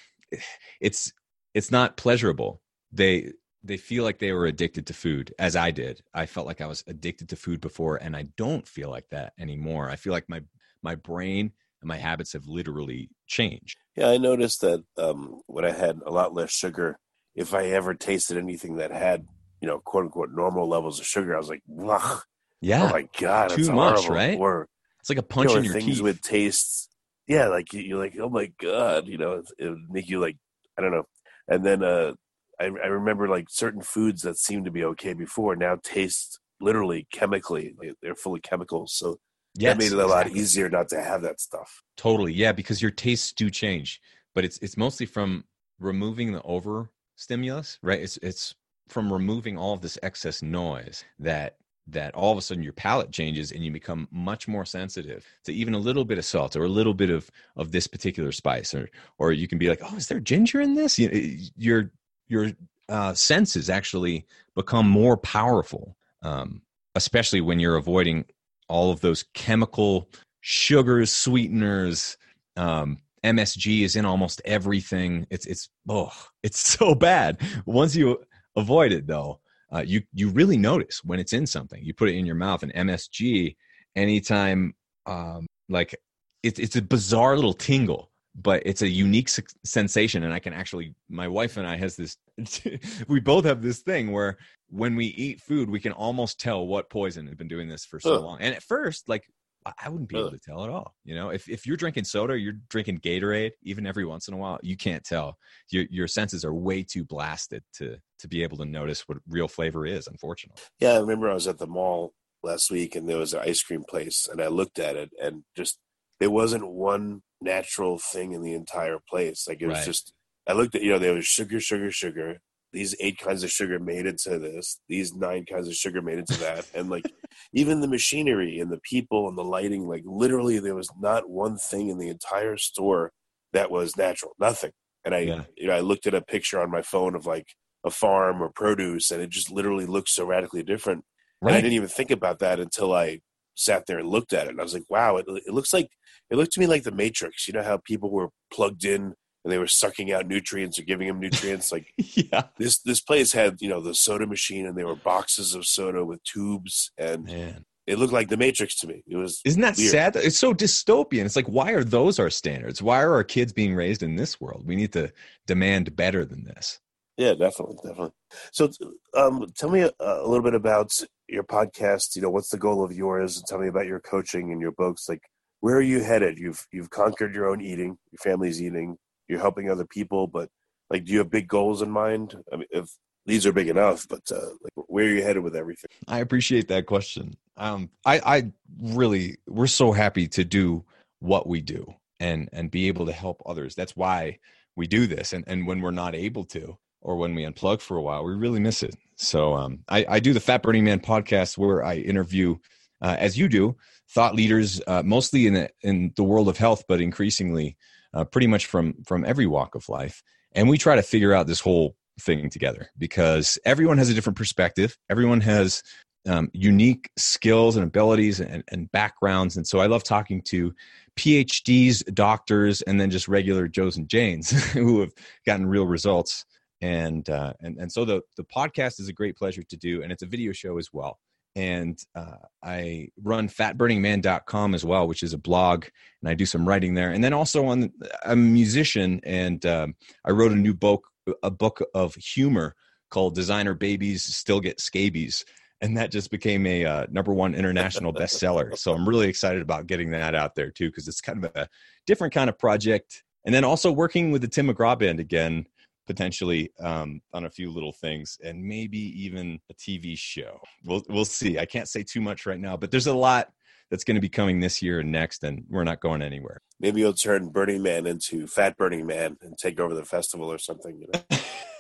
it's 0.81 1.13
it's 1.55 1.71
not 1.71 1.97
pleasurable. 1.97 2.61
They 2.93 3.33
they 3.65 3.77
feel 3.77 4.05
like 4.05 4.19
they 4.19 4.33
were 4.33 4.47
addicted 4.47 4.87
to 4.87 4.95
food 4.95 5.33
as 5.39 5.55
I 5.55 5.71
did. 5.71 6.03
I 6.13 6.27
felt 6.27 6.47
like 6.47 6.61
I 6.61 6.67
was 6.67 6.83
addicted 6.87 7.29
to 7.29 7.37
food 7.37 7.61
before 7.61 7.97
and 7.97 8.17
I 8.17 8.25
don't 8.37 8.67
feel 8.67 8.91
like 8.91 9.09
that 9.11 9.35
anymore. 9.39 9.89
I 9.89 9.97
feel 9.97 10.13
like 10.13 10.29
my 10.29 10.43
my 10.83 10.97
brain 10.97 11.53
and 11.81 11.89
my 11.89 11.97
habits 11.97 12.33
have 12.33 12.47
literally 12.47 13.11
changed. 13.27 13.79
Yeah, 13.97 14.09
I 14.09 14.19
noticed 14.19 14.63
that 14.63 14.85
um, 14.99 15.41
when 15.47 15.65
I 15.65 15.71
had 15.71 16.01
a 16.05 16.11
lot 16.11 16.35
less 16.35 16.51
sugar, 16.51 16.99
if 17.35 17.55
I 17.55 17.67
ever 17.67 17.95
tasted 17.95 18.37
anything 18.37 18.77
that 18.77 18.91
had, 18.91 19.27
you 19.63 19.69
know, 19.69 19.79
quote 19.79 20.05
unquote 20.05 20.33
normal 20.33 20.69
levels 20.69 21.01
of 21.01 21.07
sugar, 21.07 21.35
I 21.35 21.39
was 21.39 21.49
like, 21.49 21.63
Ugh. 21.89 22.23
yeah, 22.61 22.89
oh 22.89 22.89
my 22.91 23.09
god, 23.19 23.51
too 23.51 23.73
much, 23.73 24.09
right? 24.09 24.39
Or 24.39 24.69
it's 25.01 25.09
like 25.09 25.19
a 25.19 25.23
punch 25.23 25.51
you 25.51 25.55
know, 25.55 25.59
in 25.61 25.65
your 25.65 25.73
things 25.73 25.87
teeth. 25.87 26.03
with 26.03 26.21
tastes. 26.21 26.89
Yeah, 27.29 27.47
like 27.47 27.73
you're 27.73 27.99
like, 27.99 28.19
oh 28.19 28.29
my 28.29 28.53
god, 28.61 29.07
you 29.07 29.17
know, 29.17 29.35
it, 29.35 29.47
it 29.59 29.69
would 29.71 29.89
make 29.89 30.09
you 30.09 30.21
like, 30.21 30.37
I 30.77 30.83
don't 30.83 30.91
know. 30.91 31.05
And 31.49 31.65
then 31.65 31.83
uh, 31.85 32.13
I, 32.61 32.65
I 32.65 32.89
remember 32.89 33.29
like 33.29 33.47
certain 33.49 33.83
foods 33.83 34.23
that 34.23 34.37
seemed 34.37 34.65
to 34.65 34.71
be 34.71 34.85
okay 34.85 35.13
before 35.13 35.57
now 35.57 35.79
taste 35.83 36.41
literally 36.61 37.07
chemically, 37.13 37.75
like 37.79 37.95
they're 38.03 38.17
full 38.17 38.35
of 38.35 38.43
chemicals. 38.43 38.95
So 38.95 39.19
yes, 39.57 39.73
that 39.73 39.79
made 39.79 39.93
it 39.93 40.03
a 40.03 40.07
lot 40.07 40.23
exactly. 40.23 40.41
easier 40.41 40.69
not 40.69 40.89
to 40.89 41.01
have 41.01 41.23
that 41.23 41.41
stuff. 41.41 41.83
Totally, 41.97 42.33
yeah, 42.33 42.53
because 42.53 42.83
your 42.83 42.91
tastes 42.91 43.33
do 43.33 43.49
change, 43.49 44.01
but 44.35 44.45
it's 44.45 44.59
it's 44.59 44.77
mostly 44.77 45.07
from 45.07 45.45
removing 45.79 46.33
the 46.33 46.43
over 46.43 46.91
stimulus, 47.17 47.79
right? 47.83 48.01
It's 48.01 48.19
it's 48.23 48.55
from 48.93 49.13
removing 49.13 49.57
all 49.57 49.73
of 49.73 49.81
this 49.81 49.99
excess 50.03 50.43
noise 50.43 51.05
that 51.19 51.57
that 51.89 52.15
all 52.15 52.31
of 52.31 52.39
a 52.39 52.41
sudden 52.41 52.63
your 52.63 52.73
palate 52.73 53.11
changes 53.11 53.51
and 53.51 53.65
you 53.65 53.73
become 53.73 54.07
much 54.13 54.47
more 54.47 54.65
sensitive 54.65 55.27
to 55.43 55.53
even 55.53 55.75
a 55.75 55.79
little 55.79 56.05
bit 56.05 56.17
of 56.17 56.25
salt 56.25 56.55
or 56.55 56.63
a 56.63 56.69
little 56.69 56.95
bit 56.95 57.11
of 57.11 57.29
of 57.57 57.73
this 57.73 57.87
particular 57.87 58.31
spice 58.31 58.73
or 58.73 58.89
or 59.19 59.33
you 59.33 59.49
can 59.49 59.59
be 59.59 59.69
like 59.69 59.81
oh 59.83 59.97
is 59.97 60.07
there 60.07 60.21
ginger 60.21 60.61
in 60.61 60.75
this? 60.75 60.99
You 60.99 61.39
your 61.57 61.91
your 62.29 62.53
uh, 62.89 63.15
senses 63.15 63.71
actually 63.71 64.27
become 64.55 64.89
more 64.89 65.17
powerful 65.17 65.97
um, 66.23 66.63
especially 66.95 67.41
when 67.41 67.59
you're 67.59 67.77
avoiding 67.77 68.25
all 68.69 68.91
of 68.91 69.01
those 69.01 69.25
chemical 69.35 70.09
sugars 70.41 71.11
sweeteners 71.13 72.17
um, 72.57 72.99
msg 73.25 73.83
is 73.83 73.97
in 73.97 74.05
almost 74.05 74.43
everything. 74.45 75.27
It's 75.31 75.47
it's 75.47 75.69
oh 75.89 76.13
it's 76.43 76.59
so 76.79 76.95
bad. 76.95 77.41
Once 77.67 77.95
you 77.95 78.23
avoid 78.57 78.93
it 78.93 79.07
though 79.07 79.41
uh, 79.73 79.83
you 79.87 80.03
you 80.13 80.29
really 80.29 80.59
notice 80.59 81.03
when 81.03 81.19
it's 81.19 81.33
in 81.33 81.47
something. 81.47 81.83
You 81.83 81.95
put 81.95 82.11
it 82.11 82.17
in 82.17 82.27
your 82.27 82.35
mouth, 82.35 82.63
and 82.63 82.73
MSG, 82.75 83.57
anytime, 83.97 84.75
um, 85.07 85.47
like 85.69 85.97
it's 86.43 86.59
it's 86.59 86.77
a 86.77 86.83
bizarre 86.83 87.37
little 87.37 87.55
tingle, 87.55 88.11
but 88.35 88.63
it's 88.67 88.83
a 88.83 88.89
unique 88.89 89.31
sensation. 89.65 90.25
And 90.25 90.33
I 90.33 90.41
can 90.41 90.53
actually, 90.53 90.95
my 91.09 91.27
wife 91.27 91.57
and 91.57 91.67
I 91.67 91.77
has 91.77 91.97
this, 91.97 92.19
we 93.09 93.21
both 93.21 93.47
have 93.47 93.63
this 93.63 93.79
thing 93.79 94.13
where 94.13 94.37
when 94.69 94.95
we 94.95 95.07
eat 95.07 95.41
food, 95.41 95.71
we 95.71 95.81
can 95.81 95.93
almost 95.93 96.39
tell 96.39 96.67
what 96.67 96.91
poison 96.91 97.27
has 97.27 97.37
been 97.37 97.49
doing 97.49 97.69
this 97.69 97.87
for 97.87 97.99
so 97.99 98.17
Ugh. 98.17 98.23
long. 98.23 98.39
And 98.43 98.55
at 98.55 98.63
first, 98.63 99.09
like 99.09 99.25
I- 99.67 99.89
wouldn't 99.89 100.09
be 100.09 100.19
able 100.19 100.31
to 100.31 100.39
tell 100.39 100.65
at 100.65 100.71
all. 100.71 100.95
You 101.05 101.15
know, 101.15 101.31
if 101.31 101.49
if 101.49 101.67
you're 101.67 101.77
drinking 101.77 102.05
soda, 102.05 102.39
you're 102.39 102.55
drinking 102.69 102.99
Gatorade, 103.01 103.53
even 103.63 103.87
every 103.87 104.05
once 104.05 104.29
in 104.29 104.35
a 104.35 104.37
while, 104.37 104.59
you 104.63 104.77
can't 104.77 105.05
tell. 105.05 105.37
Your 105.71 105.85
your 105.91 106.09
senses 106.09 106.45
are 106.45 106.55
way 106.55 106.83
too 106.83 107.05
blasted 107.05 107.63
to 107.75 107.97
to 108.19 108.29
be 108.29 108.43
able 108.43 108.57
to 108.59 108.65
notice 108.65 109.07
what 109.09 109.19
real 109.29 109.49
flavor 109.49 109.87
is. 109.87 110.07
Unfortunately, 110.07 110.63
Yeah, 110.79 110.93
I 110.95 110.99
remember 111.01 111.31
I 111.31 111.35
was 111.35 111.47
at 111.49 111.59
the 111.59 111.67
mall 111.67 112.15
last 112.43 112.71
week 112.71 112.95
and 112.97 113.09
there 113.09 113.19
was 113.19 113.35
an 113.35 113.41
ice 113.41 113.63
cream 113.63 113.85
place 113.89 114.27
and 114.31 114.41
I 114.43 114.49
looked 114.49 114.79
at 114.79 114.97
it 114.97 115.11
and 115.23 115.45
just 115.57 115.79
there 116.21 116.31
wasn't 116.31 116.69
one 116.69 117.23
natural 117.41 117.99
thing 117.99 118.33
in 118.33 118.43
the 118.43 118.55
entire 118.55 118.99
place. 119.09 119.47
Like 119.49 119.61
it 119.63 119.67
was 119.67 119.79
Right. 119.79 119.87
just 119.87 120.13
I 120.47 120.53
looked 120.55 120.75
at 120.75 120.83
you 120.83 120.91
know 120.91 120.99
there 120.99 121.15
was 121.15 121.27
sugar, 121.27 121.61
sugar, 121.61 121.91
sugar. 121.91 122.41
These 122.73 122.95
eight 123.01 123.19
kinds 123.19 123.43
of 123.43 123.51
sugar 123.51 123.79
made 123.79 124.07
into 124.07 124.39
this. 124.39 124.81
These 124.89 125.15
nine 125.15 125.45
kinds 125.45 125.69
of 125.69 125.75
sugar 125.75 126.01
made 126.03 126.19
into 126.19 126.39
that. 126.41 126.67
And 126.75 126.89
like 126.91 127.05
even 127.53 127.81
the 127.81 127.89
machinery 127.89 128.59
and 128.61 128.71
the 128.73 128.81
people 128.83 129.29
and 129.29 129.37
the 129.37 129.45
lighting, 129.45 129.87
like 129.89 130.03
literally 130.07 130.59
there 130.59 130.75
was 130.75 130.91
not 130.99 131.29
one 131.29 131.59
thing 131.59 131.89
in 131.89 131.99
the 131.99 132.09
entire 132.09 132.57
store 132.57 133.13
that 133.53 133.71
was 133.71 133.97
natural. 133.97 134.33
Nothing. 134.39 134.73
And 135.05 135.15
I 135.15 135.19
Yeah. 135.21 135.45
you 135.57 135.67
know 135.67 135.75
I 135.75 135.81
looked 135.81 136.07
at 136.07 136.15
a 136.15 136.23
picture 136.23 136.61
on 136.61 136.71
my 136.71 136.83
phone 136.83 137.15
of 137.15 137.27
like 137.27 137.49
a 137.85 137.91
farm 137.91 138.43
or 138.43 138.49
produce 138.49 139.11
and 139.11 139.21
it 139.21 139.31
just 139.31 139.51
literally 139.51 139.87
looks 139.87 140.15
so 140.15 140.25
radically 140.25 140.63
different 140.63 141.05
and 141.43 141.51
I 141.51 141.61
didn't 141.61 141.73
even 141.75 141.89
think 141.89 142.13
about 142.13 142.39
that 142.39 142.61
until 142.61 142.93
I 142.95 143.21
sat 143.57 143.87
there 143.87 143.99
and 143.99 144.09
looked 144.09 144.33
at 144.33 144.47
it. 144.47 144.51
And 144.51 144.61
I 144.61 144.63
was 144.63 144.75
like, 144.75 144.85
wow, 144.89 145.17
it, 145.17 145.27
it 145.29 145.53
looks 145.53 145.73
like, 145.73 145.89
it 146.31 146.37
looked 146.37 146.53
to 146.53 146.61
me 146.61 146.67
like 146.69 146.85
the 146.85 146.93
Matrix. 146.93 147.49
You 147.49 147.55
know 147.55 147.65
how 147.65 147.79
people 147.79 148.11
were 148.11 148.29
plugged 148.53 148.85
in 148.85 149.15
and 149.45 149.53
they 149.53 149.59
were 149.59 149.67
sucking 149.67 150.13
out 150.13 150.27
nutrients 150.27 150.79
or 150.79 150.83
giving 150.83 151.09
them 151.09 151.21
nutrients? 151.21 151.73
Like 151.73 151.93
yeah, 151.99 152.45
this, 152.59 152.79
this 152.81 153.01
place 153.01 153.33
had, 153.33 153.61
you 153.61 153.69
know, 153.69 153.81
the 153.81 153.95
soda 153.95 154.27
machine 154.27 154.67
and 154.67 154.77
there 154.77 154.87
were 154.87 154.97
boxes 154.97 155.55
of 155.55 155.67
soda 155.67 156.05
with 156.05 156.23
tubes 156.25 156.93
and 156.99 157.25
man. 157.25 157.65
it 157.87 157.99
looked 157.99 158.13
like 158.13 158.29
the 158.29 158.37
Matrix 158.37 158.77
to 158.81 158.87
me. 158.87 159.03
It 159.07 159.17
was, 159.17 159.41
Isn't 159.45 159.63
that 159.63 159.77
Weird. 159.77 159.91
sad? 159.91 160.17
It's 160.17 160.39
so 160.39 160.55
dystopian. 160.55 161.25
It's 161.25 161.37
like, 161.37 161.47
why 161.47 161.73
are 161.73 161.85
those 161.85 162.19
our 162.19 162.31
standards? 162.31 162.81
Why 162.83 163.03
are 163.03 163.13
our 163.13 163.25
kids 163.25 163.53
being 163.53 163.75
raised 163.75 164.03
in 164.03 164.17
this 164.17 164.41
world? 164.41 164.65
We 164.67 164.77
need 164.77 164.93
to 164.93 165.13
demand 165.47 165.97
better 165.97 166.25
than 166.25 166.45
this. 166.45 166.79
yeah, 167.19 167.35
definitely, 167.35 167.77
definitely. 167.85 168.13
So, 168.53 168.71
um, 169.17 169.47
tell 169.57 169.71
me 169.71 169.81
a, 169.81 169.91
a 170.01 170.27
little 170.27 170.43
bit 170.45 170.55
about 170.55 170.93
your 171.29 171.43
podcast. 171.45 172.15
You 172.17 172.23
know, 172.23 172.31
what's 172.31 172.49
the 172.51 172.59
goal 172.59 172.83
of 172.85 172.93
yours? 172.93 173.37
And 173.37 173.47
tell 173.47 173.59
me 173.59 173.69
about 173.69 173.87
your 173.87 174.01
coaching 174.01 174.53
and 174.53 174.61
your 174.61 174.73
books. 174.73 175.09
Like, 175.09 175.21
where 175.61 175.77
are 175.77 175.83
you 175.83 176.03
headed? 176.03 176.39
You've 176.39 176.67
you've 176.73 176.91
conquered 176.91 177.35
your 177.35 177.49
own 177.49 177.61
eating. 177.61 177.99
Your 178.11 178.19
family's 178.23 178.61
eating. 178.63 178.97
You're 179.33 179.41
helping 179.41 179.71
other 179.71 179.87
people, 179.87 180.27
but 180.27 180.49
like, 180.91 181.05
do 181.07 181.13
you 181.13 181.19
have 181.19 181.31
big 181.31 181.49
goals 181.49 181.81
in 181.81 181.91
mind? 181.91 182.37
I 182.53 182.57
mean, 182.57 182.69
if 182.71 182.95
these 183.25 183.47
are 183.47 183.53
big 183.53 183.69
enough, 183.69 184.07
but 184.09 184.21
uh, 184.31 184.51
like, 184.63 184.87
where 184.89 185.07
are 185.07 185.09
you 185.09 185.23
headed 185.23 185.43
with 185.43 185.57
everything? 185.57 185.89
I 186.07 186.19
appreciate 186.21 186.69
that 186.69 186.87
question. 186.87 187.35
Um, 187.57 187.91
I, 188.05 188.21
I 188.25 188.53
really, 188.79 189.39
we're 189.47 189.67
so 189.69 189.93
happy 189.93 190.29
to 190.29 190.45
do 190.45 190.85
what 191.21 191.47
we 191.47 191.61
do 191.61 191.95
and 192.21 192.49
and 192.53 192.71
be 192.71 192.89
able 192.89 193.07
to 193.07 193.13
help 193.13 193.43
others. 193.47 193.75
That's 193.75 193.97
why 193.97 194.39
we 194.77 194.87
do 194.87 195.07
this. 195.07 195.33
And 195.33 195.45
and 195.47 195.67
when 195.67 195.81
we're 195.81 195.91
not 195.93 196.15
able 196.15 196.45
to, 196.47 196.77
or 197.01 197.17
when 197.17 197.35
we 197.35 197.45
unplug 197.45 197.81
for 197.81 197.97
a 197.97 198.03
while, 198.03 198.25
we 198.25 198.35
really 198.35 198.61
miss 198.61 198.83
it. 198.83 198.95
So 199.17 199.55
um, 199.55 199.81
I, 199.89 200.05
I 200.09 200.21
do 200.21 200.33
the 200.33 200.41
Fat 200.41 200.63
Burning 200.63 200.85
Man 200.85 201.01
podcast 201.01 201.57
where 201.57 201.85
I 201.85 201.97
interview, 201.97 202.57
uh, 203.01 203.17
as 203.19 203.39
you 203.39 203.49
do, 203.49 203.77
thought 204.11 204.35
leaders, 204.35 204.81
uh, 204.87 205.03
mostly 205.05 205.47
in 205.47 205.55
the 205.55 205.71
in 205.83 206.13
the 206.17 206.25
world 206.25 206.49
of 206.49 206.59
health, 206.59 206.85
but 206.89 207.01
increasingly, 207.01 207.77
uh, 208.15 208.25
pretty 208.25 208.47
much 208.47 208.67
from 208.67 208.95
from 209.05 209.25
every 209.25 209.47
walk 209.47 209.75
of 209.75 209.89
life. 209.89 210.23
And 210.53 210.69
we 210.69 210.79
try 210.79 210.97
to 210.97 211.03
figure 211.03 211.33
out 211.33 211.47
this 211.47 211.61
whole 211.61 211.97
thing 212.21 212.51
together 212.51 212.91
because 212.99 213.59
everyone 213.65 213.99
has 213.99 214.11
a 214.11 214.15
different 214.15 214.37
perspective. 214.37 214.97
Everyone 215.09 215.41
has 215.41 215.83
um, 216.29 216.51
unique 216.53 217.11
skills 217.17 217.77
and 217.77 217.85
abilities 217.85 218.41
and, 218.41 218.63
and 218.69 218.91
backgrounds. 218.93 219.57
And 219.57 219.67
so 219.67 219.81
I 219.81 219.87
love 219.87 220.05
talking 220.05 220.43
to 220.43 220.75
PhDs, 221.17 222.03
doctors, 222.15 222.83
and 222.83 223.01
then 223.01 223.11
just 223.11 223.29
regular 223.29 223.69
Joes 223.69 223.97
and 223.97 224.09
Janes 224.09 224.51
who 224.73 225.01
have 225.01 225.13
gotten 225.47 225.67
real 225.67 225.87
results. 225.87 226.45
And, 226.81 227.29
uh, 227.29 227.55
and, 227.61 227.79
and 227.79 227.93
so 227.93 228.05
the, 228.05 228.23
the 228.37 228.45
podcast 228.45 229.01
is 229.01 229.09
a 229.09 229.13
great 229.13 229.37
pleasure 229.37 229.63
to 229.63 229.77
do, 229.77 230.03
and 230.03 230.11
it's 230.11 230.23
a 230.23 230.27
video 230.27 230.53
show 230.53 230.79
as 230.79 230.93
well. 230.93 231.19
And 231.55 231.99
uh, 232.15 232.37
I 232.63 233.09
run 233.23 233.49
fatburningman.com 233.49 234.75
as 234.75 234.85
well, 234.85 235.07
which 235.07 235.23
is 235.23 235.35
a 235.35 235.39
blog, 235.39 235.87
and 236.23 236.31
I 236.31 236.35
do 236.35 236.47
some 236.47 236.67
writing 236.67 236.95
there. 236.95 237.11
And 237.11 237.23
then 237.23 237.35
also 237.35 237.67
on, 237.67 237.93
I'm 238.25 238.33
a 238.33 238.37
musician, 238.37 239.21
and 239.25 239.65
um, 239.67 239.95
I 240.25 240.31
wrote 240.31 240.53
a 240.53 240.57
new 240.57 240.73
book, 240.73 241.09
a 241.43 241.51
book 241.51 241.85
of 241.95 242.15
humor 242.15 242.75
called 243.11 243.35
Designer 243.35 243.75
Babies 243.75 244.23
Still 244.23 244.61
Get 244.61 244.81
Scabies 244.81 245.45
and 245.83 245.97
that 245.97 246.13
just 246.13 246.31
became 246.31 246.65
a 246.65 246.85
uh, 246.85 247.07
number 247.11 247.35
one 247.35 247.55
international 247.55 248.15
bestseller. 248.15 248.79
So 248.79 248.95
I'm 248.95 249.07
really 249.07 249.29
excited 249.29 249.61
about 249.61 249.89
getting 249.89 250.13
that 250.13 250.35
out 250.35 250.55
there 250.55 250.71
too, 250.71 250.89
because 250.89 251.09
it's 251.09 251.21
kind 251.21 251.45
of 251.45 251.51
a 251.57 251.69
different 252.07 252.33
kind 252.33 252.49
of 252.49 252.57
project. 252.57 253.25
And 253.45 253.53
then 253.53 253.65
also 253.65 253.91
working 253.91 254.31
with 254.31 254.43
the 254.43 254.49
Tim 254.49 254.69
McGraw 254.69 254.97
band 254.97 255.19
again, 255.19 255.67
potentially 256.13 256.71
um, 256.79 257.23
on 257.33 257.47
a 257.47 257.51
few 257.51 257.71
little 257.71 257.93
things, 257.93 258.37
and 258.45 258.63
maybe 258.63 258.99
even 258.99 259.59
a 259.71 259.75
TV 259.75 260.17
show. 260.17 260.61
We'll 260.85 261.03
we'll 261.09 261.25
see. 261.25 261.59
I 261.59 261.65
can't 261.65 261.89
say 261.89 262.03
too 262.03 262.21
much 262.21 262.45
right 262.45 262.61
now, 262.61 262.77
but 262.77 262.91
there's 262.91 263.07
a 263.07 263.15
lot. 263.15 263.49
that's 263.91 264.05
going 264.05 264.15
to 264.15 264.21
be 264.21 264.29
coming 264.29 264.61
this 264.61 264.83
year 264.83 265.01
and 265.01 265.11
next, 265.11 265.43
and 265.43 265.65
we're 265.71 265.85
not 265.85 266.01
going 266.01 266.21
anywhere. 266.21 266.61
Maybe 266.81 267.01
you'll 267.01 267.15
turn 267.15 267.49
Burning 267.49 267.83
Man 267.83 268.07
into 268.07 268.47
Fat 268.47 268.77
Burning 268.77 269.07
Man 269.07 269.39
and 269.41 269.57
take 269.57 269.81
over 269.81 269.95
the 269.95 270.05
festival 270.05 270.53
or 270.53 270.59
something. 270.59 271.01
You 271.01 271.09
know? 271.13 271.39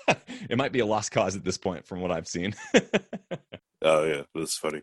it 0.49 0.57
might 0.57 0.73
be 0.73 0.81
a 0.81 0.87
lost 0.87 1.11
cause 1.13 1.37
at 1.37 1.45
this 1.45 1.59
point, 1.59 1.87
from 1.87 2.01
what 2.01 2.11
I've 2.11 2.29
seen. 2.29 2.55
oh 3.83 4.05
yeah, 4.05 4.23
that's 4.35 4.57
funny. 4.57 4.81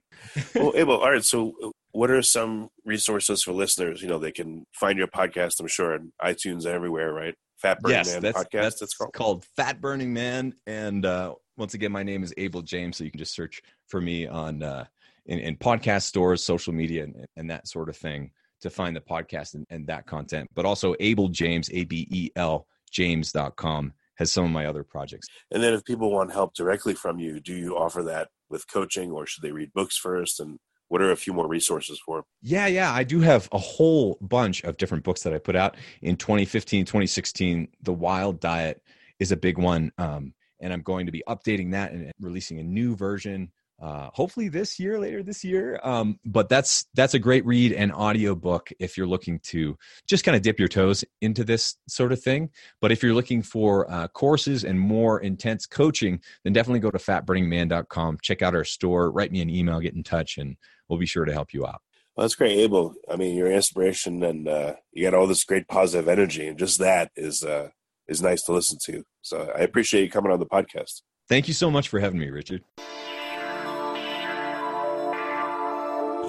Well, 0.53 0.73
Abel, 0.75 0.97
all 0.97 1.11
right. 1.11 1.23
So, 1.23 1.53
what 1.91 2.11
are 2.11 2.21
some 2.21 2.69
resources 2.85 3.41
for 3.41 3.53
listeners? 3.53 4.03
You 4.03 4.09
know, 4.09 4.19
they 4.19 4.31
can 4.31 4.65
find 4.73 4.99
your 4.99 5.07
podcast. 5.07 5.59
I'm 5.59 5.67
sure 5.67 5.95
on 5.95 6.11
iTunes 6.21 6.67
everywhere, 6.67 7.11
right? 7.11 7.35
Fat 7.61 7.81
Burning 7.81 7.97
yes, 7.97 8.13
Man 8.13 8.21
that's, 8.21 8.37
podcast. 8.37 8.61
That's, 8.61 8.79
that's 8.79 8.93
called. 8.93 9.13
called 9.13 9.45
Fat 9.55 9.81
Burning 9.81 10.13
Man, 10.13 10.53
and 10.67 11.05
uh, 11.05 11.33
once 11.57 11.73
again, 11.73 11.91
my 11.91 12.03
name 12.03 12.23
is 12.23 12.33
Abel 12.37 12.61
James, 12.61 12.97
so 12.97 13.03
you 13.03 13.11
can 13.11 13.19
just 13.19 13.35
search 13.35 13.61
for 13.87 13.99
me 13.99 14.27
on 14.27 14.63
uh, 14.63 14.85
in, 15.25 15.39
in 15.39 15.57
podcast 15.57 16.03
stores, 16.03 16.43
social 16.43 16.73
media, 16.73 17.03
and, 17.03 17.25
and 17.35 17.49
that 17.49 17.67
sort 17.67 17.89
of 17.89 17.97
thing 17.97 18.31
to 18.61 18.69
find 18.69 18.95
the 18.95 19.01
podcast 19.01 19.53
and, 19.53 19.65
and 19.69 19.87
that 19.87 20.05
content. 20.05 20.49
But 20.55 20.65
also 20.65 20.95
Abel 20.99 21.29
James, 21.29 21.69
A 21.73 21.85
B 21.85 22.07
E 22.09 22.29
L 22.35 22.65
James.com 22.91 23.93
has 24.15 24.31
some 24.31 24.43
of 24.43 24.51
my 24.51 24.65
other 24.65 24.83
projects. 24.83 25.27
And 25.51 25.63
then 25.63 25.73
if 25.73 25.83
people 25.85 26.11
want 26.11 26.33
help 26.33 26.53
directly 26.53 26.93
from 26.93 27.19
you, 27.19 27.39
do 27.39 27.53
you 27.53 27.77
offer 27.77 28.03
that 28.03 28.29
with 28.49 28.69
coaching 28.71 29.11
or 29.11 29.25
should 29.25 29.43
they 29.43 29.51
read 29.51 29.71
books 29.73 29.97
first? 29.97 30.39
And 30.39 30.59
what 30.89 31.01
are 31.01 31.11
a 31.11 31.15
few 31.15 31.33
more 31.33 31.47
resources 31.47 31.99
for? 31.99 32.25
Yeah, 32.41 32.67
yeah. 32.67 32.91
I 32.91 33.03
do 33.03 33.21
have 33.21 33.47
a 33.51 33.57
whole 33.57 34.17
bunch 34.21 34.63
of 34.63 34.77
different 34.77 35.03
books 35.03 35.23
that 35.23 35.33
I 35.33 35.37
put 35.37 35.55
out 35.55 35.77
in 36.01 36.17
2015, 36.17 36.85
2016. 36.85 37.69
The 37.81 37.93
Wild 37.93 38.39
Diet 38.39 38.83
is 39.19 39.31
a 39.31 39.37
big 39.37 39.57
one. 39.57 39.91
Um, 39.97 40.33
and 40.59 40.73
I'm 40.73 40.81
going 40.81 41.05
to 41.05 41.11
be 41.11 41.23
updating 41.27 41.71
that 41.71 41.91
and 41.91 42.11
releasing 42.19 42.59
a 42.59 42.63
new 42.63 42.95
version 42.95 43.51
uh, 43.81 44.09
hopefully 44.13 44.49
this 44.49 44.77
year 44.77 44.99
later 44.99 45.23
this 45.23 45.43
year 45.43 45.79
um, 45.83 46.19
but 46.25 46.49
that's 46.49 46.85
that's 46.95 47.13
a 47.13 47.19
great 47.19 47.45
read 47.45 47.71
and 47.71 47.93
audio 47.93 48.35
book 48.35 48.69
if 48.79 48.97
you're 48.97 49.07
looking 49.07 49.39
to 49.39 49.77
just 50.07 50.25
kind 50.25 50.35
of 50.35 50.41
dip 50.41 50.59
your 50.59 50.67
toes 50.67 51.05
into 51.21 51.43
this 51.43 51.75
sort 51.87 52.11
of 52.11 52.21
thing 52.21 52.49
but 52.81 52.91
if 52.91 53.01
you're 53.01 53.13
looking 53.13 53.41
for 53.41 53.89
uh, 53.89 54.07
courses 54.09 54.65
and 54.65 54.79
more 54.79 55.21
intense 55.21 55.65
coaching 55.65 56.19
then 56.43 56.51
definitely 56.51 56.81
go 56.81 56.91
to 56.91 56.97
fatburningman.com 56.97 58.17
check 58.21 58.41
out 58.41 58.55
our 58.55 58.65
store 58.65 59.11
write 59.11 59.31
me 59.31 59.41
an 59.41 59.49
email 59.49 59.79
get 59.79 59.95
in 59.95 60.03
touch 60.03 60.37
and 60.37 60.57
we'll 60.89 60.99
be 60.99 61.05
sure 61.05 61.25
to 61.25 61.33
help 61.33 61.53
you 61.53 61.65
out 61.65 61.81
well, 62.19 62.25
that's 62.25 62.35
great, 62.35 62.57
Abel. 62.57 62.95
I 63.09 63.15
mean, 63.15 63.37
your 63.37 63.49
inspiration 63.49 64.23
and 64.23 64.45
uh, 64.45 64.73
you 64.91 65.09
got 65.09 65.17
all 65.17 65.25
this 65.25 65.45
great 65.45 65.69
positive 65.69 66.09
energy, 66.09 66.47
and 66.47 66.59
just 66.59 66.77
that 66.79 67.11
is 67.15 67.43
uh, 67.43 67.69
is 68.09 68.21
nice 68.21 68.41
to 68.43 68.51
listen 68.51 68.77
to. 68.87 69.05
So 69.21 69.49
I 69.55 69.59
appreciate 69.59 70.03
you 70.03 70.09
coming 70.09 70.29
on 70.29 70.39
the 70.39 70.45
podcast. 70.45 71.01
Thank 71.29 71.47
you 71.47 71.53
so 71.53 71.71
much 71.71 71.87
for 71.87 71.97
having 72.01 72.19
me, 72.19 72.29
Richard. 72.29 72.61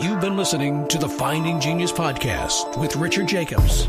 You've 0.00 0.20
been 0.20 0.36
listening 0.36 0.86
to 0.86 0.98
the 0.98 1.08
Finding 1.08 1.58
Genius 1.58 1.90
podcast 1.90 2.78
with 2.80 2.94
Richard 2.94 3.26
Jacobs. 3.26 3.88